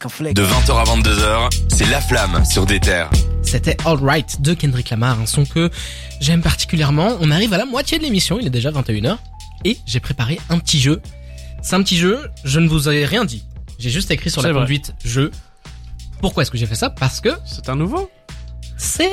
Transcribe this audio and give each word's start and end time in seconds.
De 0.00 0.42
20h 0.42 0.72
à 0.78 0.84
22h, 0.84 1.50
c'est 1.68 1.84
La 1.90 2.00
Flamme 2.00 2.42
sur 2.46 2.64
des 2.64 2.80
terres. 2.80 3.10
C'était 3.42 3.76
Alright 3.84 4.40
de 4.40 4.54
Kendrick 4.54 4.88
Lamar, 4.88 5.20
un 5.20 5.26
son 5.26 5.44
que 5.44 5.68
j'aime 6.20 6.40
particulièrement. 6.40 7.18
On 7.20 7.30
arrive 7.30 7.52
à 7.52 7.58
la 7.58 7.66
moitié 7.66 7.98
de 7.98 8.04
l'émission, 8.04 8.38
il 8.40 8.46
est 8.46 8.50
déjà 8.50 8.70
21h, 8.70 9.18
et 9.66 9.76
j'ai 9.84 10.00
préparé 10.00 10.40
un 10.48 10.58
petit 10.58 10.80
jeu. 10.80 11.02
C'est 11.62 11.76
un 11.76 11.82
petit 11.82 11.98
jeu, 11.98 12.18
je 12.44 12.60
ne 12.60 12.66
vous 12.66 12.88
ai 12.88 13.04
rien 13.04 13.26
dit. 13.26 13.44
J'ai 13.78 13.90
juste 13.90 14.10
écrit 14.10 14.30
sur 14.30 14.40
la 14.40 14.52
vrai. 14.52 14.62
conduite 14.62 14.94
jeu. 15.04 15.30
Pourquoi 16.22 16.44
est-ce 16.44 16.50
que 16.50 16.56
j'ai 16.56 16.64
fait 16.66 16.74
ça? 16.74 16.88
Parce 16.88 17.20
que 17.20 17.28
C'est 17.44 17.68
un 17.68 17.76
nouveau 17.76 18.10
c'est 18.78 19.10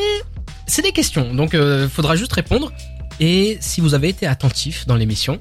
c'est 0.68 0.84
des 0.84 0.94
questions, 0.94 1.34
donc 1.34 1.54
euh, 1.54 1.90
faudra 1.90 2.16
juste 2.16 2.32
répondre. 2.32 2.72
Et 3.20 3.58
si 3.60 3.82
vous 3.82 3.94
avez 3.94 4.08
été 4.08 4.26
attentif 4.26 4.88
dans 4.88 4.96
l'émission, 4.96 5.38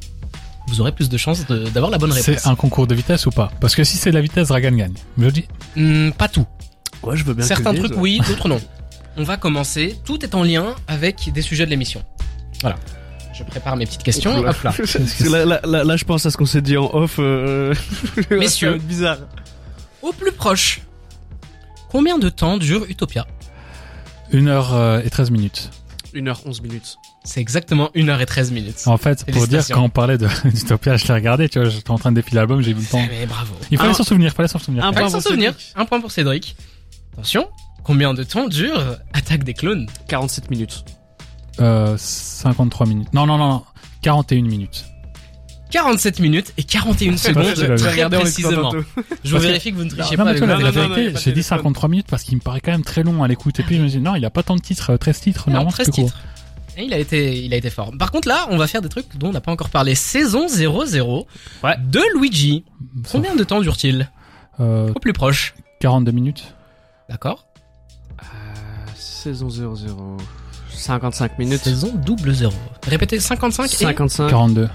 vous 0.69 0.81
aurez 0.81 0.93
plus 0.93 1.09
de 1.09 1.17
chances 1.17 1.47
de- 1.47 1.69
d'avoir 1.69 1.91
la 1.91 1.99
bonne 1.99 2.13
réponse. 2.13 2.25
C'est 2.43 2.49
un 2.49 2.55
concours 2.55 2.87
de 2.87 2.95
vitesse 2.95 3.27
ou 3.27 3.31
pas 3.31 3.51
Parce 3.61 3.75
que 3.75 3.85
si 3.85 3.97
c'est 3.97 4.11
de 4.11 4.15
la 4.15 4.21
vitesse, 4.21 4.49
Dragan 4.49 4.73
gagne. 4.73 4.95
Je 5.19 5.29
dis. 5.29 5.45
Hmm, 5.77 6.11
pas 6.11 6.29
tout. 6.29 6.47
Ouais, 7.03 7.17
je 7.17 7.25
veux 7.25 7.35
bien. 7.35 7.45
Certains 7.47 7.75
trucs 7.75 7.93
oui, 7.97 8.21
d'autres 8.27 8.49
non. 8.49 8.61
On 9.17 9.23
va 9.23 9.37
commencer. 9.37 9.97
Tout 10.05 10.23
est 10.25 10.35
en 10.35 10.43
lien 10.43 10.75
avec 10.89 11.31
des 11.33 11.43
sujets 11.43 11.65
de 11.67 11.71
l'émission. 11.71 12.03
Voilà. 12.61 12.77
Je 13.33 13.45
prépare 13.45 13.77
mes 13.77 13.85
petites 13.87 14.03
questions. 14.03 14.39
Hop 14.39 14.63
là. 14.63 14.75
Là, 15.31 15.45
là, 15.45 15.61
là, 15.65 15.85
là, 15.85 15.97
je 15.97 16.05
pense 16.05 16.25
à 16.27 16.31
ce 16.31 16.37
qu'on 16.39 16.47
s'est 16.47 16.63
dit 16.63 16.77
en 16.77 16.91
off. 16.95 17.17
Euh... 17.19 17.75
Messieurs. 18.31 18.69
ça 18.69 18.71
va 18.73 18.77
être 18.77 18.87
bizarre. 18.87 19.19
Au 20.03 20.13
plus 20.13 20.33
proche. 20.33 20.81
Combien 21.91 22.19
de 22.19 22.29
temps 22.29 22.57
dure 22.57 22.85
Utopia? 22.89 23.27
1h13 24.33 25.31
minutes. 25.31 25.71
1h11 26.17 26.63
minutes. 26.63 26.97
C'est 27.25 27.41
exactement 27.41 27.91
1h13 27.95 28.53
minutes. 28.53 28.83
En 28.87 28.97
fait, 28.97 29.25
pour 29.33 29.47
dire, 29.47 29.65
quand 29.69 29.83
on 29.83 29.89
parlait 29.89 30.19
de 30.19 30.27
d'Utopia, 30.45 30.97
je 30.97 31.07
l'ai 31.07 31.15
regardé, 31.15 31.49
tu 31.49 31.59
vois, 31.61 31.69
j'étais 31.69 31.91
en 31.91 31.99
train 31.99 32.11
de 32.11 32.17
défiler 32.17 32.37
l'album, 32.37 32.61
j'ai 32.63 32.73
vu 32.73 32.81
le 32.81 32.87
temps. 32.87 33.05
Mais 33.09 33.27
bravo. 33.27 33.55
Il 33.71 33.79
fallait 33.79 33.95
s'en 33.95 34.05
souvenir, 34.05 34.31
il 34.33 34.35
fallait 34.35 34.49
s'en 34.49 34.59
souvenir. 34.59 34.85
Un 34.85 34.93
Fallait 34.93 35.01
point 35.03 35.11
s'en 35.11 35.19
pour 35.19 35.23
souvenir. 35.23 35.53
Cédric. 35.53 35.73
Un 35.77 35.85
point 35.85 36.01
pour 36.01 36.11
Cédric. 36.11 36.57
Attention. 37.13 37.49
Combien 37.83 38.15
de 38.15 38.23
temps 38.25 38.49
dure 38.49 38.97
Attaque 39.13 39.45
des 39.45 39.55
clones? 39.55 39.87
47 40.09 40.51
minutes. 40.51 40.85
Euh, 41.61 41.97
53 41.97 42.87
minutes. 42.87 43.13
Non, 43.15 43.27
non, 43.27 43.39
non, 43.39 43.49
non. 43.49 43.63
41 44.03 44.43
minutes. 44.43 44.85
47 45.71 46.21
minutes 46.21 46.53
et 46.57 46.63
41 46.65 47.17
secondes 47.17 47.45
je 47.57 47.75
très 47.75 48.09
précisément. 48.09 48.73
Je 49.25 49.37
que- 49.37 49.41
vérifie 49.43 49.73
que 49.73 49.77
vous 49.77 49.85
ne 49.85 49.91
trichez 49.91 50.17
non, 50.17 50.25
pas 50.25 50.33
la, 50.33 50.39
la 50.39 50.41
non, 50.41 50.47
non, 50.47 50.53
non, 50.55 50.61
il 50.61 50.65
y 50.65 50.69
a 50.69 50.71
vérité, 50.71 51.03
j'ai 51.11 51.11
dit 51.11 51.43
téléphone. 51.43 51.43
53 51.43 51.89
minutes 51.89 52.07
parce 52.09 52.23
qu'il 52.23 52.37
me 52.37 52.41
paraît 52.43 52.61
quand 52.61 52.71
même 52.73 52.85
très 52.85 53.03
long 53.03 53.23
à 53.23 53.29
l'écoute. 53.29 53.59
Et 53.61 53.63
puis 53.63 53.77
je 53.77 53.83
me 53.83 53.89
dis, 53.89 53.99
non, 53.99 54.15
il 54.15 54.25
a 54.25 54.31
pas 54.31 54.43
tant 54.43 54.55
de 54.57 54.61
titres, 54.61 54.91
euh, 54.91 54.97
13 54.97 55.21
titres, 55.21 55.45
Non, 55.49 55.55
normalement, 55.55 55.73
13 55.73 55.87
c'est 55.87 55.93
plus 55.93 56.03
court. 56.03 56.11
titres. 56.13 56.23
Et 56.79 56.85
il 56.85 56.93
a 56.95 56.99
été, 56.99 57.43
il 57.43 57.53
a 57.55 57.57
été 57.57 57.71
fort. 57.71 57.91
Par 57.99 58.11
contre, 58.11 58.29
là, 58.29 58.47
on 58.51 58.59
va 58.59 58.67
faire 58.67 58.83
des 58.83 58.89
trucs 58.91 59.17
dont 59.17 59.29
on 59.29 59.33
n'a 59.33 59.41
pas 59.41 59.51
encore 59.51 59.71
parlé. 59.71 59.95
Saison 59.95 60.47
00 60.47 61.27
Ouais. 61.65 61.75
de 61.83 62.01
Luigi. 62.19 62.65
Ça, 63.05 63.13
Combien 63.13 63.35
de 63.35 63.45
temps 63.45 63.61
dure-t-il 63.63 64.11
euh, 64.61 64.93
Au 64.95 65.01
plus 65.01 65.13
proche. 65.15 65.55
42 65.81 66.13
minutes. 66.13 66.55
D'accord 67.09 67.47
Euh, 68.21 68.25
saison 68.95 69.49
00. 69.51 70.17
55 70.71 71.39
minutes. 71.39 71.63
Saison 71.65 71.93
double 71.95 72.33
0. 72.35 72.53
Répétez 72.87 73.19
55 73.21 73.65
et... 73.65 73.69
55. 73.69 74.29
42. 74.29 74.69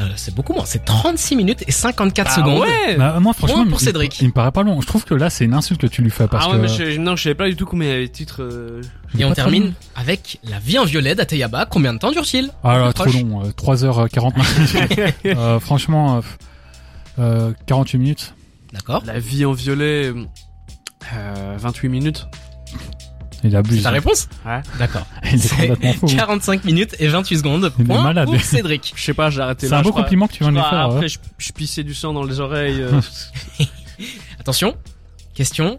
Euh, 0.00 0.08
c'est 0.16 0.34
beaucoup 0.34 0.54
moins. 0.54 0.64
C'est 0.64 0.84
36 0.86 1.36
minutes 1.36 1.64
et 1.66 1.70
54 1.72 2.26
Ah 2.30 2.34
secondes. 2.36 2.60
ouais 2.62 2.96
Bah, 2.96 3.18
moi, 3.20 3.34
franchement, 3.34 3.66
pour 3.66 3.78
il- 3.80 3.84
Cédric. 3.84 4.20
Il, 4.22 4.28
me 4.28 4.32
paraît 4.32 4.50
pas 4.50 4.62
long. 4.62 4.80
Je 4.80 4.86
trouve 4.86 5.04
que 5.04 5.14
là, 5.14 5.28
c'est 5.28 5.44
une 5.44 5.52
insulte 5.52 5.82
que 5.82 5.86
tu 5.86 6.00
lui 6.00 6.10
fais 6.10 6.26
parce 6.28 6.46
ah 6.46 6.50
ouais, 6.50 6.56
que. 6.56 6.62
mais 6.62 6.92
je, 6.92 6.98
non, 6.98 7.14
je 7.14 7.24
savais 7.24 7.34
pas 7.34 7.46
du 7.48 7.56
tout 7.56 7.66
combien 7.66 7.88
il 7.88 7.92
y 7.92 7.94
avait 7.96 8.06
de 8.08 8.12
titres. 8.12 8.42
euh, 8.42 8.80
Et 9.18 9.24
on 9.26 9.32
termine 9.34 9.64
long. 9.66 9.74
avec 9.96 10.38
La 10.44 10.58
vie 10.58 10.78
en 10.78 10.84
violet 10.84 11.14
d'Ateyaba. 11.14 11.66
Combien 11.66 11.92
de 11.92 11.98
temps 11.98 12.10
dure-t-il? 12.10 12.50
Ah 12.64 12.78
là, 12.78 12.92
trop 12.94 13.04
long. 13.10 13.42
euh, 13.44 13.50
3h49 13.50 15.12
euh, 15.26 15.60
franchement, 15.60 16.16
euh, 16.16 16.20
euh, 17.18 17.52
48 17.66 17.98
minutes. 17.98 18.34
D'accord. 18.72 19.02
La 19.04 19.18
vie 19.18 19.44
en 19.44 19.52
violet. 19.52 20.10
Euh, 21.14 21.56
28 21.58 21.88
minutes. 21.90 22.26
Il 23.44 23.56
abuse. 23.56 23.82
Ta 23.82 23.90
réponse 23.90 24.28
Ouais. 24.46 24.60
D'accord. 24.78 25.06
Il 25.24 25.34
est 25.34 25.38
C'est 25.38 25.68
complètement 25.68 25.92
fou. 25.94 26.06
45 26.16 26.64
minutes 26.64 26.94
et 26.98 27.08
28 27.08 27.38
secondes. 27.38 27.72
Il 27.78 27.82
est 27.82 27.86
Point 27.86 28.02
malade. 28.02 28.26
pour 28.28 28.40
Cédric. 28.40 28.92
Je 28.96 29.02
sais 29.02 29.14
pas, 29.14 29.30
j'ai 29.30 29.40
arrêté 29.40 29.66
C'est 29.68 29.74
un 29.74 29.82
beau 29.82 29.90
crois. 29.90 30.02
compliment 30.02 30.26
que 30.28 30.32
tu 30.34 30.40
viens 30.44 30.52
de 30.52 30.56
lui 30.56 30.62
faire. 30.62 30.78
Après, 30.80 30.98
ouais. 31.00 31.08
je, 31.08 31.18
je 31.38 31.52
pissais 31.52 31.82
du 31.82 31.94
sang 31.94 32.12
dans 32.12 32.22
les 32.24 32.38
oreilles. 32.40 32.80
euh. 32.82 33.00
Attention. 34.40 34.76
Question. 35.34 35.78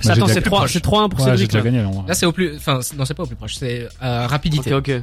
j'ai 0.00 0.10
Attends, 0.10 0.26
c'est 0.28 0.42
3 0.42 0.68
c'est 0.68 0.84
3-1 0.84 1.08
pour 1.08 1.20
Ouais, 1.20 1.26
Cédric. 1.30 1.52
là. 1.52 1.60
gagné. 1.62 1.82
là. 1.82 2.14
C'est 2.14 2.26
au 2.26 2.32
plus, 2.32 2.56
enfin, 2.56 2.80
c'est- 2.82 2.96
non, 2.96 3.04
c'est 3.04 3.14
pas 3.14 3.22
au 3.22 3.26
plus 3.26 3.36
proche. 3.36 3.54
C'est 3.56 3.88
euh, 4.02 4.26
rapidité. 4.26 4.74
Ok, 4.74 4.88
ok. 4.90 5.02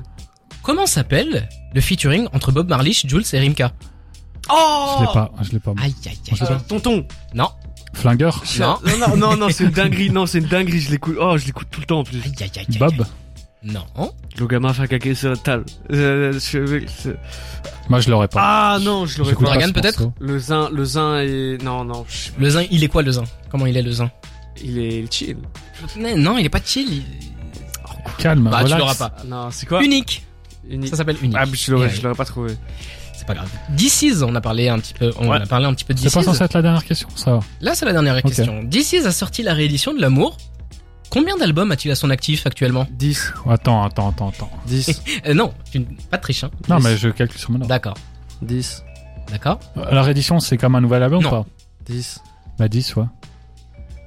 Comment 0.61 0.85
s'appelle 0.85 1.47
le 1.73 1.81
featuring 1.81 2.27
entre 2.33 2.51
Bob 2.51 2.69
Marley, 2.69 2.91
Jules 2.93 3.23
et 3.33 3.39
Rimka? 3.39 3.71
Oh 4.49 4.95
Je 4.99 5.01
l'ai 5.05 5.13
pas. 5.13 5.31
Je 5.41 5.51
l'ai 5.51 5.59
pas. 5.59 5.73
Aïe, 5.81 5.95
aïe, 6.05 6.17
aïe. 6.31 6.37
Euh, 6.49 6.57
tonton. 6.67 7.05
Non. 7.33 7.49
Flingueur. 7.93 8.43
Non. 8.59 8.77
non, 8.99 9.15
non, 9.17 9.37
non, 9.37 9.47
c'est 9.49 9.65
une 9.65 9.69
dinguerie. 9.69 10.09
Non, 10.09 10.25
c'est 10.25 10.39
une 10.39 10.47
dinguerie. 10.47 10.79
Je 10.81 10.91
l'écoute. 10.91 11.15
Oh, 11.19 11.37
je 11.37 11.45
l'écoute 11.45 11.67
tout 11.71 11.79
le 11.79 11.85
temps 11.85 11.99
en 11.99 12.03
plus. 12.03 12.17
Aïe, 12.23 12.33
aïe, 12.41 12.51
aïe, 12.57 12.65
aïe. 12.69 12.77
Bob. 12.77 13.05
Non. 13.63 13.85
Logama 14.37 14.73
Fakake 14.73 15.15
sur 15.15 15.29
la 15.29 15.37
table. 15.37 15.63
Je- 15.89 16.37
je- 16.37 17.11
Moi, 17.87 17.99
je 18.01 18.09
l'aurais 18.09 18.27
pas. 18.27 18.41
Ah 18.75 18.79
non, 18.81 19.05
je 19.05 19.19
l'aurais 19.19 19.35
pas. 19.35 19.41
Dragan, 19.41 19.71
peut-être. 19.71 20.11
Le 20.19 20.37
zin, 20.39 20.69
le 20.73 20.83
zin 20.83 21.19
est. 21.21 21.63
Non, 21.63 21.85
non, 21.85 22.05
je- 22.09 22.29
Le 22.37 22.49
zin, 22.49 22.65
il 22.71 22.83
est 22.83 22.87
quoi 22.89 23.03
le 23.03 23.11
zin? 23.11 23.23
Comment 23.49 23.65
il 23.65 23.77
est 23.77 23.81
le 23.81 23.91
zin? 23.91 24.11
Il 24.61 24.77
est 24.79 25.11
chill. 25.13 25.37
Mais 25.97 26.15
Non, 26.15 26.37
il 26.37 26.45
est 26.45 26.49
pas 26.49 26.59
chill. 26.63 26.87
il- 26.91 27.03
Calme. 28.17 28.49
Bah, 28.51 28.63
tu 28.65 28.75
l'auras 28.77 28.95
pas. 28.95 29.15
Non, 29.25 29.49
c'est 29.51 29.65
quoi? 29.65 29.81
Unique. 29.83 30.25
Unique. 30.69 30.89
Ça 30.89 30.97
s'appelle 30.97 31.17
unique. 31.21 31.37
Ah, 31.39 31.45
mais 31.45 31.55
je 31.57 31.71
l'aurais, 31.71 31.87
Ouais. 31.87 31.93
je 31.93 32.01
l'aurais 32.01 32.15
pas 32.15 32.25
trouvé. 32.25 32.53
C'est 33.23 33.27
pas 33.27 33.35
grave. 33.35 33.49
DC's, 33.69 34.21
on 34.21 34.35
a 34.35 34.41
parlé 34.41 34.67
un 34.67 34.77
petit 34.79 34.93
peu, 34.93 35.13
on 35.17 35.29
Ouais. 35.29 35.37
a 35.41 35.45
parlé 35.45 35.65
un 35.65 35.73
petit 35.73 35.85
peu 35.85 35.93
de 35.93 35.99
C'est 35.99 36.09
pas 36.13 36.19
DC's. 36.19 36.25
censé 36.25 36.43
être 36.43 36.53
la 36.55 36.61
dernière 36.61 36.83
question, 36.83 37.07
ça 37.15 37.31
va. 37.35 37.39
Là, 37.61 37.73
c'est 37.73 37.85
la 37.85 37.93
dernière 37.93 38.17
Ok. 38.17 38.23
question. 38.23 38.61
DC's 38.63 39.05
a 39.05 39.13
sorti 39.13 39.43
la 39.43 39.53
réédition 39.53 39.93
de 39.93 40.01
l'amour. 40.01 40.35
Combien 41.09 41.37
d'albums 41.37 41.71
a-t-il 41.71 41.89
à 41.91 41.95
son 41.95 42.09
actif 42.09 42.45
actuellement 42.45 42.85
10. 42.91 43.33
Attends, 43.49 43.81
attends, 43.85 44.09
attends, 44.09 44.27
attends. 44.29 44.49
10. 44.65 45.01
euh, 45.27 45.33
Non, 45.33 45.53
tu... 45.71 45.79
pas 46.11 46.17
de 46.17 46.21
triche. 46.21 46.43
Hein. 46.43 46.51
Non, 46.67 46.77
Dix. 46.79 46.83
mais 46.83 46.97
je 46.97 47.07
calcule 47.09 47.39
sur 47.39 47.51
mon 47.51 47.57
ordre. 47.59 47.67
D'accord, 47.69 47.93
10. 48.41 48.83
d'accord. 49.31 49.59
Euh, 49.77 49.89
La 49.91 50.03
réédition, 50.03 50.41
c'est 50.41 50.57
comme 50.57 50.75
un 50.75 50.81
nouvel 50.81 51.01
album 51.03 51.21
Non. 51.23 51.29
ou 51.29 51.31
pas 51.31 51.45
10. 51.85 52.19
Bah 52.59 52.67
10, 52.67 52.95
ouais. 52.97 53.05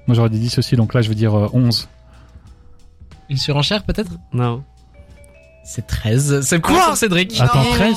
Moi, 0.06 0.14
j'aurais 0.14 0.28
dit 0.30 0.40
10 0.40 0.58
aussi, 0.58 0.76
donc 0.76 0.92
là, 0.92 1.00
je 1.00 1.08
vais 1.08 1.14
dire 1.14 1.34
euh, 1.34 1.48
11. 1.54 1.88
Une 3.30 3.38
surenchère 3.38 3.82
peut-être? 3.84 4.10
Non. 4.34 4.62
C'est 5.66 5.86
13. 5.86 6.42
C'est 6.42 6.60
quoi 6.60 6.94
Cédric 6.94 7.38
Attends, 7.40 7.64
13 7.64 7.94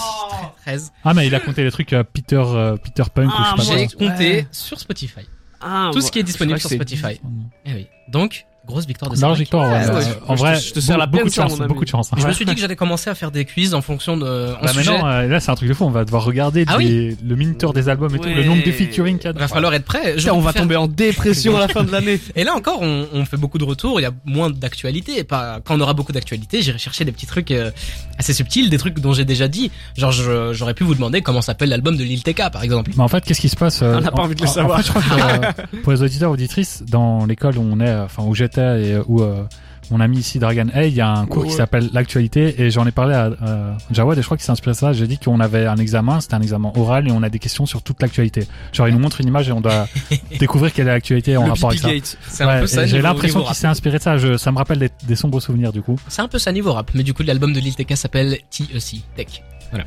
13. 0.66 0.92
Ah, 1.04 1.14
mais 1.14 1.28
il 1.28 1.36
a 1.36 1.40
compté 1.40 1.64
les 1.64 1.72
trucs 1.72 1.94
euh, 1.94 2.04
Peter, 2.04 2.42
euh, 2.44 2.76
Peter 2.78 3.04
Punk 3.14 3.30
Ah, 3.34 3.54
ou 3.56 3.62
je 3.62 3.66
sais 3.66 3.78
J'ai 3.78 3.86
pas 3.86 3.92
quoi. 3.96 4.10
compté 4.10 4.32
Ouais. 4.32 4.48
sur 4.52 4.80
Spotify. 4.80 5.22
Ah, 5.62 5.90
Tout 5.94 6.02
ce 6.02 6.12
qui 6.12 6.20
est 6.20 6.24
disponible 6.24 6.60
sur 6.60 6.70
Spotify. 6.70 7.20
Eh 7.66 7.74
oui. 7.74 7.88
Donc, 8.08 8.46
grosse 8.70 8.86
victoire 8.86 9.12
de 9.12 9.20
Large 9.20 9.38
victoire, 9.40 9.68
ouais. 9.70 9.90
Ouais, 9.96 10.02
je- 10.02 10.32
en 10.32 10.36
je 10.36 10.40
vrai, 10.42 10.58
te- 10.58 10.64
je 10.64 10.74
te 10.74 10.80
sers 10.80 10.98
la 10.98 11.06
beaucoup 11.06 11.28
de 11.28 11.34
chance, 11.34 11.60
beaucoup 11.60 11.84
de 11.86 11.90
chance. 11.90 12.10
hein. 12.14 12.18
Je 12.20 12.28
me 12.28 12.32
suis 12.34 12.46
dit 12.46 12.54
que 12.56 12.60
j'allais 12.62 12.76
commencer 12.76 13.10
à 13.10 13.16
faire 13.16 13.32
des 13.32 13.46
quiz 13.46 13.74
en 13.74 13.82
fonction 13.82 14.16
de 14.18 14.56
en 14.60 14.62
Bah 14.66 14.68
sujet. 14.74 14.92
maintenant, 14.92 15.08
euh, 15.08 15.28
là, 15.28 15.40
c'est 15.40 15.52
un 15.52 15.56
truc 15.56 15.68
de 15.70 15.74
fou. 15.74 15.84
On 15.86 15.90
va 15.90 16.06
devoir 16.06 16.24
regarder 16.24 16.64
Ah 16.68 16.78
les- 16.78 17.18
le 17.24 17.36
minuteur 17.36 17.74
des 17.74 17.90
albums 17.90 18.16
et 18.16 18.20
tout, 18.20 18.30
le 18.30 18.44
nombre 18.44 18.64
de 18.64 18.72
featuring 18.72 19.18
qu'il 19.18 19.26
y 19.26 19.28
a. 19.30 19.34
Il 19.36 19.40
va 19.40 19.48
falloir 19.48 19.74
être 19.74 19.86
prêt. 19.86 20.16
On 20.32 20.40
va 20.40 20.54
tomber 20.54 20.76
en 20.76 20.88
dépression 20.88 21.58
à 21.58 21.60
la 21.60 21.68
fin 21.68 21.84
de 21.84 21.92
l'année. 21.92 22.20
Et 22.36 22.44
là 22.44 22.54
encore, 22.56 22.82
on, 22.82 23.08
on 23.14 23.26
fait 23.26 23.38
beaucoup 23.38 23.58
de 23.58 23.64
retours. 23.66 24.00
Il 24.00 24.04
y 24.04 24.06
a 24.06 24.12
moins 24.26 24.50
d'actualité. 24.50 25.24
Pas 25.24 25.60
quand 25.64 25.76
on 25.76 25.82
aura 25.82 25.94
beaucoup 25.94 26.12
d'actualité, 26.12 26.62
j'irai 26.62 26.78
chercher 26.78 27.04
des 27.06 27.12
petits 27.12 27.26
trucs 27.26 27.52
euh, 27.52 27.72
assez 28.18 28.34
subtils, 28.34 28.70
des 28.70 28.78
trucs 28.78 29.00
dont 29.00 29.14
j'ai 29.14 29.26
déjà 29.26 29.48
dit. 29.48 29.72
Genre, 29.98 30.12
je- 30.12 30.54
j'aurais 30.54 30.74
pu 30.74 30.84
vous 30.84 30.96
demander 30.96 31.22
comment 31.22 31.42
s'appelle 31.42 31.70
l'album 31.70 31.98
de 31.98 32.04
Lil 32.04 32.24
TK, 32.24 32.50
par 32.52 32.64
exemple. 32.64 32.92
Mais 32.96 33.04
en 33.04 33.08
fait, 33.08 33.24
qu'est-ce 33.26 33.42
qui 33.42 33.50
se 33.50 33.56
passe 33.56 33.82
euh, 33.82 33.96
On 33.98 34.02
n'a 34.02 34.12
pas 34.12 34.22
en- 34.22 34.26
envie 34.26 34.36
de 34.36 34.42
le 34.42 34.48
savoir. 34.48 34.82
Je 34.82 34.92
pour 35.84 35.92
les 35.92 36.02
auditeurs 36.02 36.32
auditrices, 36.32 36.84
dans 36.88 37.26
l'école 37.26 37.58
où 37.58 37.62
on 37.70 37.80
est, 37.80 37.94
enfin 37.96 38.24
où 38.24 38.36
j'étais 38.36 38.59
et 38.62 38.94
euh, 38.94 39.04
où 39.08 39.22
euh, 39.22 39.44
mon 39.92 40.00
ami 40.00 40.20
ici 40.20 40.40
Dragan 40.40 40.68
Hay, 40.74 40.90
il 40.90 40.96
y 40.96 41.02
a 41.02 41.12
un 41.12 41.26
cours 41.26 41.46
qui 41.46 41.54
s'appelle 41.54 41.90
l'actualité 41.94 42.62
et 42.62 42.70
j'en 42.70 42.86
ai 42.86 42.92
parlé 42.92 43.16
à 43.16 43.32
euh, 43.42 43.74
Jawad 43.92 44.18
et 44.18 44.22
je 44.22 44.28
crois 44.28 44.38
qu'il 44.38 44.46
s'est 44.46 44.52
inspiré 44.52 44.74
de 44.74 44.78
ça. 44.78 44.94
J'ai 44.94 45.08
dit 45.08 45.18
qu'on 45.18 45.40
avait 45.40 45.66
un 45.66 45.78
examen, 45.78 46.22
c'était 46.22 46.36
un 46.36 46.42
examen 46.42 46.72
oral 46.76 47.08
et 47.08 47.12
on 47.12 47.24
a 47.24 47.30
des 47.30 47.40
questions 47.40 47.66
sur 47.66 47.82
toute 47.82 48.02
l'actualité. 48.02 48.48
Genre 48.72 48.88
il 48.88 48.94
nous 48.94 49.00
montre 49.00 49.22
une 49.22 49.28
image 49.28 49.50
et 49.50 49.52
on 49.52 49.62
doit 49.62 49.88
découvrir 50.40 50.74
quelle 50.74 50.88
est 50.88 50.92
l'actualité 50.92 51.38
en 51.38 51.46
Le 51.46 51.52
rapport 51.52 51.72
avec 51.72 52.06
ça. 52.06 52.46
Ouais. 52.46 52.88
J'ai 52.88 53.02
l'impression 53.02 53.44
qu'il 53.44 53.56
s'est 53.56 53.68
inspiré 53.68 53.98
de 53.98 54.04
ça. 54.04 54.18
Je, 54.18 54.38
ça 54.38 54.52
me 54.52 54.58
rappelle 54.58 54.80
des, 54.80 54.90
des 55.08 55.16
sombres 55.16 55.40
souvenirs 55.40 55.72
du 55.72 55.82
coup. 55.82 55.96
C'est 56.08 56.22
un 56.22 56.28
peu 56.28 56.40
ça 56.40 56.52
niveau 56.52 56.74
rap. 56.74 56.92
Mais 56.94 57.04
du 57.04 57.14
coup, 57.14 57.24
l'album 57.24 57.54
de 57.54 57.60
Lil 57.60 57.76
TK 57.76 57.98
s'appelle 57.98 58.38
TEC 58.52 59.04
Tech. 59.16 59.44
Voilà. 59.72 59.86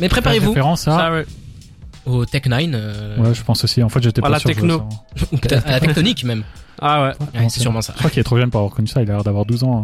Mais 0.00 0.08
préparez-vous 0.08 0.50
Référence 0.50 0.88
à. 0.88 0.96
Ça, 0.96 1.12
ouais. 1.12 1.26
au 2.04 2.24
Tech 2.26 2.46
9 2.46 2.60
euh, 2.74 3.18
Ouais, 3.18 3.34
je 3.34 3.42
pense 3.42 3.64
aussi. 3.64 3.82
En 3.82 3.88
fait, 3.88 4.02
j'étais 4.02 4.20
pas 4.20 4.28
la 4.28 4.38
sûr. 4.38 4.50
techno. 4.50 4.88
ou 5.32 5.36
à 5.50 5.70
la 5.70 5.80
tectonique 5.80 6.24
même. 6.24 6.44
Ah 6.80 7.02
ouais. 7.02 7.40
Ouais, 7.40 7.46
c'est 7.48 7.60
sûrement 7.60 7.80
ça. 7.82 7.92
Je 7.94 7.98
crois 7.98 8.10
qu'il 8.10 8.20
est 8.20 8.24
trop 8.24 8.36
jeune 8.38 8.50
pour 8.50 8.60
avoir 8.60 8.74
connu 8.74 8.88
ça. 8.88 9.02
Il 9.02 9.10
a 9.10 9.14
l'air 9.14 9.24
d'avoir 9.24 9.44
12 9.46 9.64
ans. 9.64 9.82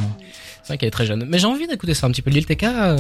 C'est 0.63 0.69
vrai 0.69 0.79
qu'elle 0.79 0.89
est 0.89 0.91
très 0.93 1.07
jeune. 1.07 1.25
Mais 1.29 1.39
j'ai 1.39 1.47
envie 1.47 1.67
d'écouter 1.67 1.95
ça 1.95 2.07
un 2.07 2.11
petit 2.11 2.23
peu. 2.23 2.31
Lil 2.31 2.47
TK, 2.47 2.63
euh, 2.65 2.97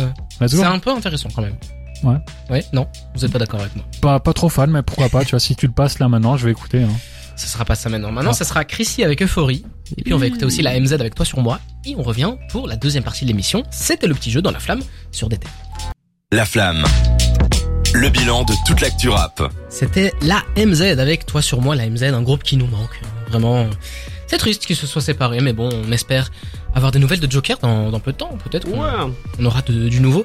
c'est 0.46 0.62
un 0.64 0.78
peu 0.78 0.90
intéressant 0.90 1.28
quand 1.34 1.42
même. 1.42 1.56
Ouais. 2.02 2.16
Ouais, 2.50 2.64
non, 2.72 2.88
vous 3.14 3.24
êtes 3.24 3.30
pas 3.32 3.38
d'accord 3.38 3.60
avec 3.60 3.76
moi. 3.76 3.84
Pas, 4.00 4.18
pas 4.18 4.32
trop 4.32 4.48
fan, 4.48 4.70
mais 4.70 4.82
pourquoi 4.82 5.08
pas. 5.08 5.24
Tu 5.24 5.30
vois, 5.30 5.40
si 5.40 5.54
tu 5.54 5.66
le 5.68 5.72
passes 5.72 6.00
là 6.00 6.08
maintenant, 6.08 6.36
je 6.36 6.46
vais 6.46 6.50
écouter. 6.50 6.82
Hein. 6.82 6.88
Ce 7.36 7.46
sera 7.46 7.64
pas 7.64 7.76
ça 7.76 7.88
maintenant. 7.88 8.10
Maintenant, 8.10 8.32
Ah. 8.32 8.34
ça 8.34 8.44
sera 8.44 8.64
Chrissy 8.64 9.04
avec 9.04 9.22
Euphorie. 9.22 9.64
Et 9.96 10.02
puis 10.02 10.12
on 10.12 10.18
va 10.18 10.26
écouter 10.26 10.44
aussi 10.44 10.62
la 10.62 10.74
MZ 10.78 10.94
avec 10.94 11.14
toi 11.14 11.24
sur 11.24 11.40
moi. 11.40 11.60
Et 11.84 11.94
on 11.96 12.02
revient 12.02 12.34
pour 12.50 12.66
la 12.66 12.76
deuxième 12.76 13.04
partie 13.04 13.24
de 13.24 13.28
l'émission. 13.30 13.62
C'était 13.70 14.06
le 14.08 14.14
petit 14.14 14.30
jeu 14.32 14.42
dans 14.42 14.50
la 14.50 14.58
flamme 14.58 14.80
sur 15.12 15.28
des 15.28 15.38
terres. 15.38 15.52
La 16.32 16.44
Flamme. 16.44 16.82
Le 17.94 18.08
bilan 18.08 18.44
de 18.44 18.54
toute 18.66 18.80
l'actu 18.80 19.08
rap. 19.10 19.42
C'était 19.68 20.12
la 20.22 20.42
MZ 20.56 20.98
avec 20.98 21.26
Toi 21.26 21.40
sur 21.42 21.60
moi, 21.60 21.76
la 21.76 21.86
MZ, 21.88 22.04
un 22.04 22.22
groupe 22.22 22.42
qui 22.42 22.56
nous 22.56 22.66
manque. 22.66 23.00
Vraiment, 23.32 23.66
c'est 24.26 24.36
triste 24.38 24.66
qu'ils 24.66 24.76
se 24.76 24.86
soient 24.86 25.00
séparés, 25.02 25.40
mais 25.40 25.52
bon, 25.54 25.70
on 25.86 25.90
espère 25.90 26.30
avoir 26.74 26.92
des 26.92 26.98
nouvelles 26.98 27.20
de 27.20 27.30
Joker 27.30 27.58
dans, 27.62 27.90
dans 27.90 27.98
peu 28.00 28.12
de 28.12 28.18
temps, 28.18 28.36
peut-être. 28.44 28.70
qu'on- 28.70 28.80
Ouais. 28.82 29.12
on 29.38 29.44
aura 29.46 29.62
de- 29.62 29.88
du 29.88 30.00
nouveau. 30.00 30.24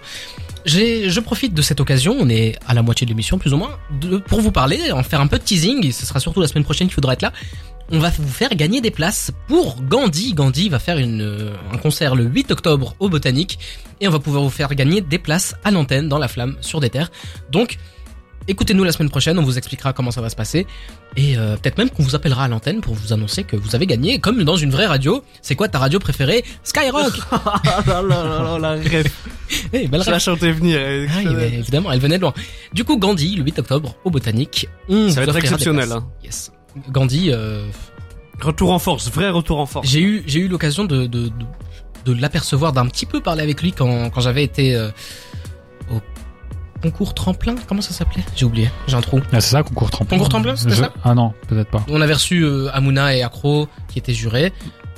J'ai, 0.65 1.09
je 1.09 1.19
profite 1.21 1.53
de 1.53 1.61
cette 1.61 1.79
occasion, 1.79 2.15
on 2.19 2.27
est 2.27 2.57
à 2.67 2.73
la 2.73 2.81
moitié 2.81 3.05
de 3.05 3.11
l'émission 3.11 3.37
plus 3.37 3.53
ou 3.53 3.57
moins, 3.57 3.77
de, 4.01 4.17
pour 4.17 4.41
vous 4.41 4.51
parler, 4.51 4.91
en 4.91 5.01
faire 5.03 5.21
un 5.21 5.27
peu 5.27 5.37
de 5.39 5.43
teasing, 5.43 5.85
et 5.85 5.91
ce 5.93 6.05
sera 6.05 6.19
surtout 6.19 6.41
la 6.41 6.47
semaine 6.49 6.65
prochaine 6.65 6.87
qu'il 6.87 6.95
faudra 6.95 7.13
être 7.13 7.21
là. 7.21 7.31
On 7.89 7.99
va 7.99 8.09
vous 8.09 8.27
faire 8.27 8.49
gagner 8.49 8.81
des 8.81 8.91
places 8.91 9.31
pour 9.47 9.81
Gandhi. 9.81 10.33
Gandhi 10.33 10.67
va 10.67 10.79
faire 10.79 10.97
une, 10.97 11.21
euh, 11.21 11.53
un 11.71 11.77
concert 11.77 12.15
le 12.15 12.25
8 12.25 12.51
octobre 12.51 12.95
au 12.99 13.07
Botanique, 13.07 13.59
et 14.01 14.09
on 14.09 14.11
va 14.11 14.19
pouvoir 14.19 14.43
vous 14.43 14.49
faire 14.49 14.73
gagner 14.75 14.99
des 14.99 15.19
places 15.19 15.55
à 15.63 15.71
l'antenne 15.71 16.09
dans 16.09 16.17
la 16.19 16.27
flamme 16.27 16.57
sur 16.59 16.81
des 16.81 16.89
terres. 16.89 17.11
Donc, 17.49 17.77
écoutez-nous 18.47 18.83
la 18.83 18.91
semaine 18.91 19.09
prochaine, 19.09 19.37
on 19.39 19.43
vous 19.43 19.57
expliquera 19.57 19.93
comment 19.93 20.11
ça 20.11 20.21
va 20.21 20.29
se 20.29 20.35
passer, 20.35 20.65
et 21.15 21.37
euh, 21.37 21.55
peut-être 21.57 21.77
même 21.77 21.89
qu'on 21.89 22.03
vous 22.03 22.15
appellera 22.15 22.45
à 22.45 22.47
l'antenne 22.47 22.81
pour 22.81 22.93
vous 22.93 23.13
annoncer 23.13 23.43
que 23.43 23.55
vous 23.55 23.75
avez 23.75 23.85
gagné, 23.85 24.19
comme 24.19 24.43
dans 24.43 24.55
une 24.55 24.71
vraie 24.71 24.85
radio. 24.85 25.23
C'est 25.41 25.55
quoi 25.55 25.67
ta 25.67 25.79
radio 25.79 25.99
préférée? 25.99 26.43
Skyrock 26.63 27.13
Ah 27.31 28.01
la 28.59 28.71
rêve. 28.71 29.11
Eh, 29.71 29.87
belle 29.87 30.03
Je 30.03 30.11
la 30.11 30.19
chantais 30.19 30.51
venir. 30.51 30.77
elle- 30.79 31.07
ah 31.09 31.19
oui, 31.19 31.27
mais 31.35 31.47
évidemment, 31.53 31.89
elle 31.91 31.99
venait 32.01 32.17
de 32.17 32.21
loin. 32.23 32.33
Du 32.73 32.83
coup, 32.83 32.97
Gandhi, 32.97 33.35
le 33.37 33.43
8 33.43 33.59
octobre, 33.59 33.95
au 34.03 34.09
Botanique, 34.11 34.67
on 34.89 35.09
Ça 35.09 35.21
va 35.21 35.27
être 35.27 35.37
exceptionnel, 35.37 35.89
hein. 35.91 36.05
Yes. 36.23 36.51
Gandhi, 36.89 37.31
euh, 37.31 37.65
Retour 38.41 38.71
en 38.71 38.77
force, 38.79 39.09
vrai 39.09 39.29
retour 39.29 39.59
en 39.59 39.65
force. 39.65 39.87
j'ai 39.87 40.01
eu 40.01 40.23
j'ai 40.27 40.39
eu 40.41 40.47
l'occasion 40.47 40.85
de 40.85 41.07
de, 41.07 41.27
de, 41.27 41.31
de 42.05 42.21
l'apercevoir, 42.21 42.71
d'un 42.73 42.85
petit 42.85 43.05
peu 43.07 43.19
parler 43.19 43.41
avec 43.41 43.61
lui 43.63 43.71
quand 43.71 44.09
quand 44.11 44.21
j'avais 44.21 44.43
été 44.43 44.75
euh, 44.75 44.89
concours 46.81 47.13
tremplin. 47.13 47.55
Comment 47.67 47.81
ça 47.81 47.91
s'appelait 47.93 48.23
J'ai 48.35 48.45
oublié. 48.45 48.69
J'ai 48.87 48.95
un 48.95 49.01
trou. 49.01 49.19
Ah, 49.31 49.41
c'est 49.41 49.51
ça, 49.51 49.63
concours 49.63 49.89
tremplin. 49.89 50.17
Concours 50.17 50.29
tremplin, 50.29 50.55
c'était 50.55 50.75
Je- 50.75 50.81
ça 50.81 50.93
Ah 51.03 51.13
non, 51.15 51.33
peut-être 51.47 51.69
pas. 51.69 51.83
On 51.89 52.01
avait 52.01 52.13
reçu 52.13 52.43
euh, 52.43 52.69
Amuna 52.73 53.15
et 53.15 53.23
Acro 53.23 53.67
qui 53.87 53.99
étaient 53.99 54.13
jurés 54.13 54.53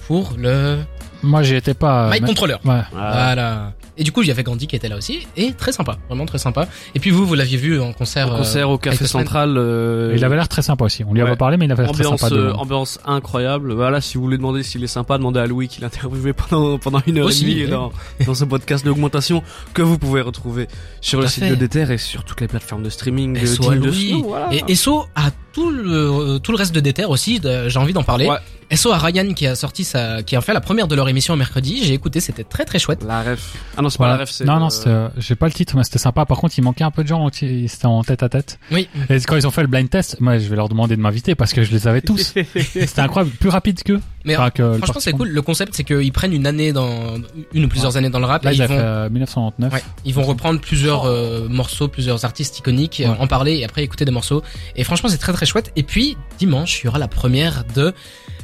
pour 0.08 0.34
le 0.38 0.80
Moi, 1.24 1.44
j'y 1.44 1.56
étais 1.56 1.74
pas. 1.74 2.10
Mike 2.10 2.22
mais- 2.22 2.28
Controller. 2.28 2.56
Ouais. 2.66 2.82
Ah, 2.98 3.12
Voilà. 3.14 3.74
Et 4.00 4.04
du 4.04 4.12
coup, 4.12 4.22
il 4.24 4.28
y 4.30 4.32
avait 4.32 4.44
Gandhi 4.44 4.66
qui 4.66 4.76
était 4.76 4.88
là 4.90 4.96
aussi 4.98 5.28
et 5.38 5.52
très 5.54 5.72
sympa, 5.74 5.98
vraiment 6.08 6.26
très 6.26 6.38
sympa. 6.40 6.68
Et 6.96 7.00
puis 7.00 7.12
vous, 7.12 7.26
vous 7.28 7.36
l'aviez 7.36 7.58
vu 7.58 7.80
en 7.80 7.92
concert. 7.94 8.34
Au 8.34 8.38
concert 8.38 8.70
euh, 8.70 8.74
au 8.74 8.78
Café 8.78 8.98
quelques 8.98 9.10
semaines. 9.10 9.26
Central. 9.26 9.56
euh, 9.58 10.14
Il 10.16 10.24
avait 10.26 10.36
l'air 10.38 10.48
très 10.48 10.62
sympa 10.62 10.86
aussi. 10.86 11.04
On 11.04 11.14
lui 11.14 11.22
Ouais. 11.22 11.28
avait 11.28 11.36
parlé, 11.38 11.58
mais 11.58 11.66
il 11.66 11.72
avait 11.72 11.84
l'air 11.84 11.92
très 11.92 12.06
Ambiance, 12.06 12.22
sympa. 12.22 12.34
de 12.36 12.40
euh, 12.40 12.54
ambiance 12.54 12.98
incroyable. 13.06 13.74
Voilà, 13.74 14.00
si 14.02 14.18
vous 14.18 14.24
voulez 14.24 14.38
demander 14.38 14.64
s'il 14.64 14.84
est 14.84 14.88
sympa, 14.88 15.18
demandez 15.18 15.40
à 15.42 15.46
Louis 15.48 15.68
qui 15.68 15.82
l'a 15.82 15.88
interviewé 15.88 16.32
pendant, 16.34 16.78
pendant 16.80 17.02
une 17.06 17.18
heure 17.20 17.26
Aussi, 17.28 17.44
et 17.46 17.50
demie 17.56 17.64
oui. 17.66 17.70
dans, 17.70 17.92
dans 18.26 18.34
ce 18.34 18.46
podcast 18.46 18.86
d'augmentation 18.86 19.44
que 19.74 19.82
vous 19.82 19.98
pouvez 19.98 20.22
retrouver 20.22 20.68
sur 21.02 21.20
Tout 21.20 21.24
le 21.24 21.30
site 21.30 21.44
fait. 21.44 21.50
de 21.50 21.56
Déter 21.56 21.92
et 21.92 21.98
sur 21.98 22.24
toutes 22.24 22.40
les 22.42 22.48
plateformes 22.48 22.84
de 22.84 22.90
streaming. 22.90 23.38
euh, 23.38 23.46
SO 23.46 23.70
de 23.72 23.76
Louis. 23.76 24.14
nom, 24.14 24.22
voilà. 24.22 24.50
Et 24.68 24.76
SO 24.76 25.06
a 25.16 25.32
tout 25.54 25.70
le 25.72 26.38
tout 26.40 26.52
le 26.52 26.58
reste 26.58 26.74
de 26.74 26.80
Déter 26.80 27.06
aussi. 27.06 27.42
J'ai 27.68 27.80
envie 27.80 27.94
d'en 27.94 28.04
parler. 28.04 28.28
Ouais. 28.28 28.38
SO 28.76 28.92
à 28.92 29.00
Ryan 29.00 29.34
qui 29.34 29.48
a 29.48 29.56
sorti 29.56 29.84
sa, 29.84 30.22
qui 30.22 30.36
a 30.36 30.42
fait 30.42 30.54
la 30.54 30.62
première 30.62 30.88
de 30.88 30.94
leur 30.94 31.10
émission 31.10 31.36
mercredi. 31.36 31.84
J'ai 31.84 31.96
écouté, 31.96 32.20
c'était 32.20 32.44
très 32.44 32.66
très 32.66 32.78
chouette. 32.78 33.04
La 33.04 33.24
ref. 33.24 33.54
Ah 33.76 33.82
non, 33.82 33.90
c'est 33.90 33.98
Voilà. 33.98 34.14
pas 34.14 34.18
la 34.20 34.24
ref, 34.26 34.30
c'est. 34.32 34.46
Non, 34.46 34.58
euh, 34.58 34.60
non, 34.60 34.70
c'était, 34.70 34.90
euh, 34.92 35.08
j'ai 35.18 35.34
pas 35.34 35.48
le 35.48 35.54
titre, 35.54 35.76
mais 35.76 35.84
c'était 35.84 35.98
sympa. 35.98 36.26
Par 36.28 36.38
contre, 36.38 36.54
il 36.60 36.62
manquait 36.64 36.84
un 36.84 36.92
peu 36.92 37.02
de 37.02 37.08
gens. 37.08 37.28
C'était 37.34 37.86
en 37.88 38.04
tête 38.04 38.22
à 38.22 38.30
tête. 38.30 38.60
Oui. 38.72 38.88
Et 39.10 39.20
quand 39.22 39.36
ils 39.38 39.48
ont 39.48 39.52
fait 39.52 39.62
le 39.62 39.68
blind 39.68 39.90
test, 39.90 40.18
moi, 40.22 40.38
je 40.38 40.48
vais 40.48 40.56
leur 40.56 40.70
demander 40.70 40.96
de 40.96 41.02
m'inviter 41.02 41.34
parce 41.34 41.52
que 41.54 41.64
je 41.64 41.72
les 41.72 41.88
avais 41.88 42.02
tous. 42.02 42.32
C'était 42.56 43.00
incroyable, 43.02 43.36
plus 43.40 43.50
rapide 43.50 43.82
qu'eux. 43.82 44.00
Mais 44.26 44.36
Enfin, 44.36 44.52
que 44.52 44.74
franchement, 44.78 45.00
c'est 45.00 45.14
cool. 45.14 45.30
Le 45.30 45.42
concept, 45.42 45.74
c'est 45.74 45.84
qu'ils 45.86 46.12
prennent 46.12 46.34
une 46.34 46.46
année 46.46 46.72
dans 46.74 47.16
une 47.54 47.66
ou 47.66 47.70
plusieurs 47.70 47.98
années 47.98 48.10
dans 48.10 48.20
le 48.20 48.26
rap 48.26 48.44
Là, 48.44 48.52
et 48.52 48.56
ils 48.56 48.58
ils 48.58 48.68
vont 48.68 48.68
fait 48.68 48.80
euh, 48.80 49.10
1999. 49.10 49.74
Ouais, 49.74 49.82
ils 50.06 50.14
vont 50.14 50.24
reprendre 50.24 50.60
plusieurs 50.60 51.06
euh, 51.06 51.48
morceaux, 51.50 51.88
plusieurs 51.88 52.24
artistes 52.26 52.60
iconiques, 52.60 53.00
euh, 53.00 53.10
Ouais. 53.10 53.16
en 53.20 53.26
parler 53.28 53.56
et 53.58 53.66
après 53.66 53.82
écouter 53.82 54.06
des 54.06 54.12
morceaux. 54.12 54.44
Et 54.76 54.84
franchement, 54.84 55.10
c'est 55.10 55.18
très 55.18 55.34
très 55.40 55.46
chouette. 55.46 55.72
Et 55.78 55.84
puis 55.84 56.18
dimanche, 56.38 56.82
il 56.82 56.86
y 56.86 56.90
aura 56.90 57.00
la 57.00 57.08
première 57.08 57.64
de, 57.76 57.86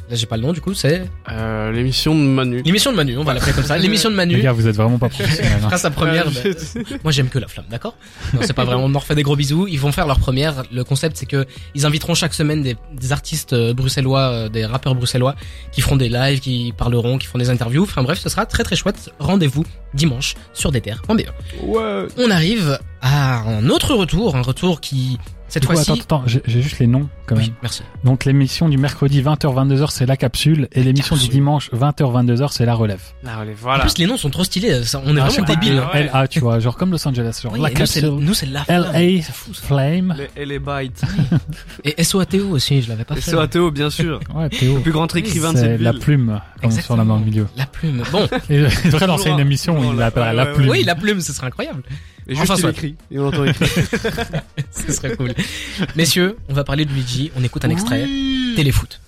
là 0.08 0.14
j'ai 0.16 0.24
pas 0.26 0.36
le 0.36 0.42
nom 0.44 0.52
du 0.54 0.60
coup, 0.62 0.72
c'est 0.72 1.04
Euh, 1.30 1.70
l'émission 1.72 2.14
de 2.14 2.20
Manu. 2.20 2.62
l'émission 2.64 2.90
de 2.92 2.96
Manu. 2.96 3.18
On 3.18 3.24
va 3.24 3.34
l'appeler 3.34 3.52
comme 3.52 3.64
ça. 3.64 3.76
L'émission 3.86 4.08
de 4.10 4.14
Les 4.14 4.24
Manu. 4.26 4.40
gars, 4.40 4.52
vous 4.52 4.66
êtes 4.66 4.76
vraiment 4.76 4.98
pas 4.98 5.08
professionnels. 5.10 5.52
hein. 5.56 5.64
fera 5.64 5.76
sa 5.78 5.90
première. 5.90 6.26
Euh, 6.28 6.54
Moi 7.04 7.12
j'aime 7.12 7.28
que 7.28 7.38
la 7.38 7.48
flamme, 7.48 7.66
d'accord? 7.70 7.96
Non, 8.32 8.40
c'est 8.42 8.52
pas 8.54 8.64
vraiment. 8.64 8.84
On 8.84 8.88
leur 8.88 9.04
fait 9.04 9.14
des 9.14 9.22
gros 9.24 9.36
bisous. 9.36 9.66
Ils 9.68 9.80
vont 9.80 9.92
faire 9.92 10.06
leur 10.06 10.18
première. 10.18 10.62
Le 10.72 10.84
concept, 10.84 11.16
c'est 11.18 11.26
que 11.26 11.44
ils 11.74 11.84
inviteront 11.84 12.14
chaque 12.14 12.32
semaine 12.34 12.62
des, 12.62 12.76
des 12.94 13.12
artistes 13.12 13.52
euh, 13.52 13.74
bruxellois, 13.74 14.20
euh, 14.30 14.48
des 14.48 14.64
rappeurs 14.64 14.94
bruxellois, 14.94 15.34
qui 15.72 15.80
feront 15.82 15.96
des 15.96 16.08
lives, 16.08 16.40
qui 16.40 16.72
parleront, 16.76 17.18
qui 17.18 17.26
feront 17.26 17.38
des 17.40 17.50
interviews. 17.50 17.82
Enfin 17.82 18.02
bref, 18.02 18.18
ce 18.20 18.28
sera 18.30 18.46
très 18.46 18.64
très 18.64 18.76
chouette. 18.76 19.10
Rendez-vous 19.18 19.64
dimanche 19.94 20.34
sur 20.54 20.70
DTR.be. 20.72 21.22
Ouais. 21.62 22.06
On 22.18 22.30
arrive 22.30 22.78
à 23.02 23.38
un 23.40 23.68
autre 23.70 23.94
retour, 23.94 24.36
un 24.36 24.42
retour 24.42 24.80
qui 24.80 25.18
cette 25.48 25.64
fois-ci. 25.64 25.92
attends, 25.92 26.22
attends, 26.22 26.24
j'ai 26.26 26.62
juste 26.62 26.78
les 26.78 26.86
noms 26.86 27.08
quand 27.26 27.36
même. 27.36 27.44
Oui, 27.44 27.52
merci. 27.62 27.82
Donc 28.04 28.24
l'émission 28.24 28.68
du 28.68 28.78
mercredi 28.78 29.22
20h-22h 29.22 29.90
c'est 29.90 30.06
la 30.06 30.16
capsule 30.16 30.68
et 30.72 30.82
l'émission 30.82 31.16
du 31.16 31.28
dimanche 31.28 31.70
20h-22h 31.72 32.48
c'est 32.52 32.66
la 32.66 32.74
relève. 32.74 33.00
Allez, 33.24 33.52
En 33.52 33.54
voilà. 33.60 33.84
plus, 33.84 33.98
les 33.98 34.06
noms 34.06 34.16
sont 34.16 34.30
trop 34.30 34.44
stylés. 34.44 34.84
ça- 34.84 35.00
on 35.04 35.16
est 35.16 35.20
Ah, 35.20 35.28
vraiment 35.28 35.46
débiles. 35.46 35.80
ouais. 35.94 36.10
LA 36.12 36.28
tu 36.28 36.40
vois, 36.40 36.58
genre 36.60 36.76
comme 36.76 36.90
Los 36.90 37.06
Angeles, 37.06 37.40
genre 37.42 37.52
Oui, 37.52 37.60
la 37.60 37.70
et 37.70 37.74
nous, 37.74 37.86
c'est 37.86 38.00
capsule, 38.00 38.18
nous, 38.20 38.34
c'est 38.34 38.46
la 38.46 38.64
flamme. 38.64 38.86
LA 38.92 39.22
fou. 39.22 39.52
Flame. 39.54 40.14
Les, 40.18 40.42
et 40.42 40.46
les 40.46 40.58
bytes. 40.58 41.02
Et 41.84 42.02
SOATO 42.04 42.48
aussi, 42.50 42.82
je 42.82 42.88
l'avais 42.88 43.04
pas 43.04 43.14
fait. 43.14 43.30
SOATO, 43.30 43.70
bien 43.70 43.90
sûr. 43.90 44.20
Ouais, 44.34 44.48
Théo. 44.48 44.76
Le 44.76 44.80
plus 44.82 44.92
grand 44.92 45.14
écrivain 45.16 45.52
de 45.52 45.58
C'est 45.58 45.64
cette 45.72 45.80
la 45.80 45.92
ville. 45.92 46.00
plume, 46.00 46.40
comme 46.60 46.70
sur 46.70 46.96
la 46.96 47.04
main 47.04 47.14
au 47.14 47.18
milieu. 47.20 47.46
La 47.56 47.66
plume. 47.66 48.02
Bon, 48.12 48.26
Et 48.50 48.56
il 48.84 48.90
devrait 48.90 49.06
lancer 49.06 49.30
une 49.30 49.40
émission 49.40 49.78
où 49.78 49.92
il 49.92 49.98
la 49.98 50.10
plume. 50.10 50.68
oui, 50.68 50.82
la 50.84 50.94
plume, 50.94 51.20
ce 51.20 51.32
serait 51.32 51.46
incroyable. 51.46 51.82
Et 52.28 52.34
juste, 52.34 52.50
Enfin, 52.50 52.68
il 52.68 52.70
écrit. 52.70 52.96
Et 53.10 53.18
on 53.18 53.28
entend 53.28 53.44
écrire. 53.44 53.68
Ce 54.72 54.92
serait 54.92 55.16
cool. 55.16 55.32
Messieurs, 55.94 56.36
on 56.48 56.54
va 56.54 56.64
parler 56.64 56.84
de 56.84 56.92
Luigi. 56.92 57.30
On 57.36 57.44
écoute 57.44 57.64
un 57.64 57.70
extrait. 57.70 58.06
Téléfoot. 58.56 59.00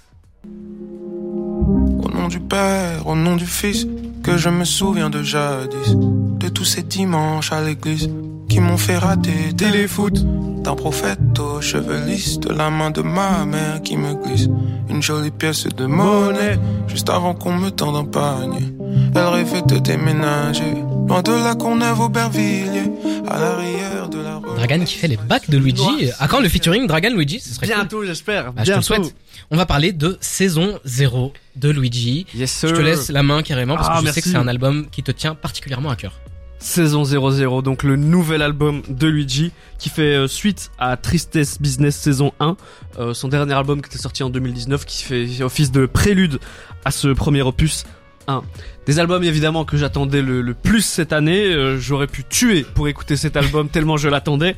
Au 0.45 2.11
nom 2.11 2.29
du 2.29 2.41
Père, 2.41 3.07
au 3.07 3.17
nom 3.17 3.37
du 3.37 3.47
Fils, 3.47 3.87
que 4.23 4.37
je 4.37 4.49
me 4.49 4.65
souviens 4.65 5.11
de 5.11 5.23
jadis, 5.23 5.97
de 5.97 6.49
tous 6.49 6.65
ces 6.65 6.83
dimanches 6.83 7.53
à 7.53 7.63
l'église 7.63 8.09
qui 8.49 8.61
m'ont 8.61 8.77
fait 8.77 8.99
rater 8.99 9.53
téléfoot. 9.57 10.15
D'un 10.63 10.75
prophète 10.75 11.39
aux 11.39 11.61
cheveux 11.61 12.05
lisses, 12.05 12.39
de 12.41 12.53
la 12.53 12.71
main 12.71 12.91
de 12.91 13.01
ma 13.03 13.45
mère 13.45 13.81
qui 13.83 13.97
me 13.97 14.15
glisse 14.15 14.49
une 14.91 15.03
jolie 15.03 15.31
pièce 15.31 15.65
de 15.65 15.87
monnaie, 15.87 16.59
juste 16.89 17.11
avant 17.11 17.35
qu'on 17.35 17.53
me 17.53 17.71
tende 17.71 17.97
un 17.97 18.05
panier. 18.05 18.67
Elle 19.15 19.27
rêvait 19.27 19.63
de 19.63 19.79
déménager, 19.79 20.75
loin 21.09 21.23
de 21.23 21.33
la 21.33 21.55
Courneuve 21.55 22.01
Aubervilliers, 22.01 22.91
à 23.29 23.39
l'arrière 23.41 24.09
de 24.11 24.19
la 24.19 24.37
rue. 24.37 24.57
Dragan 24.57 24.85
qui 24.85 24.95
fait 24.95 25.09
les 25.09 25.17
bacs 25.17 25.49
de 25.49 25.57
Luigi. 25.57 26.11
À 26.19 26.29
quand 26.29 26.41
le 26.41 26.49
featuring 26.49 26.87
Dragan 26.87 27.15
Luigi 27.15 27.41
Ce 27.41 27.55
serait 27.55 27.67
cool. 27.67 27.77
Bientôt, 27.77 28.05
j'espère. 28.05 28.53
Bah, 28.53 28.63
je 28.65 28.73
te 28.73 28.77
le 28.77 28.83
souhaite. 28.83 29.15
On 29.51 29.57
va 29.57 29.65
parler 29.65 29.93
de 29.93 30.19
saison 30.21 30.79
0 30.85 31.33
de 31.57 31.71
Luigi. 31.71 32.27
Yes, 32.35 32.53
sir. 32.53 32.69
Je 32.69 32.75
te 32.75 32.81
laisse 32.81 33.09
la 33.11 33.23
main 33.23 33.43
carrément 33.43 33.77
parce 33.77 33.89
Ah, 33.91 34.01
que 34.01 34.07
je 34.07 34.13
sais 34.13 34.21
que 34.21 34.29
c'est 34.29 34.37
un 34.37 34.49
album 34.49 34.87
qui 34.91 35.03
te 35.03 35.11
tient 35.11 35.35
particulièrement 35.35 35.91
à 35.91 35.97
cœur. 35.97 36.13
Saison 36.61 37.05
00, 37.05 37.63
donc 37.63 37.85
le 37.85 37.95
nouvel 37.97 38.43
album 38.43 38.83
de 38.89 39.07
Luigi 39.07 39.53
qui 39.79 39.89
fait 39.91 40.17
euh, 40.17 40.27
suite 40.27 40.73
à 40.79 40.97
Tristesse 40.97 41.61
Business 41.63 41.95
saison 41.97 42.33
1, 42.41 42.57
euh, 42.99 43.15
son 43.15 43.29
dernier 43.29 43.55
album 43.55 43.81
qui 43.81 43.87
était 43.89 44.03
sorti 44.03 44.25
en 44.25 44.29
2019 44.31 44.85
qui 44.85 45.05
fait 45.05 45.43
office 45.43 45.71
de 45.71 45.87
prélude 45.87 46.41
à 46.85 46.91
ce 46.91 47.09
premier 47.09 47.43
opus 47.43 47.85
1. 48.27 48.43
Des 48.89 48.99
albums 48.99 49.23
évidemment 49.23 49.65
que 49.65 49.77
j'attendais 49.77 50.23
le, 50.23 50.41
le 50.41 50.55
plus 50.55 50.81
cette 50.81 51.13
année, 51.13 51.45
euh, 51.45 51.79
j'aurais 51.79 52.07
pu 52.09 52.25
tuer 52.25 52.65
pour 52.75 52.89
écouter 52.89 53.17
cet 53.17 53.37
album 53.37 53.69
tellement 53.73 53.97
je 53.99 54.09
l'attendais. 54.09 54.57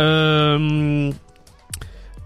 Euh, 0.00 1.10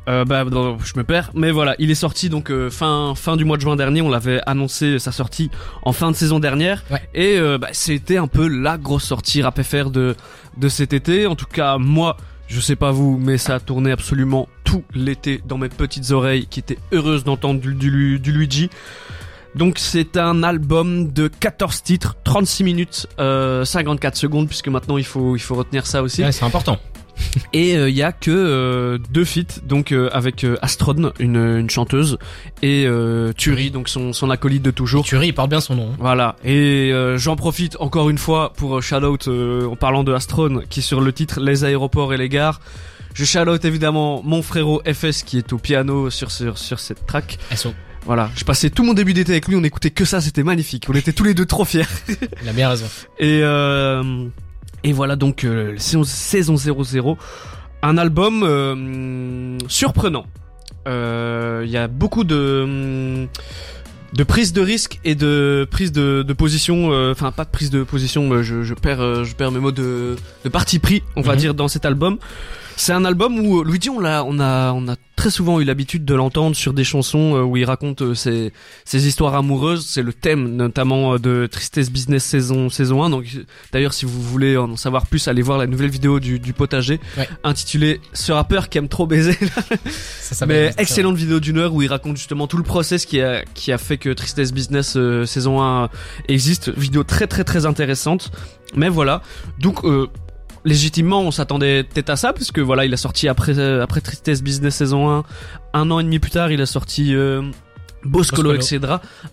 euh, 0.08 0.24
bah, 0.24 0.44
non, 0.44 0.78
je 0.84 0.92
me 0.96 1.04
perds, 1.04 1.30
mais 1.34 1.50
voilà, 1.50 1.74
il 1.78 1.90
est 1.90 1.94
sorti 1.94 2.28
donc 2.28 2.50
euh, 2.50 2.68
fin 2.70 3.14
fin 3.14 3.36
du 3.36 3.44
mois 3.44 3.56
de 3.56 3.62
juin 3.62 3.74
dernier. 3.76 4.02
On 4.02 4.10
l'avait 4.10 4.40
annoncé 4.46 4.98
sa 4.98 5.12
sortie 5.12 5.50
en 5.82 5.92
fin 5.92 6.10
de 6.10 6.16
saison 6.16 6.40
dernière, 6.40 6.82
Ouais. 6.90 7.02
et 7.14 7.36
euh, 7.38 7.56
bah, 7.58 7.68
c'était 7.72 8.18
un 8.18 8.26
peu 8.26 8.46
la 8.48 8.76
grosse 8.76 9.04
sortie 9.04 9.42
rap 9.42 9.60
FR 9.62 9.90
de 9.90 10.14
de 10.58 10.68
cet 10.68 10.92
été. 10.92 11.26
En 11.26 11.36
tout 11.36 11.46
cas, 11.46 11.78
moi, 11.78 12.16
je 12.48 12.60
sais 12.60 12.76
pas 12.76 12.90
vous, 12.90 13.18
mais 13.18 13.38
ça 13.38 13.54
a 13.56 13.60
tourné 13.60 13.92
absolument 13.92 14.46
tout 14.62 14.84
l'été 14.94 15.40
dans 15.46 15.56
mes 15.58 15.68
petites 15.70 16.10
oreilles, 16.10 16.46
qui 16.46 16.60
étaient 16.60 16.78
heureuses 16.92 17.24
d'entendre 17.24 17.60
du, 17.60 17.74
du, 17.74 18.18
du 18.18 18.32
Luigi. 18.32 18.68
Donc 19.54 19.78
c'est 19.78 20.16
un 20.16 20.42
album 20.42 21.12
de 21.12 21.28
14 21.28 21.82
titres, 21.82 22.16
36 22.24 22.64
minutes, 22.64 23.06
euh, 23.20 23.64
54 23.64 24.16
secondes, 24.16 24.48
puisque 24.48 24.68
maintenant 24.68 24.98
il 24.98 25.04
faut 25.04 25.36
il 25.36 25.40
faut 25.40 25.54
retenir 25.54 25.86
ça 25.86 26.02
aussi. 26.02 26.22
Ouais, 26.22 26.32
c'est 26.32 26.44
important. 26.44 26.78
Et 27.52 27.74
il 27.74 27.94
y 27.94 28.02
a 28.02 28.10
que 28.10 28.32
euh, 28.32 28.98
deux 29.10 29.24
feats, 29.24 29.60
donc 29.64 29.92
euh, 29.92 30.10
avec 30.12 30.42
euh, 30.42 30.56
Astron, 30.62 31.12
une, 31.20 31.36
une 31.36 31.70
chanteuse, 31.70 32.18
et 32.60 32.86
euh, 32.88 33.32
Turi, 33.32 33.70
donc 33.70 33.88
son, 33.88 34.12
son 34.12 34.30
acolyte 34.30 34.62
de 34.62 34.72
toujours. 34.72 35.04
Thury, 35.04 35.28
il 35.28 35.32
porte 35.32 35.48
bien 35.50 35.60
son 35.60 35.76
nom. 35.76 35.90
hein. 35.92 35.96
Voilà, 36.00 36.34
et 36.44 36.90
euh, 36.92 37.16
j'en 37.16 37.36
profite 37.36 37.76
encore 37.78 38.10
une 38.10 38.18
fois 38.18 38.52
pour 38.56 38.78
euh, 38.78 38.80
shout-out 38.80 39.28
euh, 39.28 39.68
en 39.68 39.76
parlant 39.76 40.02
de 40.02 40.12
Astron, 40.12 40.62
qui 40.68 40.82
sur 40.82 41.00
le 41.00 41.12
titre 41.12 41.38
Les 41.38 41.62
aéroports 41.64 42.12
et 42.12 42.16
les 42.16 42.28
gares. 42.28 42.60
Je 43.14 43.24
shout-out 43.24 43.64
évidemment 43.64 44.20
mon 44.24 44.42
frérot 44.42 44.82
FS 44.92 45.22
qui 45.22 45.38
est 45.38 45.52
au 45.52 45.58
piano 45.58 46.10
sur, 46.10 46.32
sur, 46.32 46.58
sur 46.58 46.80
cette 46.80 47.06
track. 47.06 47.38
SO. 47.54 47.72
Voilà, 48.06 48.30
j'ai 48.36 48.44
passé 48.44 48.70
tout 48.70 48.84
mon 48.84 48.92
début 48.92 49.14
d'été 49.14 49.32
avec 49.32 49.48
lui, 49.48 49.56
on 49.56 49.64
écoutait 49.64 49.90
que 49.90 50.04
ça, 50.04 50.20
c'était 50.20 50.42
magnifique. 50.42 50.86
On 50.90 50.94
était 50.94 51.12
tous 51.12 51.24
les 51.24 51.32
deux 51.34 51.46
trop 51.46 51.64
fiers. 51.64 51.86
Il 52.42 52.48
a 52.48 52.52
bien 52.52 52.68
raison. 52.68 52.86
Et, 53.18 53.40
euh, 53.42 54.26
et 54.82 54.92
voilà 54.92 55.16
donc 55.16 55.44
euh, 55.44 55.74
saison, 55.78 56.04
saison 56.04 56.56
00. 56.56 57.16
un 57.82 57.96
album 57.98 58.42
euh, 58.42 59.58
surprenant. 59.68 60.26
Euh, 60.86 61.62
Il 61.64 61.70
y 61.70 61.78
a 61.78 61.88
beaucoup 61.88 62.24
de 62.24 63.26
de 64.12 64.22
prise 64.22 64.52
de 64.52 64.60
risque 64.60 65.00
et 65.04 65.14
de 65.16 65.66
prise 65.70 65.90
de, 65.90 66.22
de 66.22 66.32
position. 66.34 66.92
euh, 66.92 67.10
Enfin, 67.12 67.32
pas 67.32 67.44
de 67.46 67.50
prise 67.50 67.70
de 67.70 67.82
position. 67.84 68.42
Je, 68.42 68.62
je 68.62 68.74
perds 68.74 69.00
euh, 69.00 69.24
je 69.24 69.34
perds 69.34 69.50
mes 69.50 69.60
mots 69.60 69.72
de 69.72 70.16
de 70.44 70.48
parti 70.50 70.78
pris. 70.78 71.02
On 71.16 71.22
va 71.22 71.32
Mhm. 71.32 71.38
dire 71.38 71.54
dans 71.54 71.68
cet 71.68 71.86
album. 71.86 72.18
C'est 72.76 72.92
un 72.92 73.04
album 73.06 73.38
où 73.40 73.64
Luigi, 73.64 73.88
on 73.88 73.98
l'a, 74.00 74.24
on 74.24 74.38
a, 74.40 74.72
on 74.72 74.88
a 74.88 74.96
très 75.16 75.30
souvent 75.30 75.60
eu 75.60 75.64
l'habitude 75.64 76.04
de 76.04 76.14
l'entendre 76.14 76.56
sur 76.56 76.72
des 76.72 76.84
chansons 76.84 77.36
euh, 77.36 77.42
où 77.42 77.56
il 77.56 77.64
raconte 77.64 78.02
euh, 78.02 78.14
ses, 78.14 78.52
ses 78.84 79.06
histoires 79.06 79.34
amoureuses. 79.34 79.86
C'est 79.86 80.02
le 80.02 80.12
thème 80.12 80.56
notamment 80.56 81.14
euh, 81.14 81.18
de 81.18 81.46
Tristesse 81.50 81.90
Business 81.90 82.24
saison 82.24 82.68
saison 82.68 83.02
1. 83.02 83.10
Donc 83.10 83.26
d'ailleurs, 83.72 83.92
si 83.92 84.04
vous 84.06 84.20
voulez 84.20 84.56
en 84.56 84.76
savoir 84.76 85.06
plus, 85.06 85.28
allez 85.28 85.42
voir 85.42 85.58
la 85.58 85.66
nouvelle 85.66 85.90
vidéo 85.90 86.20
du, 86.20 86.38
du 86.38 86.52
potager 86.52 87.00
Ouais. 87.16 87.28
intitulée 87.44 88.00
"Ce 88.12 88.32
rappeur 88.32 88.68
qui 88.68 88.78
aime 88.78 88.88
trop 88.88 89.06
baiser". 89.06 89.36
Ça, 90.20 90.34
ça 90.34 90.46
Mais 90.46 90.72
excellente 90.78 91.16
vidéo 91.16 91.38
d'une 91.38 91.58
heure 91.58 91.74
où 91.74 91.82
il 91.82 91.88
raconte 91.88 92.16
justement 92.16 92.46
tout 92.46 92.56
le 92.56 92.62
process 92.62 93.04
qui 93.04 93.20
a 93.20 93.44
qui 93.54 93.72
a 93.72 93.78
fait 93.78 93.98
que 93.98 94.10
Tristesse 94.10 94.52
Business 94.52 94.94
euh, 94.96 95.26
saison 95.26 95.62
1 95.62 95.90
existe. 96.28 96.70
Vidéo 96.76 97.04
très 97.04 97.26
très 97.26 97.44
très 97.44 97.66
intéressante. 97.66 98.30
Mais 98.74 98.88
voilà. 98.88 99.22
Donc 99.58 99.84
euh, 99.84 100.08
légitimement 100.64 101.20
on 101.22 101.30
s'attendait 101.30 101.84
peut-être 101.84 102.10
à 102.10 102.16
ça 102.16 102.32
parce 102.32 102.50
que 102.52 102.60
voilà 102.60 102.84
il 102.84 102.94
a 102.94 102.96
sorti 102.96 103.28
après 103.28 103.58
euh, 103.58 103.82
après 103.82 104.00
Tristesse 104.00 104.42
Business 104.42 104.76
saison 104.76 105.10
1 105.10 105.24
un 105.74 105.90
an 105.90 106.00
et 106.00 106.04
demi 106.04 106.18
plus 106.18 106.30
tard 106.30 106.50
il 106.50 106.60
a 106.60 106.66
sorti 106.66 107.14
euh, 107.14 107.42
Boscolo, 108.04 108.52
etc. 108.52 108.80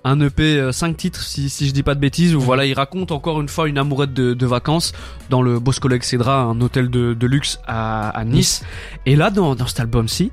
Un 0.05 0.21
EP 0.21 0.71
5 0.71 0.95
titres 0.95 1.21
si, 1.21 1.49
si 1.49 1.67
je 1.67 1.73
dis 1.73 1.83
pas 1.83 1.93
de 1.93 1.99
bêtises 1.99 2.35
où 2.35 2.39
voilà 2.39 2.65
il 2.65 2.73
raconte 2.73 3.11
encore 3.11 3.41
une 3.41 3.49
fois 3.49 3.67
une 3.67 3.77
amourette 3.77 4.13
de, 4.13 4.33
de 4.33 4.45
vacances 4.45 4.93
dans 5.29 5.41
le 5.41 5.59
Boscolo 5.59 5.95
etc. 5.95 6.19
un 6.27 6.59
hôtel 6.61 6.89
de, 6.89 7.13
de 7.13 7.27
luxe 7.27 7.59
à, 7.67 8.09
à 8.09 8.23
nice. 8.23 8.63
Et 9.05 9.17
là 9.17 9.29
dans, 9.29 9.55
dans 9.55 9.67
cet 9.67 9.81
album-ci 9.81 10.31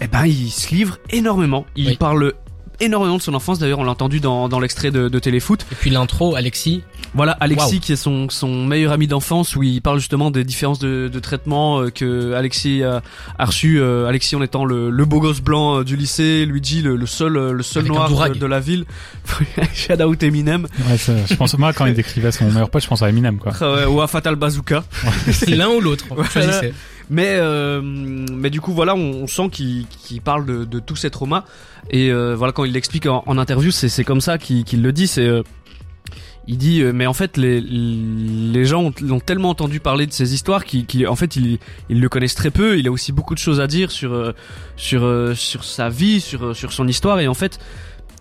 eh 0.00 0.06
ben 0.06 0.26
il 0.26 0.50
se 0.50 0.72
livre 0.74 0.98
énormément. 1.10 1.64
Il 1.76 1.88
Oui. 1.88 1.96
parle 1.96 2.34
énormément 2.80 3.16
de 3.16 3.22
son 3.22 3.34
enfance. 3.34 3.58
D'ailleurs, 3.58 3.78
on 3.78 3.84
l'a 3.84 3.90
entendu 3.92 4.20
dans, 4.20 4.48
dans 4.48 4.60
l'extrait 4.60 4.90
de, 4.90 5.08
de 5.08 5.18
Téléfoot. 5.18 5.64
Et 5.72 5.74
puis 5.74 5.90
l'intro, 5.90 6.34
Alexis. 6.36 6.82
Voilà, 7.14 7.32
Alexis 7.40 7.74
Wow. 7.76 7.80
qui 7.80 7.92
est 7.92 7.96
son, 7.96 8.28
son 8.28 8.64
meilleur 8.66 8.92
ami 8.92 9.06
d'enfance 9.06 9.56
où 9.56 9.62
il 9.62 9.80
parle 9.80 9.98
justement 9.98 10.30
des 10.30 10.44
différences 10.44 10.78
de, 10.78 11.08
de 11.12 11.18
traitement 11.20 11.80
euh, 11.80 11.90
que 11.90 12.32
Alexis 12.34 12.82
a, 12.82 13.02
a 13.38 13.44
reçu. 13.46 13.80
euh, 13.80 14.06
Alexis 14.06 14.36
en 14.36 14.42
étant 14.42 14.64
le, 14.64 14.90
le 14.90 15.04
beau 15.04 15.20
gosse 15.20 15.40
blanc 15.40 15.78
euh, 15.80 15.84
du 15.84 15.96
lycée, 15.96 16.44
Luigi 16.44 16.82
le, 16.82 16.96
le 16.96 17.06
seul 17.06 17.32
le 17.32 17.62
seul 17.62 17.82
Avec 17.84 17.92
noir 17.92 18.28
de, 18.30 18.34
de 18.34 18.46
la 18.46 18.60
ville. 18.60 18.84
Shout 19.74 20.00
out 20.02 20.22
Eminem 20.22 20.66
Ouais, 20.88 20.96
c'est- 20.98 21.26
je 21.28 21.34
pense, 21.34 21.56
moi, 21.58 21.72
quand 21.72 21.86
il 21.86 21.94
décrivait 21.94 22.32
son 22.32 22.50
meilleur 22.50 22.70
pote, 22.70 22.82
je 22.82 22.88
pense 22.88 23.02
à 23.02 23.08
Eminem, 23.08 23.38
quoi. 23.38 23.52
euh, 23.62 23.86
ou 23.86 24.00
à 24.00 24.06
Fatal 24.06 24.36
Bazooka. 24.36 24.84
L'un 25.48 25.68
ou 25.68 25.80
l'autre. 25.80 26.04
Voilà. 26.10 26.28
Choisissez. 26.30 26.72
Mais 27.10 27.36
euh, 27.38 27.80
mais 27.82 28.50
du 28.50 28.60
coup 28.60 28.72
voilà, 28.72 28.94
on, 28.94 29.22
on 29.22 29.26
sent 29.26 29.48
qu'il 29.50 29.86
qu'il 29.86 30.20
parle 30.20 30.44
de, 30.44 30.64
de 30.64 30.78
tous 30.78 30.96
ces 30.96 31.10
traumas 31.10 31.44
et 31.90 32.10
euh, 32.12 32.34
voilà 32.36 32.52
quand 32.52 32.64
il 32.64 32.72
l'explique 32.72 33.06
en, 33.06 33.22
en 33.26 33.38
interview, 33.38 33.70
c'est 33.70 34.04
comme 34.04 34.20
ça 34.20 34.36
qu'il 34.36 34.82
le 34.82 34.92
dit. 34.92 35.06
C'est 35.06 35.26
euh, 35.26 35.42
il 36.46 36.56
dit 36.58 36.80
euh, 36.82 36.92
mais 36.94 37.06
en 37.06 37.12
fait 37.14 37.36
les 37.36 37.60
les 37.60 38.64
gens 38.66 38.82
ont, 38.84 38.92
l'ont 39.02 39.20
tellement 39.20 39.50
entendu 39.50 39.80
parler 39.80 40.06
de 40.06 40.12
ces 40.12 40.34
histoires 40.34 40.64
qu'ils- 40.64 41.06
en 41.08 41.16
fait 41.16 41.36
ils 41.36 41.58
ils 41.88 42.00
le 42.00 42.08
connaissent 42.10 42.34
très 42.34 42.50
peu. 42.50 42.78
Il 42.78 42.86
a 42.88 42.90
aussi 42.90 43.12
beaucoup 43.12 43.34
de 43.34 43.38
choses 43.38 43.60
à 43.60 43.66
dire 43.66 43.90
sur 43.90 44.12
euh, 44.12 44.32
sur 44.76 45.04
euh, 45.04 45.34
sur 45.34 45.64
sa 45.64 45.88
vie, 45.88 46.20
sur 46.20 46.54
sur 46.54 46.72
son 46.72 46.86
histoire 46.88 47.20
et 47.20 47.28
en 47.28 47.34
fait 47.34 47.58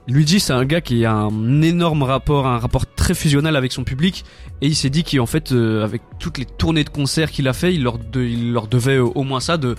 Luigi, 0.08 0.40
c'est 0.40 0.54
un 0.54 0.64
gars 0.64 0.80
qui 0.80 1.04
a 1.04 1.12
un 1.14 1.62
énorme 1.62 2.02
rapport, 2.04 2.48
un 2.48 2.60
rapport 2.60 2.86
très 2.86 3.14
fusionnel 3.14 3.58
avec 3.58 3.74
son 3.74 3.84
public, 3.84 4.24
et 4.62 4.68
il 4.68 4.76
s'est 4.76 4.90
dit 4.90 5.04
qu'en 5.04 5.26
fait, 5.26 5.52
euh, 5.52 5.84
avec 5.84 6.02
toutes 6.18 6.38
les 6.38 6.46
tournées 6.46 6.86
de 6.86 6.90
concerts 6.90 7.30
qu'il 7.30 7.46
a 7.50 7.54
fait, 7.54 7.74
il 7.74 7.84
leur, 7.84 7.98
de- 7.98 8.24
il 8.24 8.54
leur 8.54 8.68
devait 8.68 8.96
euh, 8.96 9.04
au 9.04 9.24
moins 9.24 9.42
ça, 9.42 9.58
de, 9.58 9.76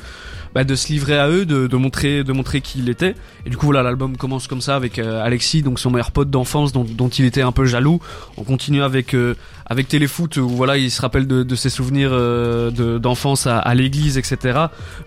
bah, 0.54 0.64
de 0.64 0.74
se 0.74 0.92
livrer 0.92 1.18
à 1.18 1.30
eux, 1.30 1.46
de, 1.46 1.66
de 1.66 1.76
montrer, 1.78 2.24
de 2.24 2.32
montrer 2.34 2.60
qui 2.60 2.80
il 2.80 2.90
était. 2.90 3.14
Et 3.46 3.50
du 3.50 3.56
coup, 3.56 3.64
voilà, 3.64 3.82
l'album 3.82 4.18
commence 4.18 4.48
comme 4.48 4.60
ça 4.60 4.76
avec 4.76 4.98
euh, 4.98 5.24
Alexis, 5.24 5.62
donc 5.62 5.78
son 5.80 5.90
meilleur 5.90 6.10
pote 6.10 6.28
d'enfance, 6.28 6.72
dont, 6.72 6.84
dont 6.84 7.08
il 7.08 7.24
était 7.24 7.40
un 7.42 7.52
peu 7.52 7.64
jaloux. 7.64 7.98
On 8.36 8.44
continue 8.44 8.82
avec 8.82 9.14
euh, 9.14 9.34
avec 9.70 9.88
Téléfoot, 9.88 10.36
où 10.38 10.48
voilà, 10.48 10.76
il 10.78 10.90
se 10.90 11.00
rappelle 11.02 11.26
de, 11.26 11.42
de 11.42 11.54
ses 11.54 11.68
souvenirs 11.70 12.10
euh, 12.12 12.70
de- 12.70 12.98
d'enfance 12.98 13.46
à, 13.46 13.58
à 13.58 13.74
l'église, 13.74 14.16
etc. 14.18 14.58